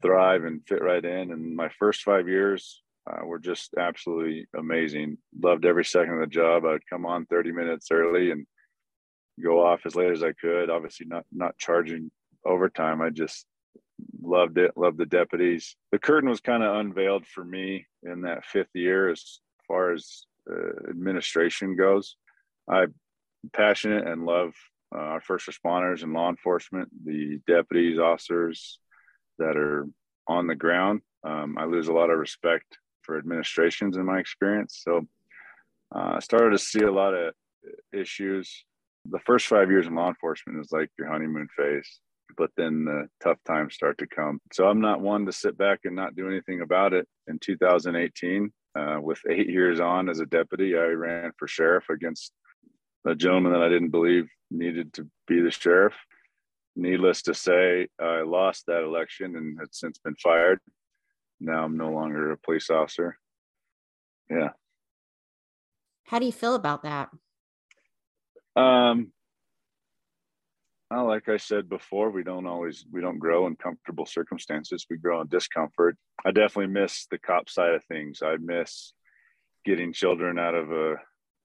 thrive 0.00 0.44
and 0.44 0.66
fit 0.66 0.82
right 0.82 1.04
in. 1.04 1.30
And 1.30 1.54
my 1.54 1.68
first 1.78 2.02
five 2.02 2.28
years 2.28 2.82
uh, 3.10 3.24
were 3.24 3.38
just 3.38 3.74
absolutely 3.78 4.46
amazing. 4.58 5.18
Loved 5.40 5.64
every 5.64 5.84
second 5.84 6.14
of 6.14 6.20
the 6.20 6.26
job. 6.26 6.64
I'd 6.64 6.86
come 6.88 7.06
on 7.06 7.26
30 7.26 7.52
minutes 7.52 7.88
early 7.90 8.30
and 8.30 8.46
go 9.42 9.64
off 9.64 9.80
as 9.86 9.96
late 9.96 10.12
as 10.12 10.22
I 10.22 10.32
could. 10.32 10.70
Obviously, 10.70 11.06
not 11.06 11.24
not 11.32 11.58
charging 11.58 12.10
overtime. 12.44 13.00
I 13.00 13.10
just 13.10 13.46
loved 14.20 14.58
it. 14.58 14.72
Loved 14.76 14.98
the 14.98 15.06
deputies. 15.06 15.76
The 15.90 15.98
curtain 15.98 16.28
was 16.28 16.40
kind 16.40 16.62
of 16.62 16.76
unveiled 16.76 17.26
for 17.26 17.44
me 17.44 17.86
in 18.02 18.22
that 18.22 18.44
fifth 18.44 18.74
year 18.74 19.10
as 19.10 19.40
far 19.66 19.92
as 19.92 20.24
uh, 20.50 20.90
administration 20.90 21.76
goes. 21.76 22.16
I'm 22.68 22.94
passionate 23.52 24.06
and 24.06 24.24
love 24.24 24.54
uh, 24.94 24.98
our 24.98 25.20
first 25.20 25.48
responders 25.48 26.02
and 26.02 26.12
law 26.12 26.28
enforcement, 26.28 26.88
the 27.04 27.40
deputies, 27.46 27.98
officers 27.98 28.78
that 29.42 29.56
are 29.56 29.86
on 30.28 30.46
the 30.46 30.54
ground. 30.54 31.00
Um, 31.24 31.56
I 31.58 31.64
lose 31.64 31.88
a 31.88 31.92
lot 31.92 32.10
of 32.10 32.18
respect 32.18 32.78
for 33.02 33.18
administrations 33.18 33.96
in 33.96 34.06
my 34.06 34.18
experience. 34.18 34.80
So 34.84 35.06
uh, 35.94 36.12
I 36.16 36.20
started 36.20 36.50
to 36.50 36.58
see 36.58 36.82
a 36.82 36.92
lot 36.92 37.14
of 37.14 37.34
issues. 37.92 38.64
The 39.10 39.18
first 39.20 39.46
five 39.46 39.70
years 39.70 39.86
in 39.86 39.94
law 39.94 40.08
enforcement 40.08 40.60
is 40.60 40.72
like 40.72 40.90
your 40.98 41.08
honeymoon 41.08 41.48
phase, 41.56 42.00
but 42.36 42.50
then 42.56 42.84
the 42.84 43.08
tough 43.22 43.38
times 43.46 43.74
start 43.74 43.98
to 43.98 44.06
come. 44.06 44.40
So 44.52 44.66
I'm 44.66 44.80
not 44.80 45.00
one 45.00 45.26
to 45.26 45.32
sit 45.32 45.58
back 45.58 45.80
and 45.84 45.96
not 45.96 46.14
do 46.14 46.28
anything 46.28 46.60
about 46.60 46.92
it. 46.92 47.06
In 47.26 47.38
2018, 47.40 48.52
uh, 48.78 48.98
with 49.00 49.20
eight 49.28 49.48
years 49.48 49.80
on 49.80 50.08
as 50.08 50.20
a 50.20 50.26
deputy, 50.26 50.76
I 50.76 50.86
ran 50.86 51.32
for 51.38 51.48
sheriff 51.48 51.84
against 51.90 52.32
a 53.04 53.14
gentleman 53.14 53.52
that 53.52 53.62
I 53.62 53.68
didn't 53.68 53.90
believe 53.90 54.28
needed 54.50 54.92
to 54.94 55.08
be 55.26 55.40
the 55.40 55.50
sheriff. 55.50 55.94
Needless 56.74 57.22
to 57.22 57.34
say, 57.34 57.88
I 58.00 58.22
lost 58.22 58.66
that 58.66 58.82
election 58.82 59.36
and 59.36 59.58
had 59.58 59.74
since 59.74 59.98
been 59.98 60.16
fired. 60.16 60.58
Now 61.40 61.64
I'm 61.64 61.76
no 61.76 61.90
longer 61.90 62.32
a 62.32 62.38
police 62.38 62.70
officer. 62.70 63.18
Yeah. 64.30 64.50
How 66.06 66.18
do 66.18 66.26
you 66.26 66.32
feel 66.32 66.54
about 66.54 66.82
that? 66.82 67.10
Um, 68.56 69.12
well, 70.90 71.06
like 71.06 71.28
I 71.28 71.38
said 71.38 71.68
before, 71.68 72.10
we 72.10 72.22
don't 72.22 72.46
always 72.46 72.84
we 72.92 73.00
don't 73.00 73.18
grow 73.18 73.46
in 73.46 73.56
comfortable 73.56 74.04
circumstances. 74.04 74.86
We 74.90 74.98
grow 74.98 75.22
in 75.22 75.28
discomfort. 75.28 75.96
I 76.24 76.32
definitely 76.32 76.72
miss 76.72 77.06
the 77.10 77.18
cop 77.18 77.48
side 77.48 77.74
of 77.74 77.84
things. 77.84 78.20
I 78.22 78.36
miss 78.36 78.92
getting 79.64 79.92
children 79.92 80.38
out 80.38 80.54
of 80.54 80.70
a 80.70 80.96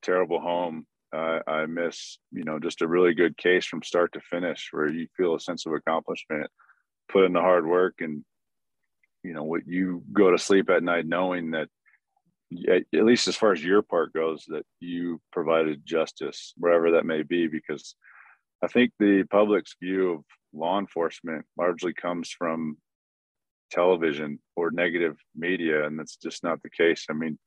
terrible 0.01 0.39
home 0.39 0.85
uh, 1.15 1.39
I 1.47 1.65
miss, 1.65 2.17
you 2.31 2.43
know, 2.43 2.59
just 2.59 2.81
a 2.81 2.87
really 2.87 3.13
good 3.13 3.37
case 3.37 3.65
from 3.65 3.83
start 3.83 4.13
to 4.13 4.21
finish 4.21 4.69
where 4.71 4.89
you 4.89 5.07
feel 5.15 5.35
a 5.35 5.39
sense 5.39 5.65
of 5.65 5.73
accomplishment, 5.73 6.49
put 7.09 7.25
in 7.25 7.33
the 7.33 7.41
hard 7.41 7.65
work, 7.65 7.95
and 7.99 8.23
you 9.23 9.33
know 9.33 9.43
what 9.43 9.65
you 9.65 10.03
go 10.13 10.31
to 10.31 10.37
sleep 10.37 10.69
at 10.69 10.83
night 10.83 11.05
knowing 11.07 11.51
that, 11.51 11.69
at, 12.69 12.83
at 12.93 13.05
least 13.05 13.27
as 13.27 13.35
far 13.35 13.51
as 13.51 13.63
your 13.63 13.81
part 13.81 14.13
goes, 14.13 14.45
that 14.49 14.65
you 14.79 15.21
provided 15.31 15.85
justice 15.85 16.53
wherever 16.57 16.91
that 16.91 17.05
may 17.05 17.23
be. 17.23 17.47
Because 17.47 17.95
I 18.63 18.67
think 18.67 18.91
the 18.99 19.23
public's 19.29 19.75
view 19.81 20.11
of 20.11 20.23
law 20.53 20.79
enforcement 20.79 21.45
largely 21.57 21.93
comes 21.93 22.29
from 22.29 22.77
television 23.71 24.39
or 24.55 24.71
negative 24.71 25.17
media, 25.35 25.85
and 25.85 25.97
that's 25.97 26.17
just 26.17 26.43
not 26.43 26.61
the 26.63 26.69
case. 26.69 27.05
I 27.09 27.13
mean, 27.13 27.37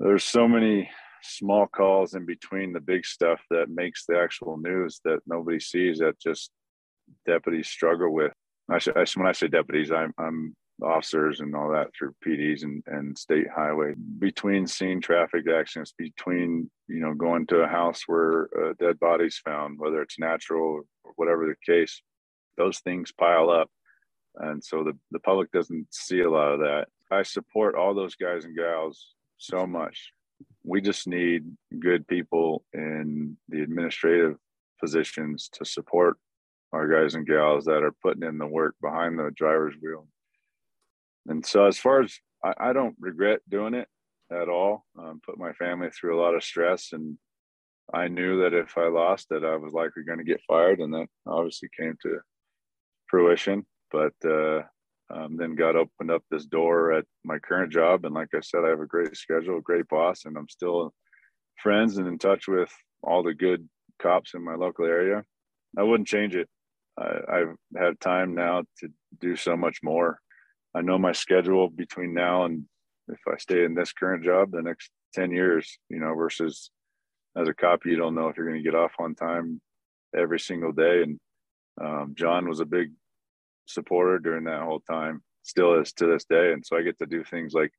there's 0.00 0.24
so 0.24 0.48
many 0.48 0.90
small 1.22 1.66
calls 1.66 2.14
in 2.14 2.26
between 2.26 2.72
the 2.72 2.80
big 2.80 3.04
stuff 3.04 3.40
that 3.50 3.70
makes 3.70 4.04
the 4.06 4.18
actual 4.18 4.56
news 4.56 5.00
that 5.04 5.20
nobody 5.26 5.60
sees 5.60 5.98
that 5.98 6.18
just 6.20 6.50
deputies 7.26 7.68
struggle 7.68 8.12
with. 8.12 8.32
I, 8.70 8.78
should, 8.78 8.96
I 8.96 9.04
should, 9.04 9.20
when 9.20 9.28
I 9.28 9.32
say 9.32 9.48
deputies, 9.48 9.90
I'm, 9.90 10.12
I'm 10.18 10.54
officers 10.82 11.40
and 11.40 11.54
all 11.54 11.70
that 11.70 11.88
through 11.94 12.14
PDs 12.26 12.62
and, 12.62 12.82
and 12.86 13.16
state 13.16 13.46
highway 13.54 13.94
between 14.18 14.66
scene 14.66 15.00
traffic 15.00 15.44
accidents, 15.48 15.92
between, 15.96 16.70
you 16.88 17.00
know, 17.00 17.14
going 17.14 17.46
to 17.48 17.60
a 17.60 17.68
house 17.68 18.02
where 18.06 18.44
a 18.44 18.74
dead 18.78 18.98
body's 18.98 19.38
found, 19.38 19.78
whether 19.78 20.00
it's 20.02 20.18
natural 20.18 20.82
or 21.04 21.12
whatever 21.16 21.46
the 21.46 21.72
case, 21.72 22.00
those 22.56 22.78
things 22.80 23.12
pile 23.12 23.50
up. 23.50 23.68
And 24.36 24.62
so 24.62 24.84
the, 24.84 24.96
the 25.10 25.20
public 25.20 25.50
doesn't 25.50 25.88
see 25.90 26.20
a 26.20 26.30
lot 26.30 26.52
of 26.52 26.60
that. 26.60 26.86
I 27.10 27.24
support 27.24 27.74
all 27.74 27.94
those 27.94 28.14
guys 28.14 28.44
and 28.44 28.56
gals 28.56 29.14
so 29.38 29.66
much 29.66 30.12
we 30.64 30.80
just 30.80 31.06
need 31.06 31.44
good 31.78 32.06
people 32.06 32.64
in 32.72 33.36
the 33.48 33.62
administrative 33.62 34.36
positions 34.80 35.48
to 35.52 35.64
support 35.64 36.16
our 36.72 36.88
guys 36.88 37.14
and 37.14 37.26
gals 37.26 37.64
that 37.64 37.82
are 37.82 37.94
putting 38.02 38.22
in 38.22 38.38
the 38.38 38.46
work 38.46 38.74
behind 38.80 39.18
the 39.18 39.30
driver's 39.34 39.74
wheel. 39.82 40.06
And 41.26 41.44
so, 41.44 41.66
as 41.66 41.78
far 41.78 42.02
as 42.02 42.14
I, 42.44 42.54
I 42.58 42.72
don't 42.72 42.96
regret 42.98 43.40
doing 43.48 43.74
it 43.74 43.88
at 44.32 44.48
all, 44.48 44.84
um, 44.98 45.20
put 45.24 45.38
my 45.38 45.52
family 45.54 45.90
through 45.90 46.18
a 46.18 46.22
lot 46.22 46.34
of 46.34 46.44
stress, 46.44 46.92
and 46.92 47.18
I 47.92 48.08
knew 48.08 48.42
that 48.42 48.54
if 48.54 48.78
I 48.78 48.86
lost, 48.86 49.28
that 49.30 49.44
I 49.44 49.56
was 49.56 49.72
likely 49.72 50.04
going 50.04 50.18
to 50.18 50.24
get 50.24 50.40
fired, 50.46 50.80
and 50.80 50.94
that 50.94 51.08
obviously 51.26 51.68
came 51.78 51.96
to 52.02 52.20
fruition. 53.08 53.66
But 53.90 54.14
uh, 54.24 54.62
um, 55.12 55.36
then 55.36 55.54
God 55.54 55.76
opened 55.76 56.10
up 56.10 56.22
this 56.30 56.46
door 56.46 56.92
at 56.92 57.04
my 57.24 57.38
current 57.38 57.72
job. 57.72 58.04
And 58.04 58.14
like 58.14 58.28
I 58.34 58.40
said, 58.40 58.64
I 58.64 58.68
have 58.68 58.80
a 58.80 58.86
great 58.86 59.16
schedule, 59.16 59.58
a 59.58 59.62
great 59.62 59.88
boss, 59.88 60.24
and 60.24 60.36
I'm 60.36 60.48
still 60.48 60.92
friends 61.62 61.98
and 61.98 62.06
in 62.06 62.18
touch 62.18 62.48
with 62.48 62.72
all 63.02 63.22
the 63.22 63.34
good 63.34 63.68
cops 64.00 64.34
in 64.34 64.44
my 64.44 64.54
local 64.54 64.86
area. 64.86 65.24
I 65.76 65.82
wouldn't 65.82 66.08
change 66.08 66.34
it. 66.34 66.48
I, 66.98 67.18
I've 67.28 67.56
had 67.76 68.00
time 68.00 68.34
now 68.34 68.62
to 68.78 68.88
do 69.20 69.36
so 69.36 69.56
much 69.56 69.78
more. 69.82 70.18
I 70.74 70.82
know 70.82 70.98
my 70.98 71.12
schedule 71.12 71.68
between 71.68 72.14
now 72.14 72.44
and 72.44 72.64
if 73.08 73.18
I 73.26 73.36
stay 73.38 73.64
in 73.64 73.74
this 73.74 73.92
current 73.92 74.24
job 74.24 74.52
the 74.52 74.62
next 74.62 74.90
10 75.14 75.32
years, 75.32 75.78
you 75.88 75.98
know, 75.98 76.14
versus 76.14 76.70
as 77.36 77.48
a 77.48 77.54
cop, 77.54 77.84
you 77.84 77.96
don't 77.96 78.14
know 78.14 78.28
if 78.28 78.36
you're 78.36 78.48
going 78.48 78.62
to 78.62 78.64
get 78.64 78.78
off 78.78 78.92
on 78.98 79.14
time 79.14 79.60
every 80.16 80.38
single 80.38 80.72
day. 80.72 81.02
And 81.02 81.18
um, 81.80 82.14
John 82.16 82.48
was 82.48 82.60
a 82.60 82.64
big 82.64 82.92
supporter 83.72 84.18
during 84.18 84.44
that 84.44 84.62
whole 84.62 84.80
time, 84.80 85.22
still 85.42 85.80
is 85.80 85.92
to 85.94 86.06
this 86.06 86.24
day. 86.24 86.52
And 86.52 86.64
so 86.64 86.76
I 86.76 86.82
get 86.82 86.98
to 86.98 87.06
do 87.06 87.24
things 87.24 87.52
like 87.52 87.72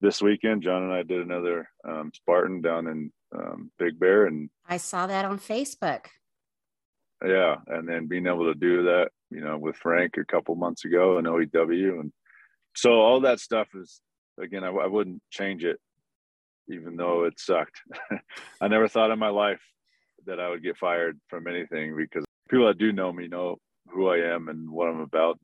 this 0.00 0.22
weekend, 0.22 0.62
John 0.62 0.82
and 0.82 0.92
I 0.92 1.02
did 1.02 1.20
another 1.20 1.68
um, 1.86 2.10
Spartan 2.14 2.62
down 2.62 2.86
in 2.86 3.12
um, 3.36 3.70
Big 3.78 3.98
Bear, 3.98 4.26
and 4.26 4.48
I 4.66 4.78
saw 4.78 5.06
that 5.06 5.24
on 5.24 5.38
Facebook. 5.38 6.06
Yeah, 7.24 7.56
and 7.66 7.86
then 7.86 8.06
being 8.06 8.26
able 8.26 8.50
to 8.50 8.58
do 8.58 8.84
that, 8.84 9.10
you 9.30 9.42
know, 9.42 9.58
with 9.58 9.76
Frank 9.76 10.16
a 10.16 10.24
couple 10.24 10.54
months 10.54 10.86
ago 10.86 11.18
in 11.18 11.26
OEW, 11.26 12.00
and 12.00 12.12
so 12.74 12.92
all 12.92 13.20
that 13.20 13.40
stuff 13.40 13.68
is 13.74 14.00
again, 14.40 14.64
I, 14.64 14.68
I 14.68 14.86
wouldn't 14.86 15.22
change 15.30 15.64
it, 15.64 15.78
even 16.68 16.96
though 16.96 17.24
it 17.24 17.38
sucked. 17.38 17.80
I 18.60 18.68
never 18.68 18.88
thought 18.88 19.10
in 19.10 19.18
my 19.18 19.28
life 19.28 19.60
that 20.26 20.40
I 20.40 20.48
would 20.48 20.62
get 20.62 20.78
fired 20.78 21.18
from 21.28 21.46
anything 21.46 21.96
because 21.96 22.24
people 22.48 22.66
that 22.66 22.78
do 22.78 22.92
know 22.92 23.12
me 23.12 23.28
know 23.28 23.58
who 23.92 24.08
I 24.08 24.18
am 24.18 24.48
and 24.48 24.70
what 24.70 24.88
I'm 24.88 25.00
about. 25.00 25.38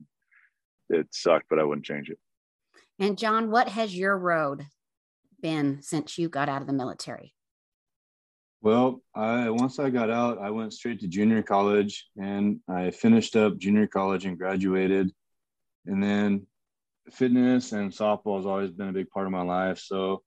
It 0.89 1.07
sucked, 1.11 1.47
but 1.49 1.59
I 1.59 1.63
wouldn't 1.63 1.85
change 1.85 2.09
it. 2.09 2.17
And 2.99 3.17
John, 3.17 3.51
what 3.51 3.69
has 3.69 3.95
your 3.95 4.17
road 4.17 4.65
been 5.41 5.81
since 5.81 6.17
you 6.17 6.29
got 6.29 6.49
out 6.49 6.61
of 6.61 6.67
the 6.67 6.73
military? 6.73 7.33
Well, 8.61 9.01
I 9.15 9.49
once 9.49 9.77
I 9.79 9.89
got 9.89 10.09
out, 10.09 10.39
I 10.39 10.49
went 10.49 10.73
straight 10.73 10.99
to 11.01 11.07
junior 11.07 11.43
college 11.43 12.07
and 12.17 12.59
I 12.67 12.89
finished 12.89 13.35
up 13.35 13.57
junior 13.57 13.85
college 13.87 14.25
and 14.25 14.37
graduated. 14.37 15.11
And 15.85 16.03
then 16.03 16.47
fitness 17.11 17.71
and 17.71 17.91
softball 17.91 18.37
has 18.37 18.45
always 18.45 18.71
been 18.71 18.89
a 18.89 18.93
big 18.93 19.09
part 19.09 19.27
of 19.27 19.31
my 19.31 19.43
life. 19.43 19.79
So 19.79 20.23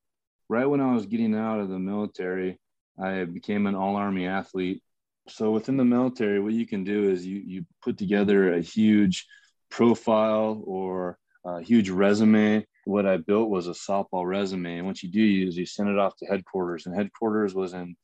right 0.49 0.67
when 0.67 0.81
I 0.81 0.95
was 0.95 1.07
getting 1.07 1.35
out 1.35 1.61
of 1.61 1.69
the 1.69 1.79
military, 1.79 2.59
I 3.03 3.25
became 3.25 3.67
an 3.67 3.75
all 3.75 3.97
army 3.97 4.27
athlete 4.27 4.83
so 5.31 5.51
within 5.51 5.77
the 5.77 5.85
military, 5.85 6.41
what 6.41 6.53
you 6.53 6.67
can 6.67 6.85
do 6.85 7.11
is 7.11 7.27
you 7.27 7.43
you 7.45 7.67
put 7.83 7.99
together 7.99 8.55
a 8.55 8.61
huge 8.61 9.27
profile 9.71 10.63
or 10.67 11.19
a 11.45 11.63
huge 11.63 11.91
resume. 11.91 12.67
What 12.85 13.07
I 13.07 13.19
built 13.19 13.51
was 13.51 13.69
a 13.69 13.73
softball 13.73 14.27
resume, 14.27 14.79
and 14.79 14.87
what 14.87 15.03
you 15.03 15.11
do 15.11 15.49
is 15.49 15.57
you 15.57 15.67
send 15.67 15.89
it 15.89 15.99
off 15.99 16.17
to 16.17 16.27
headquarters, 16.27 16.87
and 16.87 16.95
headquarters 16.95 17.55
was 17.55 17.73
in 17.73 17.97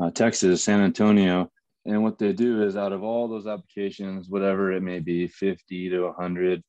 uh, 0.00 0.10
Texas, 0.10 0.62
San 0.62 0.80
Antonio. 0.80 1.50
And 1.84 2.02
what 2.02 2.18
they 2.18 2.32
do 2.32 2.64
is, 2.64 2.76
out 2.76 2.92
of 2.92 3.04
all 3.04 3.28
those 3.28 3.46
applications, 3.46 4.28
whatever 4.28 4.72
it 4.72 4.82
may 4.82 4.98
be, 4.98 5.28
50 5.28 5.90
to 5.90 6.00
100, 6.06 6.62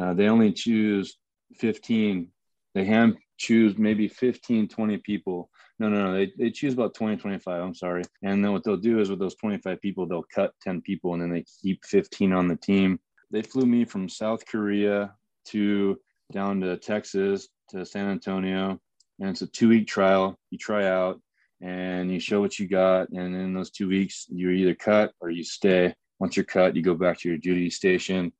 uh, 0.00 0.14
they 0.14 0.28
only 0.28 0.52
choose 0.52 1.18
15. 1.56 2.28
They 2.76 2.84
hand 2.84 3.16
choose 3.38 3.78
maybe 3.78 4.06
15, 4.06 4.68
20 4.68 4.98
people. 4.98 5.48
No, 5.78 5.88
no, 5.88 6.10
no. 6.10 6.12
They, 6.12 6.30
they 6.38 6.50
choose 6.50 6.74
about 6.74 6.92
20, 6.92 7.16
25. 7.16 7.62
I'm 7.62 7.74
sorry. 7.74 8.02
And 8.22 8.44
then 8.44 8.52
what 8.52 8.64
they'll 8.64 8.76
do 8.76 9.00
is 9.00 9.08
with 9.08 9.18
those 9.18 9.34
25 9.36 9.80
people, 9.80 10.06
they'll 10.06 10.26
cut 10.34 10.52
10 10.62 10.82
people 10.82 11.14
and 11.14 11.22
then 11.22 11.32
they 11.32 11.46
keep 11.62 11.82
15 11.86 12.34
on 12.34 12.48
the 12.48 12.56
team. 12.56 13.00
They 13.30 13.40
flew 13.40 13.64
me 13.64 13.86
from 13.86 14.10
South 14.10 14.44
Korea 14.44 15.14
to 15.46 15.96
down 16.32 16.60
to 16.60 16.76
Texas 16.76 17.48
to 17.70 17.86
San 17.86 18.10
Antonio. 18.10 18.78
And 19.20 19.30
it's 19.30 19.40
a 19.40 19.46
two 19.46 19.70
week 19.70 19.86
trial. 19.86 20.38
You 20.50 20.58
try 20.58 20.86
out 20.86 21.18
and 21.62 22.12
you 22.12 22.20
show 22.20 22.42
what 22.42 22.58
you 22.58 22.68
got. 22.68 23.08
And 23.08 23.34
in 23.34 23.54
those 23.54 23.70
two 23.70 23.88
weeks, 23.88 24.26
you're 24.28 24.52
either 24.52 24.74
cut 24.74 25.12
or 25.20 25.30
you 25.30 25.44
stay. 25.44 25.94
Once 26.18 26.36
you're 26.36 26.44
cut, 26.44 26.76
you 26.76 26.82
go 26.82 26.94
back 26.94 27.20
to 27.20 27.28
your 27.30 27.38
duty 27.38 27.70
station. 27.70 28.34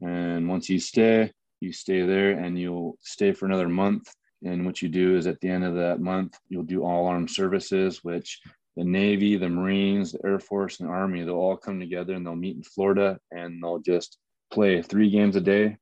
And 0.00 0.48
once 0.48 0.70
you 0.70 0.80
stay, 0.80 1.30
you 1.62 1.72
stay 1.72 2.02
there 2.02 2.32
and 2.32 2.58
you'll 2.58 2.98
stay 3.00 3.32
for 3.32 3.46
another 3.46 3.68
month. 3.68 4.12
And 4.44 4.66
what 4.66 4.82
you 4.82 4.88
do 4.88 5.16
is 5.16 5.26
at 5.26 5.40
the 5.40 5.48
end 5.48 5.64
of 5.64 5.76
that 5.76 6.00
month, 6.00 6.36
you'll 6.48 6.64
do 6.64 6.82
all 6.84 7.06
armed 7.06 7.30
services, 7.30 8.02
which 8.02 8.40
the 8.76 8.84
Navy, 8.84 9.36
the 9.36 9.48
Marines, 9.48 10.12
the 10.12 10.20
Air 10.24 10.40
Force, 10.40 10.80
and 10.80 10.88
Army, 10.88 11.22
they'll 11.22 11.34
all 11.34 11.56
come 11.56 11.78
together 11.78 12.14
and 12.14 12.26
they'll 12.26 12.34
meet 12.34 12.56
in 12.56 12.62
Florida 12.62 13.18
and 13.30 13.62
they'll 13.62 13.78
just 13.78 14.18
play 14.50 14.82
three 14.82 15.10
games 15.10 15.36
a 15.36 15.40
day 15.40 15.76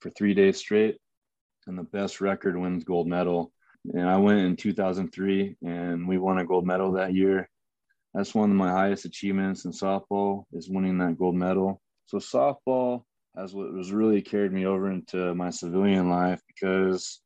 for 0.00 0.10
three 0.10 0.32
days 0.32 0.56
straight. 0.56 0.96
And 1.66 1.76
the 1.76 1.82
best 1.82 2.20
record 2.20 2.56
wins 2.56 2.84
gold 2.84 3.08
medal. 3.08 3.52
And 3.92 4.08
I 4.08 4.16
went 4.16 4.40
in 4.40 4.56
2003 4.56 5.56
and 5.62 6.08
we 6.08 6.18
won 6.18 6.38
a 6.38 6.46
gold 6.46 6.66
medal 6.66 6.92
that 6.92 7.14
year. 7.14 7.48
That's 8.14 8.34
one 8.34 8.50
of 8.50 8.56
my 8.56 8.70
highest 8.70 9.04
achievements 9.04 9.64
in 9.64 9.72
softball 9.72 10.44
is 10.52 10.70
winning 10.70 10.98
that 10.98 11.18
gold 11.18 11.34
medal. 11.34 11.82
So 12.06 12.18
softball 12.18 13.02
as 13.36 13.54
what 13.54 13.72
was 13.72 13.92
really 13.92 14.22
carried 14.22 14.52
me 14.52 14.66
over 14.66 14.90
into 14.90 15.34
my 15.34 15.50
civilian 15.50 16.08
life 16.08 16.40
because 16.46 17.20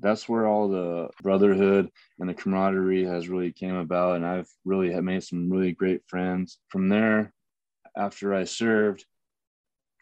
that's 0.00 0.28
where 0.28 0.46
all 0.46 0.68
the 0.68 1.08
brotherhood 1.22 1.88
and 2.18 2.28
the 2.28 2.34
camaraderie 2.34 3.04
has 3.04 3.28
really 3.28 3.52
came 3.52 3.76
about. 3.76 4.16
And 4.16 4.26
i've 4.26 4.48
really 4.64 4.98
made 5.00 5.22
some 5.22 5.50
really 5.50 5.72
great 5.72 6.02
friends. 6.06 6.58
From 6.68 6.88
there 6.88 7.32
after 7.96 8.34
i 8.34 8.44
served 8.44 9.04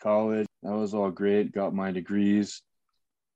college 0.03 0.47
that 0.63 0.73
was 0.73 0.95
all 0.95 1.11
great. 1.11 1.53
Got 1.53 1.75
my 1.75 1.91
degrees. 1.91 2.63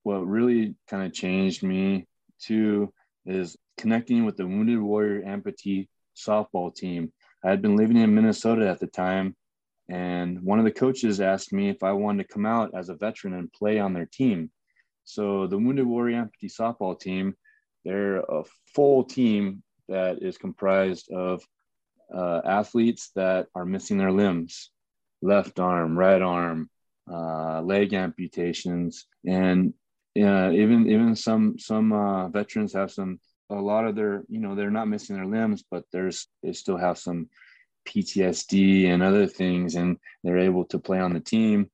What 0.04 0.26
really 0.26 0.76
kind 0.88 1.04
of 1.04 1.12
changed 1.12 1.62
me 1.62 2.06
too 2.40 2.92
is 3.24 3.56
connecting 3.76 4.24
with 4.24 4.36
the 4.36 4.46
wounded 4.46 4.80
warrior 4.80 5.22
amputee 5.22 5.88
softball 6.16 6.74
team. 6.74 7.12
I 7.44 7.50
had 7.50 7.62
been 7.62 7.76
living 7.76 7.96
in 7.96 8.14
minnesota 8.14 8.68
at 8.68 8.80
the 8.80 8.86
time 8.86 9.36
and 9.88 10.42
one 10.42 10.58
of 10.58 10.64
the 10.64 10.72
coaches 10.72 11.20
asked 11.20 11.52
me 11.52 11.68
if 11.68 11.82
I 11.82 11.92
wanted 11.92 12.24
to 12.24 12.32
come 12.32 12.46
out 12.46 12.72
as 12.74 12.88
a 12.88 12.94
veteran 12.94 13.34
and 13.34 13.52
play 13.52 13.78
on 13.78 13.92
their 13.92 14.06
team. 14.06 14.50
So 15.04 15.46
the 15.46 15.56
Wounded 15.56 15.86
Warrior 15.86 16.24
Amputee 16.24 16.52
softball 16.52 16.98
team, 16.98 17.34
they're 17.84 18.18
a 18.18 18.42
full 18.74 19.04
team 19.04 19.62
that 19.88 20.22
is 20.22 20.38
comprised 20.38 21.10
of 21.12 21.42
uh, 22.12 22.40
athletes 22.44 23.10
that 23.14 23.46
are 23.54 23.64
missing 23.64 23.98
their 23.98 24.12
limbs, 24.12 24.70
left 25.22 25.60
arm, 25.60 25.96
right 25.96 26.22
arm, 26.22 26.68
uh, 27.10 27.60
leg 27.62 27.92
amputations, 27.92 29.06
and 29.24 29.72
uh, 30.20 30.50
even 30.50 30.90
even 30.90 31.14
some 31.14 31.58
some 31.58 31.92
uh, 31.92 32.28
veterans 32.28 32.72
have 32.72 32.90
some 32.90 33.20
a 33.50 33.54
lot 33.54 33.86
of 33.86 33.94
their 33.94 34.24
you 34.28 34.40
know 34.40 34.54
they're 34.54 34.70
not 34.70 34.88
missing 34.88 35.14
their 35.14 35.26
limbs, 35.26 35.64
but 35.70 35.84
there's 35.92 36.26
they 36.42 36.52
still 36.52 36.76
have 36.76 36.98
some 36.98 37.28
PTSD 37.86 38.88
and 38.88 39.02
other 39.02 39.26
things, 39.26 39.74
and 39.74 39.98
they're 40.22 40.38
able 40.38 40.64
to 40.66 40.78
play 40.78 41.00
on 41.00 41.12
the 41.12 41.20
team. 41.20 41.70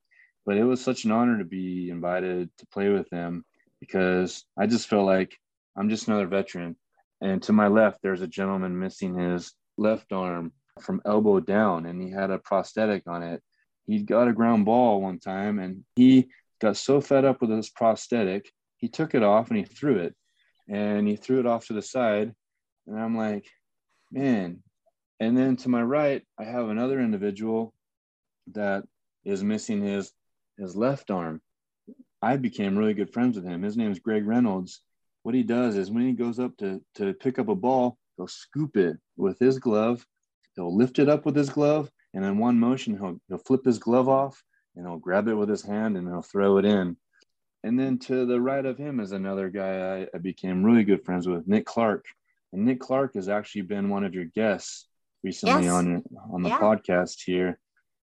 But 0.47 0.57
it 0.57 0.65
was 0.65 0.81
such 0.81 1.05
an 1.05 1.13
honor 1.13 1.39
to 1.39 1.45
be 1.45 1.91
invited 1.91 2.51
to 2.59 2.67
play 2.67 2.89
with 2.89 3.09
them 3.11 3.45
because 3.81 4.45
I 4.59 4.67
just 4.67 4.89
felt 4.89 5.07
like 5.07 5.37
I'm 5.77 5.89
just 5.89 6.09
another 6.09 6.27
veteran. 6.27 6.77
And 7.21 7.43
to 7.45 7.53
my 7.53 7.69
left, 7.69 8.01
there's 8.03 8.23
a 8.23 8.27
gentleman 8.27 8.79
missing 8.79 9.17
his 9.17 9.53
left 9.79 10.13
arm 10.13 10.53
from 10.81 11.03
elbow 11.05 11.41
down, 11.41 11.87
and 11.87 12.01
he 12.01 12.11
had 12.11 12.31
a 12.31 12.39
prosthetic 12.39 13.05
on 13.07 13.23
it. 13.23 13.43
He 13.87 14.03
got 14.03 14.29
a 14.29 14.33
ground 14.33 14.65
ball 14.65 15.01
one 15.01 15.19
time, 15.19 15.59
and 15.59 15.85
he 15.97 16.29
got 16.63 16.77
so 16.77 17.01
fed 17.01 17.25
up 17.25 17.41
with 17.41 17.51
his 17.51 17.69
prosthetic, 17.69 18.51
he 18.77 18.89
took 18.89 19.15
it 19.15 19.23
off 19.23 19.49
and 19.49 19.59
he 19.59 19.65
threw 19.65 19.99
it. 19.99 20.15
And 20.69 21.07
he 21.07 21.17
threw 21.17 21.41
it 21.41 21.47
off 21.47 21.67
to 21.67 21.73
the 21.73 21.83
side. 21.83 22.33
And 22.87 22.99
I'm 22.99 23.17
like, 23.17 23.47
man, 24.11 24.63
and 25.23 25.39
then 25.39 25.55
to 25.55 25.69
my 25.69 25.81
right, 25.81 26.21
I 26.37 26.43
have 26.43 26.69
another 26.69 27.01
individual 27.01 27.73
that 28.55 28.83
is 29.25 29.45
missing 29.45 29.81
his 29.81 30.13
his 30.59 30.75
left 30.75 31.13
arm. 31.13 31.41
I 32.21 32.37
became 32.37 32.77
really 32.77 32.95
good 32.95 33.13
friends 33.13 33.37
with 33.37 33.47
him. 33.47 33.63
His 33.63 33.77
name 33.77 33.93
is 33.93 34.01
Greg 34.01 34.27
Reynolds. 34.27 34.81
What 35.23 35.37
he 35.37 35.45
does 35.45 35.77
is 35.77 35.93
when 35.93 36.05
he 36.09 36.13
goes 36.13 36.41
up 36.41 36.57
to 36.57 36.83
to 36.97 37.15
pick 37.15 37.39
up 37.39 37.49
a 37.49 37.55
ball, 37.55 37.99
he'll 38.17 38.27
scoop 38.27 38.77
it 38.77 38.97
with 39.17 39.39
his 39.39 39.61
glove. 39.61 40.05
He'll 40.57 40.77
lift 40.77 40.99
it 40.99 41.09
up 41.09 41.25
with 41.25 41.37
his 41.37 41.51
glove, 41.51 41.89
and 42.15 42.25
in 42.25 42.39
one 42.39 42.59
motion, 42.59 42.99
he'll 42.99 43.21
he'll 43.29 43.47
flip 43.47 43.65
his 43.65 43.79
glove 43.79 44.09
off 44.09 44.43
and 44.75 44.85
he'll 44.85 44.99
grab 44.99 45.29
it 45.29 45.35
with 45.35 45.49
his 45.49 45.63
hand 45.63 45.97
and 45.97 46.09
he'll 46.09 46.23
throw 46.23 46.59
it 46.59 46.65
in. 46.65 46.97
And 47.63 47.79
then 47.79 47.97
to 48.01 48.27
the 48.27 48.41
right 48.41 48.67
of 48.67 48.77
him 48.77 48.99
is 48.99 49.13
another 49.13 49.51
guy 49.51 50.01
I, 50.01 50.07
I 50.13 50.19
became 50.19 50.65
really 50.65 50.83
good 50.83 51.05
friends 51.05 51.29
with, 51.29 51.47
Nick 51.47 51.65
Clark. 51.65 52.07
And 52.53 52.65
Nick 52.65 52.81
Clark 52.81 53.15
has 53.15 53.29
actually 53.29 53.63
been 53.63 53.89
one 53.89 54.03
of 54.03 54.15
your 54.15 54.25
guests 54.25 54.89
recently 55.23 55.65
yes. 55.65 55.73
on 55.73 56.03
on 56.33 56.43
the 56.43 56.51
yeah. 56.51 56.59
podcast 56.59 57.23
here. 57.25 57.59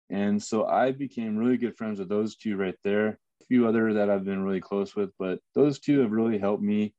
And 0.09 0.41
so 0.41 0.65
I 0.65 0.91
became 0.91 1.37
really 1.37 1.57
good 1.57 1.77
friends 1.77 1.99
with 1.99 2.09
those 2.09 2.35
two 2.35 2.57
right 2.57 2.77
there. 2.83 3.19
A 3.41 3.45
few 3.45 3.67
other 3.67 3.93
that 3.93 4.09
I've 4.09 4.25
been 4.25 4.43
really 4.43 4.61
close 4.61 4.95
with, 4.95 5.11
but 5.19 5.39
those 5.53 5.79
two 5.79 5.99
have 5.99 6.11
really 6.11 6.39
helped 6.39 6.63
me 6.63 6.93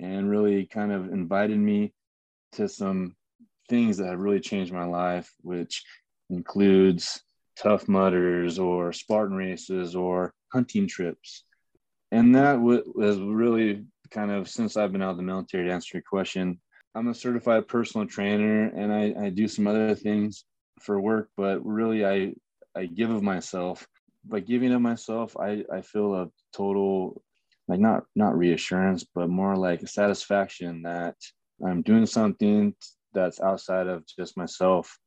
and 0.00 0.28
really 0.28 0.66
kind 0.66 0.92
of 0.92 1.12
invited 1.12 1.58
me 1.58 1.92
to 2.52 2.68
some 2.68 3.14
things 3.68 3.96
that 3.96 4.08
have 4.08 4.18
really 4.18 4.40
changed 4.40 4.72
my 4.72 4.84
life, 4.84 5.32
which 5.42 5.84
includes 6.30 7.20
Tough 7.56 7.88
Mudders 7.88 8.58
or 8.58 8.92
Spartan 8.92 9.36
races 9.36 9.94
or 9.94 10.34
hunting 10.52 10.86
trips. 10.86 11.44
And 12.12 12.34
that 12.34 12.60
was 12.60 13.18
really 13.18 13.84
kind 14.10 14.30
of 14.30 14.48
since 14.48 14.76
I've 14.76 14.92
been 14.92 15.02
out 15.02 15.10
of 15.10 15.16
the 15.16 15.22
military 15.22 15.66
to 15.66 15.72
answer 15.72 15.98
your 15.98 16.04
question, 16.08 16.60
I'm 16.96 17.08
a 17.08 17.14
certified 17.14 17.68
personal 17.68 18.06
trainer 18.06 18.68
and 18.68 18.90
I, 18.90 19.26
I 19.26 19.28
do 19.28 19.48
some 19.48 19.66
other 19.66 19.94
things 19.94 20.44
for 20.80 20.98
work, 20.98 21.28
but 21.36 21.64
really 21.64 22.06
I 22.06 22.32
I 22.74 22.86
give 22.86 23.10
of 23.10 23.22
myself. 23.22 23.86
By 24.24 24.40
giving 24.40 24.72
of 24.72 24.80
myself, 24.80 25.36
I, 25.38 25.62
I 25.72 25.82
feel 25.82 26.14
a 26.14 26.30
total 26.54 27.22
like 27.68 27.80
not 27.80 28.04
not 28.14 28.38
reassurance, 28.38 29.04
but 29.14 29.28
more 29.28 29.56
like 29.56 29.82
a 29.82 29.86
satisfaction 29.86 30.82
that 30.82 31.16
I'm 31.64 31.82
doing 31.82 32.06
something 32.06 32.74
that's 33.12 33.40
outside 33.40 33.88
of 33.88 34.04
just 34.06 34.38
myself. 34.38 34.98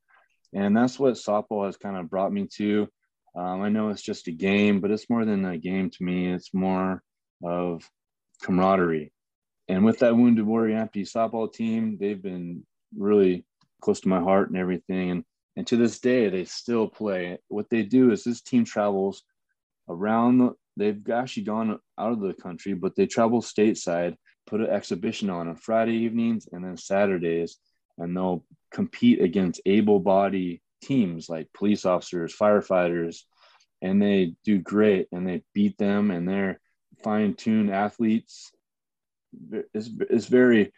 And 0.54 0.78
that's 0.78 1.00
what 1.00 1.16
softball 1.16 1.66
has 1.66 1.78
kind 1.78 1.98
of 1.98 2.10
brought 2.10 2.32
me 2.32 2.48
to. 2.58 2.88
Um, 3.36 3.62
I 3.62 3.70
know 3.70 3.90
it's 3.90 4.02
just 4.02 4.28
a 4.28 4.32
game, 4.32 4.80
but 4.80 4.92
it's 4.92 5.10
more 5.10 5.26
than 5.26 5.44
a 5.44 5.58
game 5.58 5.90
to 5.90 6.04
me. 6.04 6.32
It's 6.32 6.54
more 6.54 7.02
of 7.44 7.84
camaraderie 8.44 9.12
and 9.70 9.86
with 9.86 10.00
that 10.00 10.16
Wounded 10.16 10.46
Warrior 10.46 10.76
Amputee 10.78 11.10
softball 11.10 11.52
team, 11.52 11.98
they've 12.00 12.22
been 12.22 12.64
really 12.98 13.46
close 13.82 14.02
to 14.02 14.10
my 14.10 14.20
heart 14.20 14.50
and 14.50 14.58
everything. 14.58 15.12
And 15.12 15.24
and 15.56 15.68
to 15.68 15.78
this 15.78 16.00
day, 16.00 16.30
they 16.30 16.46
still 16.46 16.88
play. 16.88 17.38
What 17.50 17.70
they 17.70 17.84
do 17.84 18.12
is 18.12 18.24
this 18.24 18.42
team 18.42 18.66
travels 18.66 19.24
around. 19.90 20.38
The, 20.38 20.54
they've 20.78 21.10
actually 21.10 21.44
gone 21.44 21.80
out 21.98 22.14
of 22.14 22.22
the 22.22 22.34
country, 22.34 22.74
but 22.74 22.96
they 22.96 23.06
travel 23.06 23.42
stateside, 23.42 24.16
put 24.48 24.62
an 24.62 24.70
exhibition 24.70 25.30
on 25.30 25.50
on 25.50 25.56
Friday 25.56 25.98
evenings 25.98 26.48
and 26.52 26.64
then 26.64 26.78
Saturdays, 26.78 27.58
and 27.98 28.16
they'll 28.16 28.46
compete 28.72 29.22
against 29.22 29.62
able-bodied 29.66 30.62
teams 30.82 31.28
like 31.28 31.52
police 31.54 31.86
officers, 31.86 32.34
firefighters, 32.34 33.24
and 33.82 34.02
they 34.02 34.36
do 34.46 34.60
great. 34.60 35.08
And 35.12 35.28
they 35.28 35.44
beat 35.54 35.78
them, 35.78 36.10
and 36.10 36.28
they're 36.28 36.62
fine-tuned 37.04 37.70
athletes 37.70 38.52
it's, 39.74 39.90
it's 40.10 40.28
very 40.28 40.72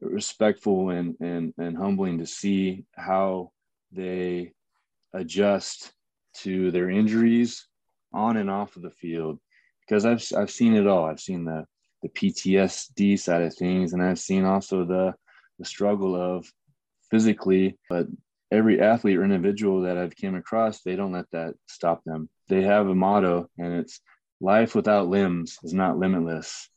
respectful 0.00 0.90
and, 0.90 1.16
and, 1.20 1.54
and 1.58 1.76
humbling 1.76 2.18
to 2.18 2.26
see 2.26 2.84
how 2.96 3.52
they 3.92 4.52
adjust 5.12 5.92
to 6.34 6.70
their 6.70 6.90
injuries 6.90 7.66
on 8.12 8.36
and 8.36 8.50
off 8.50 8.76
of 8.76 8.82
the 8.82 8.90
field 8.90 9.38
because 9.80 10.04
I've, 10.06 10.24
I've 10.36 10.50
seen 10.50 10.74
it 10.74 10.86
all. 10.86 11.04
I've 11.04 11.20
seen 11.20 11.44
the, 11.44 11.66
the 12.02 12.08
PTSD 12.08 13.18
side 13.18 13.42
of 13.42 13.54
things, 13.54 13.92
and 13.92 14.02
I've 14.02 14.18
seen 14.18 14.44
also 14.44 14.84
the, 14.84 15.14
the 15.58 15.64
struggle 15.64 16.16
of 16.16 16.50
physically, 17.10 17.78
but 17.90 18.06
every 18.50 18.80
athlete 18.80 19.18
or 19.18 19.24
individual 19.24 19.82
that 19.82 19.98
I've 19.98 20.16
came 20.16 20.34
across, 20.34 20.82
they 20.82 20.96
don't 20.96 21.12
let 21.12 21.30
that 21.32 21.54
stop 21.66 22.02
them. 22.04 22.28
They 22.48 22.62
have 22.62 22.88
a 22.88 22.94
motto, 22.94 23.48
and 23.58 23.74
it's 23.74 24.00
life 24.40 24.74
without 24.74 25.08
limbs 25.08 25.58
is 25.62 25.74
not 25.74 25.98
limitless 25.98 26.68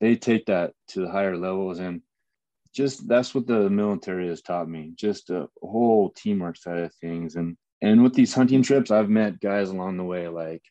they 0.00 0.16
take 0.16 0.46
that 0.46 0.72
to 0.88 1.00
the 1.00 1.10
higher 1.10 1.36
levels 1.36 1.78
and 1.78 2.02
just 2.74 3.08
that's 3.08 3.34
what 3.34 3.46
the 3.46 3.68
military 3.68 4.28
has 4.28 4.42
taught 4.42 4.68
me 4.68 4.92
just 4.94 5.30
a 5.30 5.48
whole 5.62 6.10
teamwork 6.10 6.56
side 6.56 6.78
of 6.78 6.94
things 6.96 7.36
and 7.36 7.56
and 7.82 8.02
with 8.02 8.14
these 8.14 8.34
hunting 8.34 8.62
trips 8.62 8.90
i've 8.90 9.10
met 9.10 9.40
guys 9.40 9.70
along 9.70 9.96
the 9.96 10.04
way 10.04 10.28
like 10.28 10.62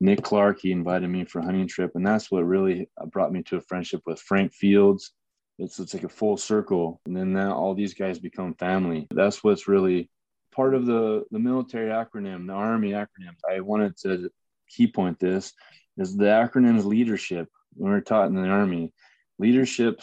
Nick 0.00 0.22
Clark, 0.22 0.60
he 0.60 0.70
invited 0.70 1.08
me 1.08 1.24
for 1.24 1.40
a 1.40 1.44
hunting 1.44 1.66
trip, 1.66 1.92
and 1.94 2.06
that's 2.06 2.30
what 2.30 2.44
really 2.44 2.88
brought 3.10 3.32
me 3.32 3.42
to 3.44 3.56
a 3.56 3.60
friendship 3.60 4.00
with 4.06 4.20
Frank 4.20 4.52
Fields. 4.52 5.12
It's 5.58 5.80
it's 5.80 5.92
like 5.92 6.04
a 6.04 6.08
full 6.08 6.36
circle, 6.36 7.00
and 7.04 7.16
then 7.16 7.32
now 7.32 7.54
all 7.54 7.74
these 7.74 7.94
guys 7.94 8.20
become 8.20 8.54
family. 8.54 9.08
That's 9.10 9.42
what's 9.42 9.66
really 9.66 10.08
part 10.54 10.74
of 10.74 10.86
the 10.86 11.24
the 11.32 11.40
military 11.40 11.90
acronym, 11.90 12.46
the 12.46 12.52
Army 12.52 12.92
acronym. 12.92 13.34
I 13.50 13.60
wanted 13.60 13.96
to 13.98 14.30
key 14.68 14.86
point 14.86 15.18
this 15.18 15.52
is 15.96 16.16
the 16.16 16.26
acronym 16.26 16.76
is 16.76 16.86
leadership. 16.86 17.48
When 17.78 17.92
we're 17.92 18.00
taught 18.00 18.28
in 18.28 18.34
the 18.34 18.48
Army, 18.48 18.92
leadership 19.38 20.02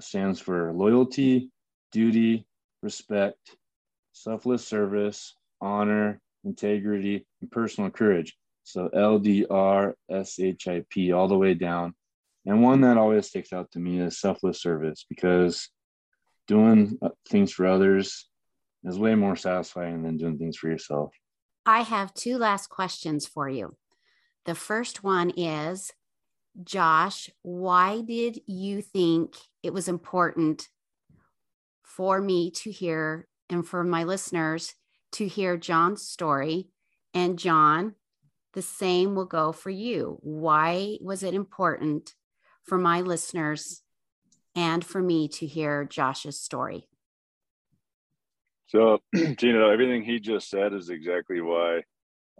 stands 0.00 0.40
for 0.40 0.72
loyalty, 0.72 1.50
duty, 1.92 2.46
respect, 2.82 3.56
selfless 4.12 4.66
service, 4.66 5.34
honor, 5.60 6.20
integrity, 6.44 7.26
and 7.42 7.50
personal 7.50 7.90
courage. 7.90 8.36
So 8.62 8.88
L 8.88 9.18
D 9.18 9.46
R 9.50 9.94
S 10.10 10.40
H 10.40 10.66
I 10.68 10.82
P 10.88 11.12
all 11.12 11.28
the 11.28 11.36
way 11.36 11.54
down. 11.54 11.94
And 12.46 12.62
one 12.62 12.80
that 12.80 12.96
always 12.96 13.26
sticks 13.26 13.52
out 13.52 13.70
to 13.72 13.78
me 13.78 14.00
is 14.00 14.18
selfless 14.18 14.62
service 14.62 15.04
because 15.08 15.68
doing 16.48 16.98
uh, 17.02 17.10
things 17.28 17.52
for 17.52 17.66
others 17.66 18.28
is 18.84 18.98
way 18.98 19.14
more 19.14 19.36
satisfying 19.36 20.02
than 20.02 20.16
doing 20.16 20.38
things 20.38 20.56
for 20.56 20.68
yourself. 20.68 21.12
I 21.66 21.82
have 21.82 22.14
two 22.14 22.38
last 22.38 22.68
questions 22.68 23.26
for 23.26 23.48
you. 23.48 23.76
The 24.46 24.54
first 24.54 25.04
one 25.04 25.30
is 25.36 25.92
Josh, 26.62 27.30
why 27.42 28.00
did 28.00 28.40
you 28.46 28.82
think 28.82 29.36
it 29.62 29.72
was 29.72 29.88
important 29.88 30.68
for 31.82 32.20
me 32.20 32.50
to 32.50 32.70
hear 32.70 33.28
and 33.48 33.66
for 33.66 33.84
my 33.84 34.04
listeners 34.04 34.74
to 35.12 35.26
hear 35.26 35.56
John's 35.56 36.02
story? 36.02 36.68
And 37.14 37.38
John, 37.38 37.94
the 38.52 38.62
same 38.62 39.14
will 39.14 39.26
go 39.26 39.52
for 39.52 39.70
you. 39.70 40.18
Why 40.22 40.98
was 41.00 41.22
it 41.22 41.34
important 41.34 42.14
for 42.64 42.78
my 42.78 43.00
listeners 43.00 43.82
and 44.54 44.84
for 44.84 45.00
me 45.00 45.28
to 45.28 45.46
hear 45.46 45.84
Josh's 45.84 46.40
story? 46.40 46.88
So, 48.66 49.00
Tina, 49.14 49.68
everything 49.68 50.04
he 50.04 50.20
just 50.20 50.48
said 50.48 50.72
is 50.72 50.90
exactly 50.90 51.40
why 51.40 51.82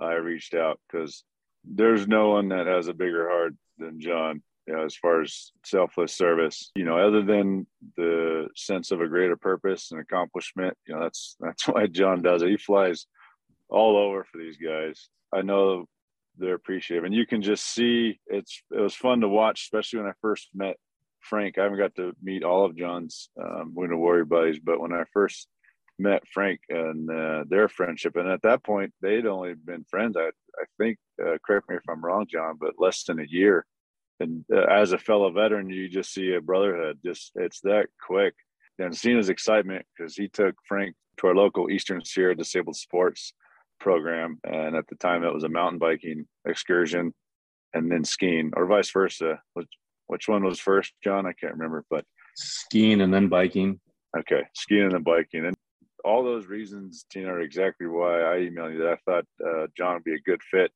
I 0.00 0.14
reached 0.14 0.54
out 0.54 0.80
because 0.86 1.24
there's 1.64 2.06
no 2.06 2.30
one 2.30 2.48
that 2.48 2.66
has 2.66 2.88
a 2.88 2.94
bigger 2.94 3.28
heart 3.28 3.54
than 3.80 4.00
John. 4.00 4.42
You 4.66 4.76
know, 4.76 4.84
as 4.84 4.94
far 4.94 5.22
as 5.22 5.52
selfless 5.64 6.14
service, 6.14 6.70
you 6.76 6.84
know, 6.84 6.96
other 6.96 7.22
than 7.22 7.66
the 7.96 8.48
sense 8.54 8.92
of 8.92 9.00
a 9.00 9.08
greater 9.08 9.36
purpose 9.36 9.90
and 9.90 10.00
accomplishment, 10.00 10.76
you 10.86 10.94
know, 10.94 11.02
that's 11.02 11.36
that's 11.40 11.66
why 11.68 11.86
John 11.86 12.22
does 12.22 12.42
it. 12.42 12.50
He 12.50 12.56
flies 12.56 13.06
all 13.68 13.96
over 13.96 14.24
for 14.24 14.38
these 14.38 14.58
guys. 14.58 15.08
I 15.32 15.42
know 15.42 15.86
they're 16.38 16.54
appreciative, 16.54 17.04
and 17.04 17.14
you 17.14 17.26
can 17.26 17.42
just 17.42 17.64
see 17.64 18.20
it's 18.26 18.62
it 18.70 18.80
was 18.80 18.94
fun 18.94 19.20
to 19.22 19.28
watch, 19.28 19.62
especially 19.62 20.00
when 20.00 20.08
I 20.08 20.14
first 20.20 20.50
met 20.54 20.76
Frank. 21.20 21.58
I 21.58 21.64
haven't 21.64 21.78
got 21.78 21.96
to 21.96 22.14
meet 22.22 22.44
all 22.44 22.64
of 22.64 22.76
John's 22.76 23.30
um, 23.42 23.72
Wounded 23.74 23.98
Warrior 23.98 24.24
buddies, 24.24 24.60
but 24.60 24.80
when 24.80 24.92
I 24.92 25.04
first 25.12 25.48
met 26.00 26.26
Frank 26.26 26.60
and 26.68 27.08
uh, 27.10 27.44
their 27.48 27.68
friendship. 27.68 28.16
And 28.16 28.28
at 28.28 28.42
that 28.42 28.64
point, 28.64 28.92
they'd 29.00 29.26
only 29.26 29.54
been 29.54 29.84
friends. 29.84 30.16
I, 30.16 30.30
I 30.58 30.64
think, 30.78 30.98
uh, 31.22 31.36
correct 31.46 31.68
me 31.68 31.76
if 31.76 31.82
I'm 31.88 32.04
wrong, 32.04 32.26
John, 32.28 32.56
but 32.58 32.74
less 32.78 33.04
than 33.04 33.20
a 33.20 33.26
year. 33.28 33.66
And 34.20 34.44
uh, 34.52 34.66
as 34.70 34.92
a 34.92 34.98
fellow 34.98 35.30
veteran, 35.32 35.70
you 35.70 35.88
just 35.88 36.12
see 36.12 36.34
a 36.34 36.40
brotherhood. 36.40 36.98
Just 37.04 37.32
it's 37.34 37.60
that 37.62 37.86
quick. 38.06 38.34
And 38.78 38.96
seeing 38.96 39.16
his 39.16 39.28
excitement 39.28 39.84
because 39.96 40.14
he 40.14 40.28
took 40.28 40.54
Frank 40.66 40.94
to 41.18 41.26
our 41.26 41.34
local 41.34 41.70
Eastern 41.70 42.04
Sierra 42.04 42.34
Disabled 42.34 42.76
Sports 42.76 43.34
program, 43.78 44.38
and 44.44 44.76
at 44.76 44.86
the 44.88 44.94
time 44.96 45.24
it 45.24 45.34
was 45.34 45.44
a 45.44 45.48
mountain 45.48 45.78
biking 45.78 46.26
excursion, 46.46 47.12
and 47.74 47.90
then 47.90 48.04
skiing, 48.04 48.52
or 48.56 48.66
vice 48.66 48.90
versa. 48.90 49.40
Which 49.54 49.68
which 50.06 50.28
one 50.28 50.44
was 50.44 50.60
first, 50.60 50.92
John? 51.02 51.26
I 51.26 51.32
can't 51.32 51.54
remember, 51.54 51.84
but 51.90 52.04
skiing 52.36 53.00
and 53.00 53.12
then 53.12 53.28
biking. 53.28 53.80
Okay, 54.18 54.42
skiing 54.54 54.84
and 54.84 54.92
then 54.92 55.02
biking, 55.02 55.46
and 55.46 55.56
all 56.04 56.24
those 56.24 56.46
reasons, 56.46 57.04
Tina, 57.10 57.28
are 57.32 57.40
exactly 57.40 57.86
why 57.86 58.22
I 58.22 58.38
emailed 58.38 58.72
you 58.72 58.78
that 58.78 58.92
I 58.92 58.96
thought 59.04 59.24
uh, 59.46 59.66
John 59.76 59.94
would 59.94 60.04
be 60.04 60.14
a 60.14 60.20
good 60.20 60.42
fit 60.50 60.72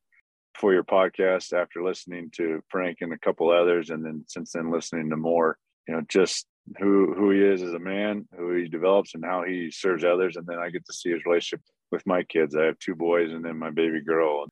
for 0.54 0.72
your 0.72 0.84
podcast 0.84 1.52
after 1.52 1.82
listening 1.82 2.30
to 2.36 2.62
Frank 2.68 2.98
and 3.00 3.12
a 3.12 3.18
couple 3.18 3.50
others, 3.50 3.90
and 3.90 4.04
then 4.04 4.24
since 4.28 4.52
then 4.52 4.70
listening 4.70 5.10
to 5.10 5.16
more. 5.16 5.58
You 5.88 5.94
know, 5.94 6.02
just 6.08 6.46
who 6.78 7.14
who 7.14 7.30
he 7.30 7.40
is 7.40 7.62
as 7.62 7.74
a 7.74 7.78
man, 7.78 8.26
who 8.36 8.54
he 8.54 8.68
develops, 8.68 9.14
and 9.14 9.24
how 9.24 9.44
he 9.44 9.70
serves 9.70 10.04
others, 10.04 10.36
and 10.36 10.46
then 10.46 10.58
I 10.58 10.70
get 10.70 10.86
to 10.86 10.92
see 10.92 11.10
his 11.10 11.24
relationship 11.24 11.60
with 11.90 12.06
my 12.06 12.22
kids. 12.22 12.56
I 12.56 12.64
have 12.64 12.78
two 12.78 12.94
boys 12.94 13.30
and 13.30 13.44
then 13.44 13.58
my 13.58 13.70
baby 13.70 14.00
girl. 14.00 14.46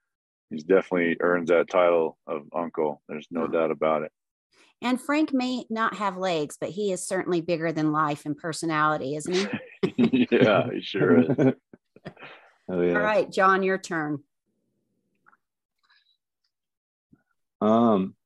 He's 0.50 0.64
definitely 0.64 1.16
earns 1.20 1.48
that 1.48 1.70
title 1.70 2.18
of 2.26 2.42
uncle. 2.54 3.02
There's 3.08 3.26
no 3.30 3.46
doubt 3.46 3.70
about 3.70 4.02
it. 4.02 4.12
And 4.82 5.00
Frank 5.00 5.32
may 5.32 5.64
not 5.70 5.94
have 5.96 6.16
legs, 6.16 6.56
but 6.60 6.70
he 6.70 6.92
is 6.92 7.06
certainly 7.06 7.40
bigger 7.40 7.72
than 7.72 7.92
life 7.92 8.26
in 8.26 8.34
personality, 8.34 9.16
isn't 9.16 9.34
he? 9.82 10.26
yeah, 10.30 10.68
he 10.70 10.82
sure 10.82 11.20
is. 11.20 11.28
oh, 11.38 12.80
yeah. 12.80 12.94
All 12.94 13.00
right, 13.00 13.30
John, 13.30 13.62
your 13.62 13.78
turn. 13.78 14.18
Um, 17.62 18.16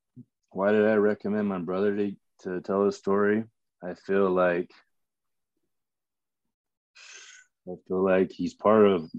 why 0.50 0.72
did 0.72 0.86
I 0.86 0.94
recommend 0.94 1.46
my 1.46 1.58
brother 1.58 1.94
to, 1.94 2.16
to 2.44 2.62
tell 2.62 2.86
a 2.86 2.92
story? 2.92 3.44
I 3.84 3.92
feel 3.92 4.30
like 4.30 4.70
I 7.68 7.74
feel 7.86 8.02
like 8.02 8.32
he's 8.32 8.54
part 8.54 8.86
of 8.86 9.10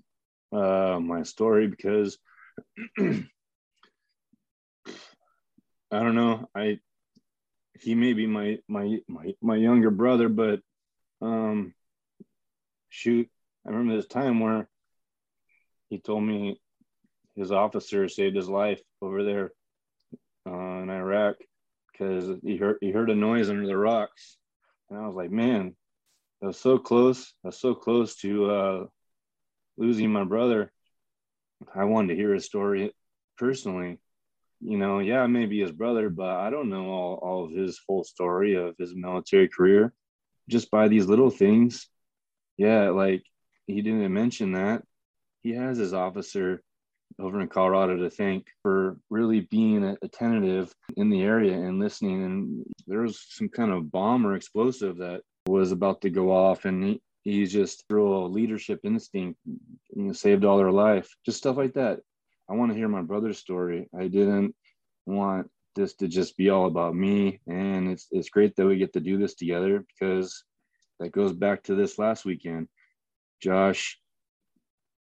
uh, 0.51 0.99
my 0.99 1.21
story 1.21 1.67
because 1.67 2.17
I 2.99 3.19
don't 5.91 6.15
know. 6.15 6.49
I 6.55 6.79
he 7.79 7.93
may 7.93 8.13
be 8.13 8.25
my 8.25 8.57
my 8.67 8.97
my 9.07 9.35
my 9.39 9.55
younger 9.55 9.91
brother, 9.91 10.29
but 10.29 10.61
um, 11.21 11.75
shoot, 12.89 13.29
I 13.67 13.69
remember 13.69 13.95
this 13.95 14.07
time 14.07 14.39
where 14.39 14.67
he 15.89 15.99
told 15.99 16.23
me 16.23 16.59
his 17.35 17.51
officer 17.51 18.09
saved 18.09 18.35
his 18.35 18.49
life 18.49 18.81
over 18.99 19.23
there 19.23 19.51
because 21.91 22.39
he 22.43 22.57
heard 22.57 22.77
he 22.81 22.91
heard 22.91 23.09
a 23.09 23.15
noise 23.15 23.49
under 23.49 23.65
the 23.65 23.77
rocks, 23.77 24.37
and 24.89 24.99
I 24.99 25.05
was 25.07 25.15
like, 25.15 25.31
man, 25.31 25.75
that 26.41 26.47
was 26.47 26.59
so 26.59 26.77
close. 26.77 27.33
I 27.43 27.49
was 27.49 27.59
so 27.59 27.75
close 27.75 28.15
to 28.17 28.51
uh, 28.51 28.85
losing 29.77 30.11
my 30.11 30.23
brother. 30.23 30.71
I 31.73 31.85
wanted 31.85 32.09
to 32.09 32.15
hear 32.15 32.33
his 32.33 32.45
story 32.45 32.93
personally 33.37 33.99
you 34.59 34.77
know, 34.77 34.99
yeah, 34.99 35.27
maybe 35.27 35.59
his 35.59 35.71
brother, 35.71 36.09
but 36.09 36.29
I 36.29 36.49
don't 36.49 36.69
know 36.69 36.89
all, 36.89 37.19
all 37.21 37.45
of 37.45 37.51
his 37.51 37.77
full 37.79 38.03
story 38.03 38.55
of 38.55 38.75
his 38.79 38.95
military 38.95 39.47
career. 39.47 39.93
Just 40.49 40.71
by 40.71 40.87
these 40.87 41.05
little 41.05 41.29
things. 41.29 41.87
Yeah, 42.57 42.89
like 42.89 43.23
he 43.67 43.81
didn't 43.81 44.13
mention 44.13 44.53
that. 44.53 44.83
He 45.43 45.51
has 45.51 45.77
his 45.77 45.93
officer 45.93 46.63
over 47.19 47.41
in 47.41 47.47
Colorado 47.47 47.97
to 47.97 48.09
thank 48.09 48.47
for 48.61 48.97
really 49.09 49.41
being 49.41 49.97
attentive 50.01 50.71
in 50.95 51.09
the 51.09 51.23
area 51.23 51.53
and 51.53 51.79
listening. 51.79 52.23
And 52.23 52.65
there 52.85 53.01
was 53.01 53.25
some 53.29 53.49
kind 53.49 53.71
of 53.71 53.91
bomb 53.91 54.25
or 54.25 54.35
explosive 54.35 54.97
that 54.97 55.21
was 55.47 55.71
about 55.71 56.01
to 56.01 56.09
go 56.09 56.31
off, 56.31 56.65
and 56.65 56.99
he, 57.23 57.45
just 57.45 57.85
through 57.87 58.15
a 58.15 58.27
leadership 58.27 58.79
instinct, 58.83 59.39
you 59.45 60.03
know, 60.03 60.13
saved 60.13 60.45
all 60.45 60.57
their 60.57 60.71
life. 60.71 61.09
Just 61.25 61.39
stuff 61.39 61.57
like 61.57 61.73
that. 61.73 61.99
I 62.49 62.53
want 62.53 62.71
to 62.71 62.77
hear 62.77 62.87
my 62.87 63.01
brother's 63.01 63.39
story. 63.39 63.89
I 63.97 64.07
didn't 64.07 64.55
want 65.05 65.49
this 65.75 65.93
to 65.95 66.07
just 66.07 66.37
be 66.37 66.49
all 66.49 66.67
about 66.67 66.95
me. 66.95 67.41
And 67.47 67.89
it's 67.89 68.07
it's 68.11 68.29
great 68.29 68.55
that 68.55 68.65
we 68.65 68.77
get 68.77 68.93
to 68.93 68.99
do 68.99 69.17
this 69.17 69.35
together 69.35 69.85
because 69.87 70.43
that 70.99 71.11
goes 71.11 71.33
back 71.33 71.63
to 71.63 71.75
this 71.75 71.99
last 71.99 72.25
weekend. 72.25 72.67
Josh 73.41 73.99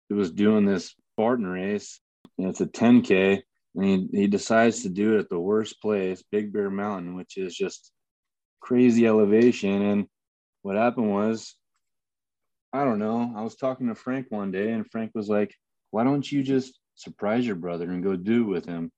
was 0.09 0.31
doing 0.31 0.65
this 0.65 0.95
Spartan 1.13 1.47
race, 1.47 1.99
and 2.37 2.47
it's 2.47 2.61
a 2.61 2.65
10K, 2.65 3.41
and 3.75 3.85
he, 3.85 4.07
he 4.11 4.27
decides 4.27 4.83
to 4.83 4.89
do 4.89 5.15
it 5.15 5.19
at 5.19 5.29
the 5.29 5.39
worst 5.39 5.81
place, 5.81 6.23
Big 6.31 6.51
Bear 6.51 6.69
Mountain, 6.69 7.15
which 7.15 7.37
is 7.37 7.55
just 7.55 7.91
crazy 8.59 9.07
elevation. 9.07 9.81
And 9.81 10.07
what 10.61 10.75
happened 10.75 11.11
was, 11.11 11.55
I 12.73 12.83
don't 12.83 12.99
know, 12.99 13.33
I 13.35 13.41
was 13.41 13.55
talking 13.55 13.87
to 13.87 13.95
Frank 13.95 14.27
one 14.29 14.51
day, 14.51 14.71
and 14.71 14.89
Frank 14.89 15.11
was 15.13 15.29
like, 15.29 15.53
Why 15.91 16.03
don't 16.03 16.29
you 16.29 16.43
just 16.43 16.77
surprise 16.95 17.45
your 17.45 17.55
brother 17.55 17.89
and 17.89 18.03
go 18.03 18.15
do 18.15 18.45
with 18.45 18.65
him. 18.65 18.91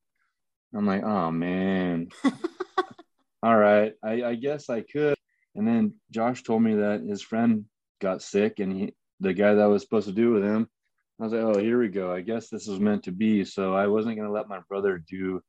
I'm 0.75 0.85
like, 0.85 1.03
oh 1.03 1.31
man. 1.31 2.09
All 3.43 3.55
right, 3.55 3.93
I, 4.03 4.23
I 4.23 4.35
guess 4.35 4.69
I 4.69 4.81
could. 4.81 5.15
And 5.55 5.67
then 5.67 5.95
Josh 6.11 6.43
told 6.43 6.63
me 6.63 6.75
that 6.75 7.01
his 7.01 7.21
friend 7.21 7.65
got 8.01 8.21
sick 8.21 8.59
and 8.59 8.73
he 8.73 8.93
the 9.19 9.33
guy 9.33 9.53
that 9.53 9.65
was 9.65 9.81
supposed 9.81 10.07
to 10.07 10.13
do 10.13 10.31
with 10.31 10.43
him. 10.43 10.67
I 11.23 11.25
was 11.25 11.31
like, 11.31 11.41
oh, 11.41 11.57
here 11.57 11.79
we 11.79 11.87
go. 11.87 12.13
I 12.13 12.19
guess 12.19 12.49
this 12.49 12.67
was 12.67 12.81
meant 12.81 13.03
to 13.03 13.11
be. 13.13 13.45
So 13.45 13.73
I 13.73 13.87
wasn't 13.87 14.17
gonna 14.17 14.29
let 14.29 14.49
my 14.49 14.59
brother 14.67 15.01
do 15.09 15.41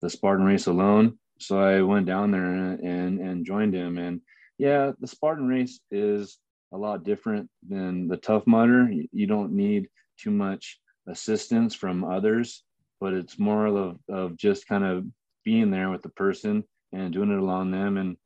the 0.00 0.10
Spartan 0.10 0.44
race 0.44 0.66
alone. 0.66 1.16
So 1.38 1.60
I 1.60 1.80
went 1.82 2.06
down 2.06 2.32
there 2.32 2.44
and 2.44 2.80
and, 2.80 3.20
and 3.20 3.46
joined 3.46 3.72
him. 3.72 3.98
And 3.98 4.20
yeah, 4.58 4.90
the 4.98 5.06
Spartan 5.06 5.46
race 5.46 5.78
is 5.92 6.38
a 6.72 6.76
lot 6.76 7.04
different 7.04 7.48
than 7.68 8.08
the 8.08 8.16
Tough 8.16 8.48
Mudder. 8.48 8.90
You 8.90 9.28
don't 9.28 9.52
need 9.52 9.90
too 10.18 10.32
much 10.32 10.80
assistance 11.06 11.72
from 11.72 12.02
others. 12.02 12.64
but 12.98 13.12
it's 13.14 13.38
more 13.38 13.66
of, 13.66 13.98
of 14.08 14.36
just 14.36 14.66
kind 14.66 14.82
of 14.82 15.04
being 15.44 15.70
there 15.70 15.90
with 15.90 16.02
the 16.02 16.08
person 16.08 16.64
and 16.92 17.12
doing 17.12 17.30
it 17.30 17.38
along 17.38 17.70
them 17.70 17.96
and 17.96 18.16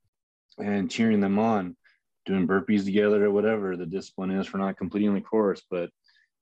and 0.59 0.90
cheering 0.90 1.20
them 1.20 1.38
on 1.38 1.76
doing 2.24 2.49
burpees 2.49 2.86
together 2.86 3.26
or 3.26 3.30
whatever 3.30 3.76
the 3.76 3.84
discipline 3.84 4.30
is 4.30 4.47
for 4.47 4.57
not 4.57 4.78
completing 4.78 5.14
the 5.14 5.20
course 5.20 5.62
but 5.70 5.90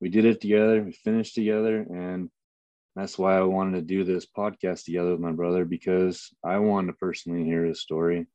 we 0.04 0.10
did 0.10 0.26
it 0.26 0.38
together 0.38 0.82
we 0.82 0.92
finished 0.92 1.34
together 1.34 1.78
and 1.78 2.28
that's 2.94 3.18
why 3.18 3.38
i 3.38 3.40
wanted 3.40 3.72
to 3.72 3.80
do 3.80 4.04
this 4.04 4.26
podcast 4.26 4.84
together 4.84 5.12
with 5.12 5.20
my 5.20 5.32
brother 5.32 5.64
because 5.64 6.30
i 6.44 6.58
wanted 6.58 6.88
to 6.88 6.92
personally 6.92 7.42
hear 7.42 7.64
his 7.64 7.80
story. 7.80 8.26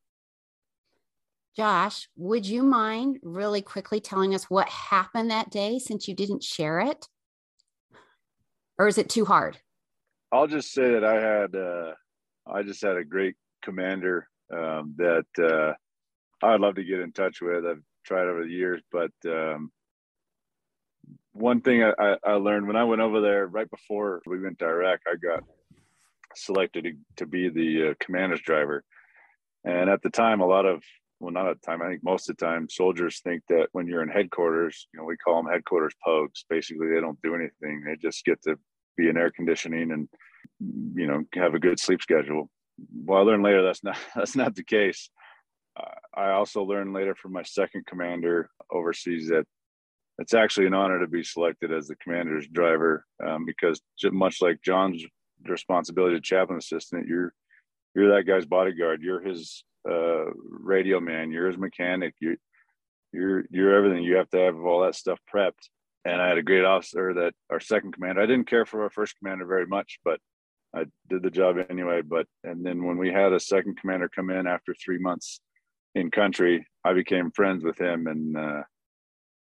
Josh 1.55 2.07
would 2.15 2.43
you 2.47 2.63
mind 2.63 3.19
really 3.21 3.61
quickly 3.61 3.99
telling 3.99 4.33
us 4.33 4.45
what 4.45 4.67
happened 4.67 5.29
that 5.29 5.51
day 5.51 5.77
since 5.77 6.07
you 6.07 6.15
didn't 6.15 6.41
share 6.41 6.79
it? 6.79 7.05
Or 8.79 8.87
is 8.87 8.97
it 8.97 9.09
too 9.09 9.25
hard? 9.25 9.59
I'll 10.31 10.47
just 10.47 10.73
say 10.73 10.93
that 10.93 11.03
i 11.03 11.21
had 11.21 11.55
uh, 11.55 11.93
i 12.51 12.63
just 12.63 12.81
had 12.81 12.97
a 12.97 13.03
great 13.03 13.35
commander 13.61 14.27
um, 14.51 14.95
that 14.97 15.27
uh, 15.37 15.73
I'd 16.43 16.61
love 16.61 16.75
to 16.75 16.83
get 16.83 16.99
in 16.99 17.11
touch 17.11 17.41
with. 17.41 17.63
I've 17.63 17.83
tried 18.03 18.27
over 18.27 18.43
the 18.43 18.49
years, 18.49 18.81
but 18.91 19.11
um, 19.27 19.71
one 21.39 21.61
thing 21.61 21.83
I, 21.83 22.17
I, 22.23 22.33
learned 22.33 22.67
when 22.67 22.75
I 22.75 22.83
went 22.83 23.01
over 23.01 23.21
there 23.21 23.47
right 23.47 23.69
before 23.69 24.21
we 24.25 24.39
went 24.39 24.59
to 24.59 24.65
Iraq, 24.65 24.99
I 25.07 25.15
got 25.15 25.43
selected 26.35 26.97
to, 27.17 27.25
be 27.25 27.49
the 27.49 27.91
uh, 27.91 27.93
commander's 27.99 28.41
driver. 28.41 28.83
And 29.63 29.89
at 29.89 30.01
the 30.01 30.09
time, 30.09 30.41
a 30.41 30.45
lot 30.45 30.65
of 30.65 30.83
well, 31.19 31.33
not 31.33 31.49
at 31.49 31.61
the 31.61 31.65
time. 31.65 31.81
I 31.81 31.89
think 31.89 32.03
most 32.03 32.29
of 32.29 32.37
the 32.37 32.45
time, 32.45 32.69
soldiers 32.69 33.19
think 33.21 33.43
that 33.49 33.67
when 33.73 33.87
you're 33.87 34.03
in 34.03 34.09
headquarters, 34.09 34.87
you 34.93 34.99
know, 34.99 35.05
we 35.05 35.17
call 35.17 35.43
them 35.43 35.51
headquarters 35.51 35.93
pogues. 36.05 36.45
Basically, 36.49 36.87
they 36.87 37.01
don't 37.01 37.21
do 37.21 37.35
anything. 37.35 37.83
They 37.85 37.97
just 37.97 38.23
get 38.23 38.41
to 38.43 38.57
be 38.95 39.09
in 39.09 39.17
air 39.17 39.29
conditioning 39.29 39.91
and 39.91 40.07
you 40.95 41.07
know 41.07 41.23
have 41.35 41.55
a 41.55 41.59
good 41.59 41.79
sleep 41.79 42.01
schedule 42.01 42.49
well, 43.05 43.19
I 43.19 43.21
learned 43.23 43.43
later 43.43 43.63
that's 43.63 43.83
not 43.83 43.97
that's 44.15 44.35
not 44.35 44.55
the 44.55 44.63
case. 44.63 45.09
I 46.13 46.31
also 46.31 46.63
learned 46.63 46.93
later 46.93 47.15
from 47.15 47.31
my 47.31 47.43
second 47.43 47.85
commander 47.85 48.49
overseas 48.69 49.29
that 49.29 49.45
it's 50.19 50.33
actually 50.33 50.67
an 50.67 50.73
honor 50.73 50.99
to 50.99 51.07
be 51.07 51.23
selected 51.23 51.71
as 51.71 51.87
the 51.87 51.95
commander's 51.95 52.47
driver 52.47 53.05
um, 53.25 53.45
because 53.45 53.81
much 54.03 54.41
like 54.41 54.61
John's 54.61 55.03
responsibility 55.45 56.15
to 56.15 56.21
chaplain 56.21 56.59
assistant, 56.59 57.07
you're 57.07 57.33
you're 57.95 58.15
that 58.15 58.27
guy's 58.27 58.45
bodyguard. 58.45 59.01
You're 59.01 59.21
his 59.21 59.63
uh, 59.89 60.25
radio 60.35 60.99
man. 60.99 61.31
You're 61.31 61.47
his 61.47 61.57
mechanic. 61.57 62.15
You 62.19 62.37
you're 63.13 63.45
you're 63.49 63.73
everything. 63.73 64.03
You 64.03 64.17
have 64.17 64.29
to 64.31 64.37
have 64.37 64.59
all 64.59 64.81
that 64.81 64.95
stuff 64.95 65.19
prepped. 65.33 65.69
And 66.05 66.21
I 66.21 66.27
had 66.27 66.37
a 66.37 66.43
great 66.43 66.65
officer 66.65 67.13
that 67.13 67.33
our 67.49 67.59
second 67.59 67.93
commander. 67.93 68.21
I 68.21 68.25
didn't 68.25 68.49
care 68.49 68.65
for 68.65 68.83
our 68.83 68.89
first 68.89 69.15
commander 69.17 69.45
very 69.45 69.67
much, 69.67 69.99
but 70.03 70.19
I 70.75 70.85
did 71.09 71.23
the 71.23 71.31
job 71.31 71.57
anyway. 71.69 72.01
But 72.01 72.27
and 72.43 72.65
then 72.65 72.83
when 72.83 72.97
we 72.97 73.11
had 73.11 73.31
a 73.31 73.39
second 73.39 73.77
commander 73.79 74.09
come 74.09 74.29
in 74.29 74.47
after 74.47 74.73
three 74.73 74.99
months 74.99 75.39
in 75.95 76.11
country, 76.11 76.67
I 76.83 76.93
became 76.93 77.31
friends 77.31 77.63
with 77.63 77.79
him, 77.79 78.07
and 78.07 78.37
uh, 78.37 78.63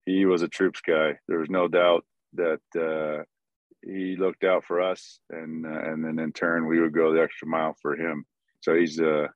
he 0.05 0.25
was 0.25 0.41
a 0.41 0.47
troops 0.47 0.81
guy. 0.81 1.17
There 1.27 1.39
was 1.39 1.49
no 1.49 1.67
doubt 1.67 2.05
that 2.33 2.61
uh, 2.75 3.23
he 3.81 4.15
looked 4.17 4.43
out 4.43 4.63
for 4.63 4.81
us, 4.81 5.19
and 5.29 5.65
uh, 5.65 5.91
and 5.91 6.03
then 6.03 6.19
in 6.19 6.31
turn 6.31 6.67
we 6.67 6.79
would 6.79 6.93
go 6.93 7.13
the 7.13 7.21
extra 7.21 7.47
mile 7.47 7.75
for 7.81 7.95
him. 7.95 8.25
So 8.61 8.75
he's 8.75 8.99
uh, 8.99 9.27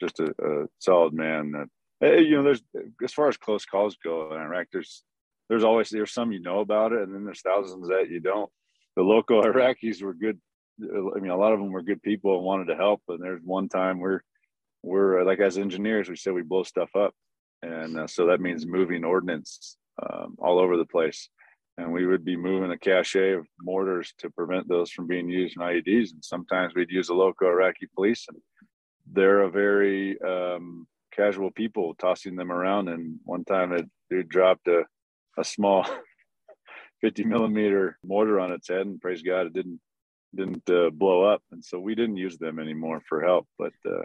just 0.00 0.20
a, 0.20 0.34
a 0.42 0.66
solid 0.78 1.14
man. 1.14 1.52
That 2.00 2.20
you 2.22 2.36
know, 2.36 2.42
there's 2.42 2.62
as 3.02 3.12
far 3.12 3.28
as 3.28 3.36
close 3.36 3.64
calls 3.64 3.96
go 4.02 4.34
in 4.34 4.40
Iraq, 4.40 4.68
there's 4.72 5.02
there's 5.48 5.64
always 5.64 5.90
there's 5.90 6.12
some 6.12 6.32
you 6.32 6.40
know 6.40 6.60
about 6.60 6.92
it, 6.92 7.02
and 7.02 7.14
then 7.14 7.24
there's 7.24 7.42
thousands 7.42 7.88
that 7.88 8.10
you 8.10 8.20
don't. 8.20 8.50
The 8.96 9.02
local 9.02 9.42
Iraqis 9.44 10.02
were 10.02 10.14
good 10.14 10.40
I 10.82 11.20
mean, 11.20 11.30
a 11.30 11.36
lot 11.36 11.52
of 11.52 11.60
them 11.60 11.70
were 11.70 11.82
good 11.82 12.02
people 12.02 12.36
and 12.36 12.44
wanted 12.44 12.66
to 12.66 12.76
help. 12.76 13.02
And 13.08 13.22
there's 13.22 13.42
one 13.44 13.68
time 13.68 14.00
we're 14.00 14.20
we're 14.82 15.24
like 15.24 15.40
as 15.40 15.56
engineers, 15.56 16.08
we 16.08 16.16
said 16.16 16.34
we 16.34 16.42
blow 16.42 16.62
stuff 16.62 16.90
up, 16.96 17.14
and 17.62 17.98
uh, 17.98 18.06
so 18.06 18.26
that 18.26 18.40
means 18.40 18.66
moving 18.66 19.04
ordnance 19.04 19.76
um, 20.02 20.36
all 20.38 20.58
over 20.58 20.76
the 20.76 20.84
place. 20.84 21.28
And 21.76 21.92
we 21.92 22.06
would 22.06 22.24
be 22.24 22.36
moving 22.36 22.70
a 22.70 22.78
cache 22.78 23.16
of 23.16 23.46
mortars 23.60 24.14
to 24.18 24.30
prevent 24.30 24.68
those 24.68 24.90
from 24.90 25.08
being 25.08 25.28
used 25.28 25.56
in 25.56 25.62
IEDs. 25.62 26.12
And 26.12 26.24
sometimes 26.24 26.74
we'd 26.74 26.90
use 26.90 27.08
the 27.08 27.14
local 27.14 27.48
Iraqi 27.48 27.88
police, 27.94 28.26
and 28.28 28.38
they're 29.12 29.42
a 29.42 29.50
very 29.50 30.20
um, 30.22 30.86
casual 31.12 31.50
people, 31.50 31.94
tossing 31.94 32.36
them 32.36 32.52
around. 32.52 32.88
And 32.88 33.18
one 33.24 33.44
time, 33.44 33.72
a 33.72 33.82
dude 34.08 34.28
dropped 34.28 34.68
a 34.68 34.84
a 35.36 35.44
small 35.44 35.86
50 37.00 37.24
millimeter 37.24 37.98
mortar 38.04 38.40
on 38.40 38.52
its 38.52 38.68
head, 38.68 38.86
and 38.86 39.00
praise 39.00 39.22
God, 39.22 39.46
it 39.46 39.52
didn't 39.52 39.80
didn't 40.34 40.68
uh, 40.68 40.90
blow 40.90 41.22
up, 41.22 41.42
and 41.52 41.64
so 41.64 41.78
we 41.78 41.94
didn't 41.94 42.16
use 42.16 42.36
them 42.38 42.58
anymore 42.58 43.00
for 43.08 43.22
help. 43.22 43.46
But 43.58 43.72
uh, 43.86 44.02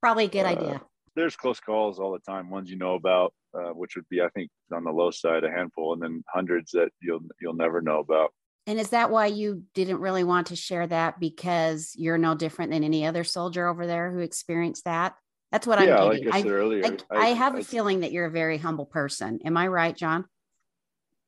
probably 0.00 0.24
a 0.24 0.28
good 0.28 0.44
uh, 0.44 0.48
idea. 0.48 0.82
There's 1.16 1.36
close 1.36 1.58
calls 1.58 1.98
all 1.98 2.12
the 2.12 2.18
time. 2.18 2.50
Ones 2.50 2.70
you 2.70 2.76
know 2.76 2.94
about, 2.94 3.32
uh, 3.54 3.70
which 3.70 3.96
would 3.96 4.08
be, 4.08 4.20
I 4.20 4.28
think, 4.30 4.50
on 4.72 4.84
the 4.84 4.90
low 4.90 5.10
side, 5.10 5.44
a 5.44 5.50
handful, 5.50 5.92
and 5.94 6.02
then 6.02 6.24
hundreds 6.32 6.72
that 6.72 6.90
you'll 7.00 7.20
you'll 7.40 7.54
never 7.54 7.80
know 7.80 7.98
about. 8.00 8.32
And 8.66 8.78
is 8.78 8.90
that 8.90 9.10
why 9.10 9.26
you 9.26 9.62
didn't 9.74 10.00
really 10.00 10.24
want 10.24 10.48
to 10.48 10.56
share 10.56 10.86
that 10.86 11.18
because 11.18 11.94
you're 11.96 12.18
no 12.18 12.34
different 12.34 12.70
than 12.70 12.84
any 12.84 13.06
other 13.06 13.24
soldier 13.24 13.66
over 13.66 13.86
there 13.86 14.12
who 14.12 14.18
experienced 14.18 14.84
that? 14.84 15.14
That's 15.50 15.66
what 15.66 15.80
yeah, 15.80 15.96
I'm 15.96 16.10
getting. 16.10 16.26
Like 16.26 16.34
I 16.34 16.42
said 16.42 16.50
I, 16.50 16.54
earlier, 16.54 16.84
I, 16.84 17.16
I, 17.16 17.18
I 17.18 17.26
have 17.28 17.54
a 17.54 17.64
feeling 17.64 18.00
that 18.00 18.12
you're 18.12 18.26
a 18.26 18.30
very 18.30 18.58
humble 18.58 18.84
person. 18.84 19.40
Am 19.44 19.56
I 19.56 19.68
right, 19.68 19.96
John? 19.96 20.26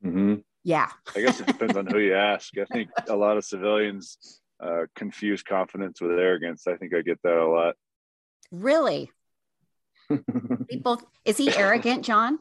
Mm-hmm. 0.04 0.34
Yeah. 0.64 0.90
I 1.16 1.20
guess 1.20 1.40
it 1.40 1.46
depends 1.46 1.76
on 1.76 1.86
who 1.86 1.98
you 1.98 2.14
ask. 2.14 2.52
I 2.58 2.66
think 2.66 2.90
a 3.08 3.16
lot 3.16 3.38
of 3.38 3.44
civilians 3.44 4.40
uh, 4.62 4.82
confuse 4.94 5.42
confidence 5.42 6.00
with 6.00 6.12
arrogance. 6.12 6.66
I 6.66 6.76
think 6.76 6.94
I 6.94 7.00
get 7.00 7.20
that 7.22 7.38
a 7.38 7.48
lot. 7.48 7.74
Really? 8.50 9.10
People, 10.68 11.00
is 11.24 11.36
he 11.36 11.54
arrogant, 11.54 12.04
John? 12.04 12.38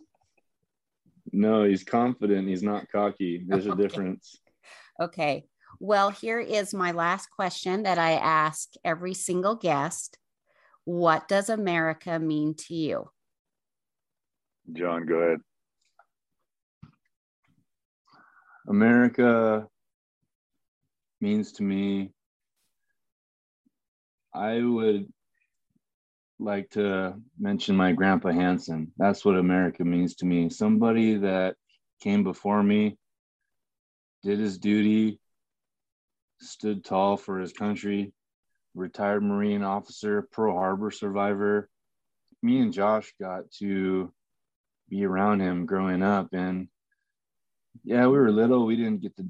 No, 1.31 1.63
he's 1.63 1.83
confident. 1.83 2.47
He's 2.47 2.63
not 2.63 2.89
cocky. 2.91 3.43
There's 3.47 3.67
a 3.67 3.75
difference. 3.75 4.39
Okay. 4.99 5.45
Well, 5.79 6.09
here 6.09 6.39
is 6.39 6.73
my 6.73 6.91
last 6.91 7.29
question 7.29 7.83
that 7.83 7.97
I 7.97 8.13
ask 8.13 8.69
every 8.83 9.13
single 9.13 9.55
guest. 9.55 10.17
What 10.85 11.27
does 11.27 11.49
America 11.49 12.19
mean 12.19 12.55
to 12.67 12.73
you? 12.73 13.09
John, 14.73 15.05
go 15.05 15.15
ahead. 15.15 15.39
America 18.67 19.67
means 21.21 21.53
to 21.53 21.63
me, 21.63 22.11
I 24.33 24.61
would 24.61 25.11
like 26.39 26.69
to 26.71 27.15
mention 27.37 27.75
my 27.75 27.91
grandpa 27.91 28.31
Hanson. 28.31 28.91
That's 28.97 29.25
what 29.25 29.35
America 29.35 29.83
means 29.83 30.15
to 30.15 30.25
me. 30.25 30.49
Somebody 30.49 31.17
that 31.17 31.55
came 32.01 32.23
before 32.23 32.63
me, 32.63 32.97
did 34.23 34.39
his 34.39 34.57
duty, 34.57 35.19
stood 36.39 36.83
tall 36.83 37.17
for 37.17 37.39
his 37.39 37.51
country, 37.51 38.13
retired 38.73 39.21
Marine 39.21 39.63
officer, 39.63 40.27
Pearl 40.31 40.53
Harbor 40.53 40.91
survivor. 40.91 41.69
Me 42.41 42.59
and 42.61 42.73
Josh 42.73 43.13
got 43.19 43.51
to 43.59 44.11
be 44.89 45.05
around 45.05 45.41
him 45.41 45.65
growing 45.65 46.01
up 46.01 46.29
and 46.33 46.69
yeah, 47.83 48.07
we 48.07 48.17
were 48.17 48.31
little. 48.31 48.65
We 48.65 48.75
didn't 48.75 49.01
get 49.01 49.15
to 49.17 49.25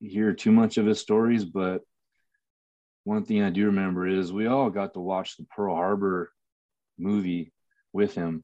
hear 0.00 0.32
too 0.32 0.52
much 0.52 0.78
of 0.78 0.86
his 0.86 1.00
stories, 1.00 1.44
but 1.44 1.82
one 3.04 3.24
thing 3.24 3.42
I 3.42 3.50
do 3.50 3.66
remember 3.66 4.06
is 4.06 4.32
we 4.32 4.46
all 4.46 4.70
got 4.70 4.94
to 4.94 5.00
watch 5.00 5.36
the 5.36 5.44
Pearl 5.44 5.74
Harbor 5.74 6.32
movie 6.98 7.52
with 7.92 8.14
him. 8.14 8.42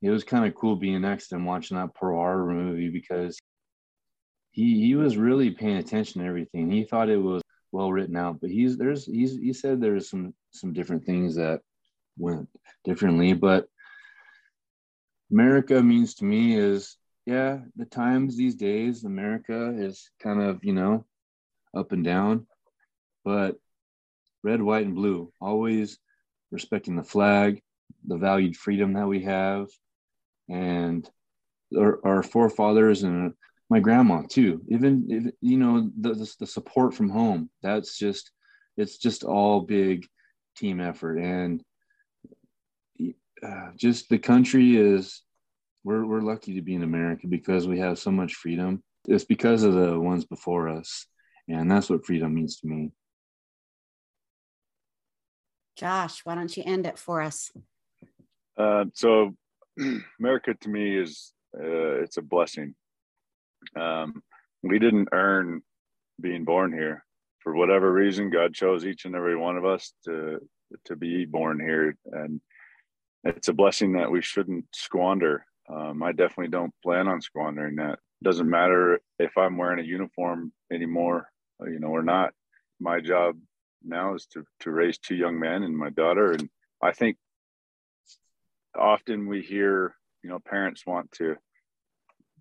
It 0.00 0.10
was 0.10 0.24
kind 0.24 0.44
of 0.46 0.54
cool 0.54 0.76
being 0.76 1.00
next 1.00 1.28
to 1.28 1.36
him 1.36 1.44
watching 1.44 1.76
that 1.76 1.94
Pearl 1.94 2.16
Harbor 2.16 2.52
movie 2.52 2.88
because 2.88 3.38
he 4.50 4.80
he 4.86 4.94
was 4.94 5.16
really 5.16 5.50
paying 5.50 5.76
attention 5.76 6.20
to 6.20 6.26
everything. 6.26 6.70
He 6.70 6.84
thought 6.84 7.08
it 7.08 7.16
was 7.16 7.42
well 7.70 7.92
written 7.92 8.16
out, 8.16 8.40
but 8.40 8.50
he's 8.50 8.76
there's 8.76 9.06
he's 9.06 9.36
he 9.36 9.52
said 9.52 9.80
there's 9.80 10.10
some 10.10 10.34
some 10.52 10.72
different 10.72 11.04
things 11.04 11.36
that 11.36 11.60
went 12.18 12.48
differently. 12.84 13.32
But 13.32 13.66
America 15.30 15.82
means 15.82 16.14
to 16.16 16.24
me 16.24 16.56
is 16.56 16.96
yeah, 17.26 17.60
the 17.76 17.84
times 17.84 18.36
these 18.36 18.56
days, 18.56 19.04
America 19.04 19.72
is 19.76 20.10
kind 20.20 20.42
of, 20.42 20.64
you 20.64 20.72
know, 20.72 21.04
up 21.74 21.92
and 21.92 22.04
down, 22.04 22.46
but 23.24 23.56
red, 24.42 24.60
white, 24.60 24.86
and 24.86 24.94
blue, 24.94 25.32
always 25.40 25.98
respecting 26.50 26.96
the 26.96 27.04
flag, 27.04 27.62
the 28.06 28.16
valued 28.16 28.56
freedom 28.56 28.92
that 28.94 29.06
we 29.06 29.22
have, 29.22 29.68
and 30.48 31.08
our, 31.76 32.00
our 32.04 32.22
forefathers 32.22 33.02
and 33.02 33.32
my 33.70 33.80
grandma 33.80 34.22
too. 34.28 34.60
Even 34.68 35.06
if, 35.08 35.34
you 35.40 35.56
know 35.56 35.90
the, 35.98 36.14
the 36.14 36.34
the 36.40 36.46
support 36.46 36.94
from 36.94 37.08
home. 37.08 37.50
That's 37.62 37.98
just 37.98 38.30
it's 38.76 38.98
just 38.98 39.24
all 39.24 39.60
big 39.60 40.06
team 40.56 40.80
effort, 40.80 41.18
and 41.18 41.62
uh, 43.42 43.70
just 43.76 44.08
the 44.08 44.18
country 44.18 44.76
is 44.76 45.22
we're 45.84 46.06
we're 46.06 46.20
lucky 46.20 46.54
to 46.54 46.62
be 46.62 46.74
in 46.74 46.82
America 46.82 47.26
because 47.26 47.66
we 47.66 47.78
have 47.78 47.98
so 47.98 48.10
much 48.10 48.34
freedom. 48.34 48.82
It's 49.08 49.24
because 49.24 49.62
of 49.64 49.74
the 49.74 49.98
ones 49.98 50.24
before 50.24 50.68
us, 50.68 51.06
and 51.48 51.70
that's 51.70 51.90
what 51.90 52.06
freedom 52.06 52.34
means 52.34 52.60
to 52.60 52.66
me. 52.66 52.92
Josh, 55.76 56.20
why 56.24 56.34
don't 56.34 56.56
you 56.56 56.62
end 56.66 56.86
it 56.86 56.98
for 56.98 57.22
us? 57.22 57.50
Uh, 58.56 58.84
so, 58.94 59.34
America 60.20 60.54
to 60.60 60.68
me 60.68 60.98
is 60.98 61.32
uh, 61.56 62.02
it's 62.02 62.16
a 62.16 62.22
blessing. 62.22 62.74
Um, 63.76 64.22
we 64.62 64.78
didn't 64.78 65.08
earn 65.12 65.62
being 66.20 66.44
born 66.44 66.72
here 66.72 67.04
for 67.40 67.54
whatever 67.54 67.92
reason. 67.92 68.30
God 68.30 68.54
chose 68.54 68.84
each 68.84 69.04
and 69.04 69.14
every 69.14 69.36
one 69.36 69.56
of 69.56 69.64
us 69.64 69.92
to 70.04 70.38
to 70.86 70.96
be 70.96 71.24
born 71.24 71.60
here, 71.60 71.96
and 72.12 72.40
it's 73.24 73.48
a 73.48 73.52
blessing 73.52 73.92
that 73.92 74.10
we 74.10 74.22
shouldn't 74.22 74.64
squander. 74.74 75.44
Um, 75.68 76.02
I 76.02 76.12
definitely 76.12 76.48
don't 76.48 76.74
plan 76.82 77.08
on 77.08 77.20
squandering 77.20 77.76
that. 77.76 77.98
Doesn't 78.22 78.48
matter 78.48 79.00
if 79.18 79.36
I'm 79.36 79.56
wearing 79.56 79.80
a 79.80 79.88
uniform 79.88 80.52
anymore, 80.72 81.28
you 81.60 81.78
know, 81.78 81.88
or 81.88 82.02
not. 82.02 82.32
My 82.80 83.00
job 83.00 83.36
now 83.84 84.14
is 84.14 84.26
to 84.26 84.44
to 84.60 84.70
raise 84.70 84.98
two 84.98 85.14
young 85.14 85.38
men 85.38 85.62
and 85.62 85.76
my 85.76 85.90
daughter, 85.90 86.32
and 86.32 86.48
I 86.82 86.92
think 86.92 87.16
often 88.76 89.26
we 89.26 89.42
hear, 89.42 89.94
you 90.22 90.30
know, 90.30 90.38
parents 90.38 90.86
want 90.86 91.10
to 91.12 91.36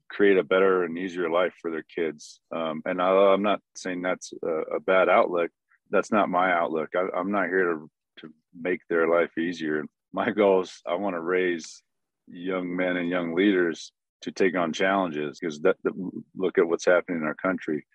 create 0.10 0.38
a 0.38 0.44
better 0.44 0.84
and 0.84 0.98
easier 0.98 1.30
life 1.30 1.54
for 1.62 1.72
their 1.72 1.86
kids. 1.96 2.42
Um, 2.54 2.82
and 2.86 3.02
I, 3.02 3.34
am 3.34 3.44
not 3.44 3.62
saying 3.76 4.02
that's 4.02 4.34
a, 4.44 4.76
a, 4.76 4.80
bad 4.80 5.08
outlook. 5.08 5.52
That's 5.90 6.12
not 6.12 6.30
my 6.30 6.52
outlook. 6.52 6.90
I, 6.96 7.20
am 7.20 7.32
not 7.32 7.48
here 7.48 7.74
to 7.74 7.90
to 8.20 8.30
make 8.60 8.82
their 8.90 9.08
life 9.08 9.38
easier. 9.38 9.86
My 10.14 10.32
goal 10.32 10.62
is 10.62 10.82
I 10.88 10.96
want 10.96 11.16
to 11.16 11.22
raise 11.22 11.82
young 12.28 12.76
men 12.76 12.98
and 12.98 13.10
young 13.10 13.34
leaders 13.34 13.92
to 14.22 14.32
take 14.32 14.56
on 14.56 14.74
challenges 14.74 15.40
because 15.40 15.60
that, 15.62 15.78
that, 15.84 15.94
look 16.36 16.58
at 16.58 16.68
what's 16.68 16.86
happening 16.86 17.22
in 17.22 17.28
our 17.28 17.36
country. 17.36 17.86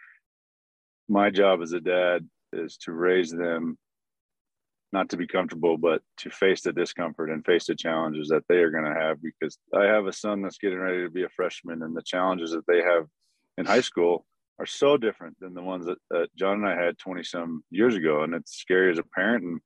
My 1.08 1.30
job 1.30 1.60
as 1.62 1.72
a 1.72 1.80
dad 1.80 2.28
is 2.52 2.76
to 2.78 2.92
raise 2.92 3.30
them 3.30 3.78
not 4.92 5.08
to 5.10 5.16
be 5.16 5.26
comfortable, 5.26 5.76
but 5.76 6.02
to 6.18 6.30
face 6.30 6.62
the 6.62 6.72
discomfort 6.72 7.30
and 7.30 7.44
face 7.44 7.66
the 7.66 7.74
challenges 7.74 8.28
that 8.28 8.44
they 8.48 8.56
are 8.56 8.70
going 8.70 8.84
to 8.84 9.00
have. 9.00 9.20
Because 9.22 9.58
I 9.74 9.84
have 9.84 10.06
a 10.06 10.12
son 10.12 10.42
that's 10.42 10.58
getting 10.58 10.78
ready 10.78 11.02
to 11.02 11.10
be 11.10 11.24
a 11.24 11.28
freshman, 11.28 11.82
and 11.82 11.96
the 11.96 12.02
challenges 12.02 12.52
that 12.52 12.66
they 12.66 12.82
have 12.82 13.06
in 13.58 13.66
high 13.66 13.80
school 13.80 14.24
are 14.58 14.66
so 14.66 14.96
different 14.96 15.38
than 15.40 15.54
the 15.54 15.62
ones 15.62 15.86
that, 15.86 15.98
that 16.10 16.28
John 16.36 16.64
and 16.64 16.68
I 16.68 16.82
had 16.82 16.98
20 16.98 17.22
some 17.24 17.62
years 17.70 17.94
ago. 17.94 18.22
And 18.22 18.34
it's 18.34 18.56
scary 18.56 18.90
as 18.90 18.98
a 18.98 19.02
parent. 19.02 19.44
And 19.44 19.60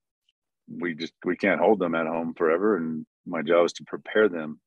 we 0.81 0.95
just, 0.95 1.12
we 1.25 1.37
can't 1.37 1.61
hold 1.61 1.79
them 1.79 1.95
at 1.95 2.07
home 2.07 2.35
forever. 2.35 2.77
And 2.77 3.07
my 3.27 3.43
job 3.43 3.66
is 3.66 3.73
to 3.75 3.85
prepare 3.85 4.29
them 4.29 4.61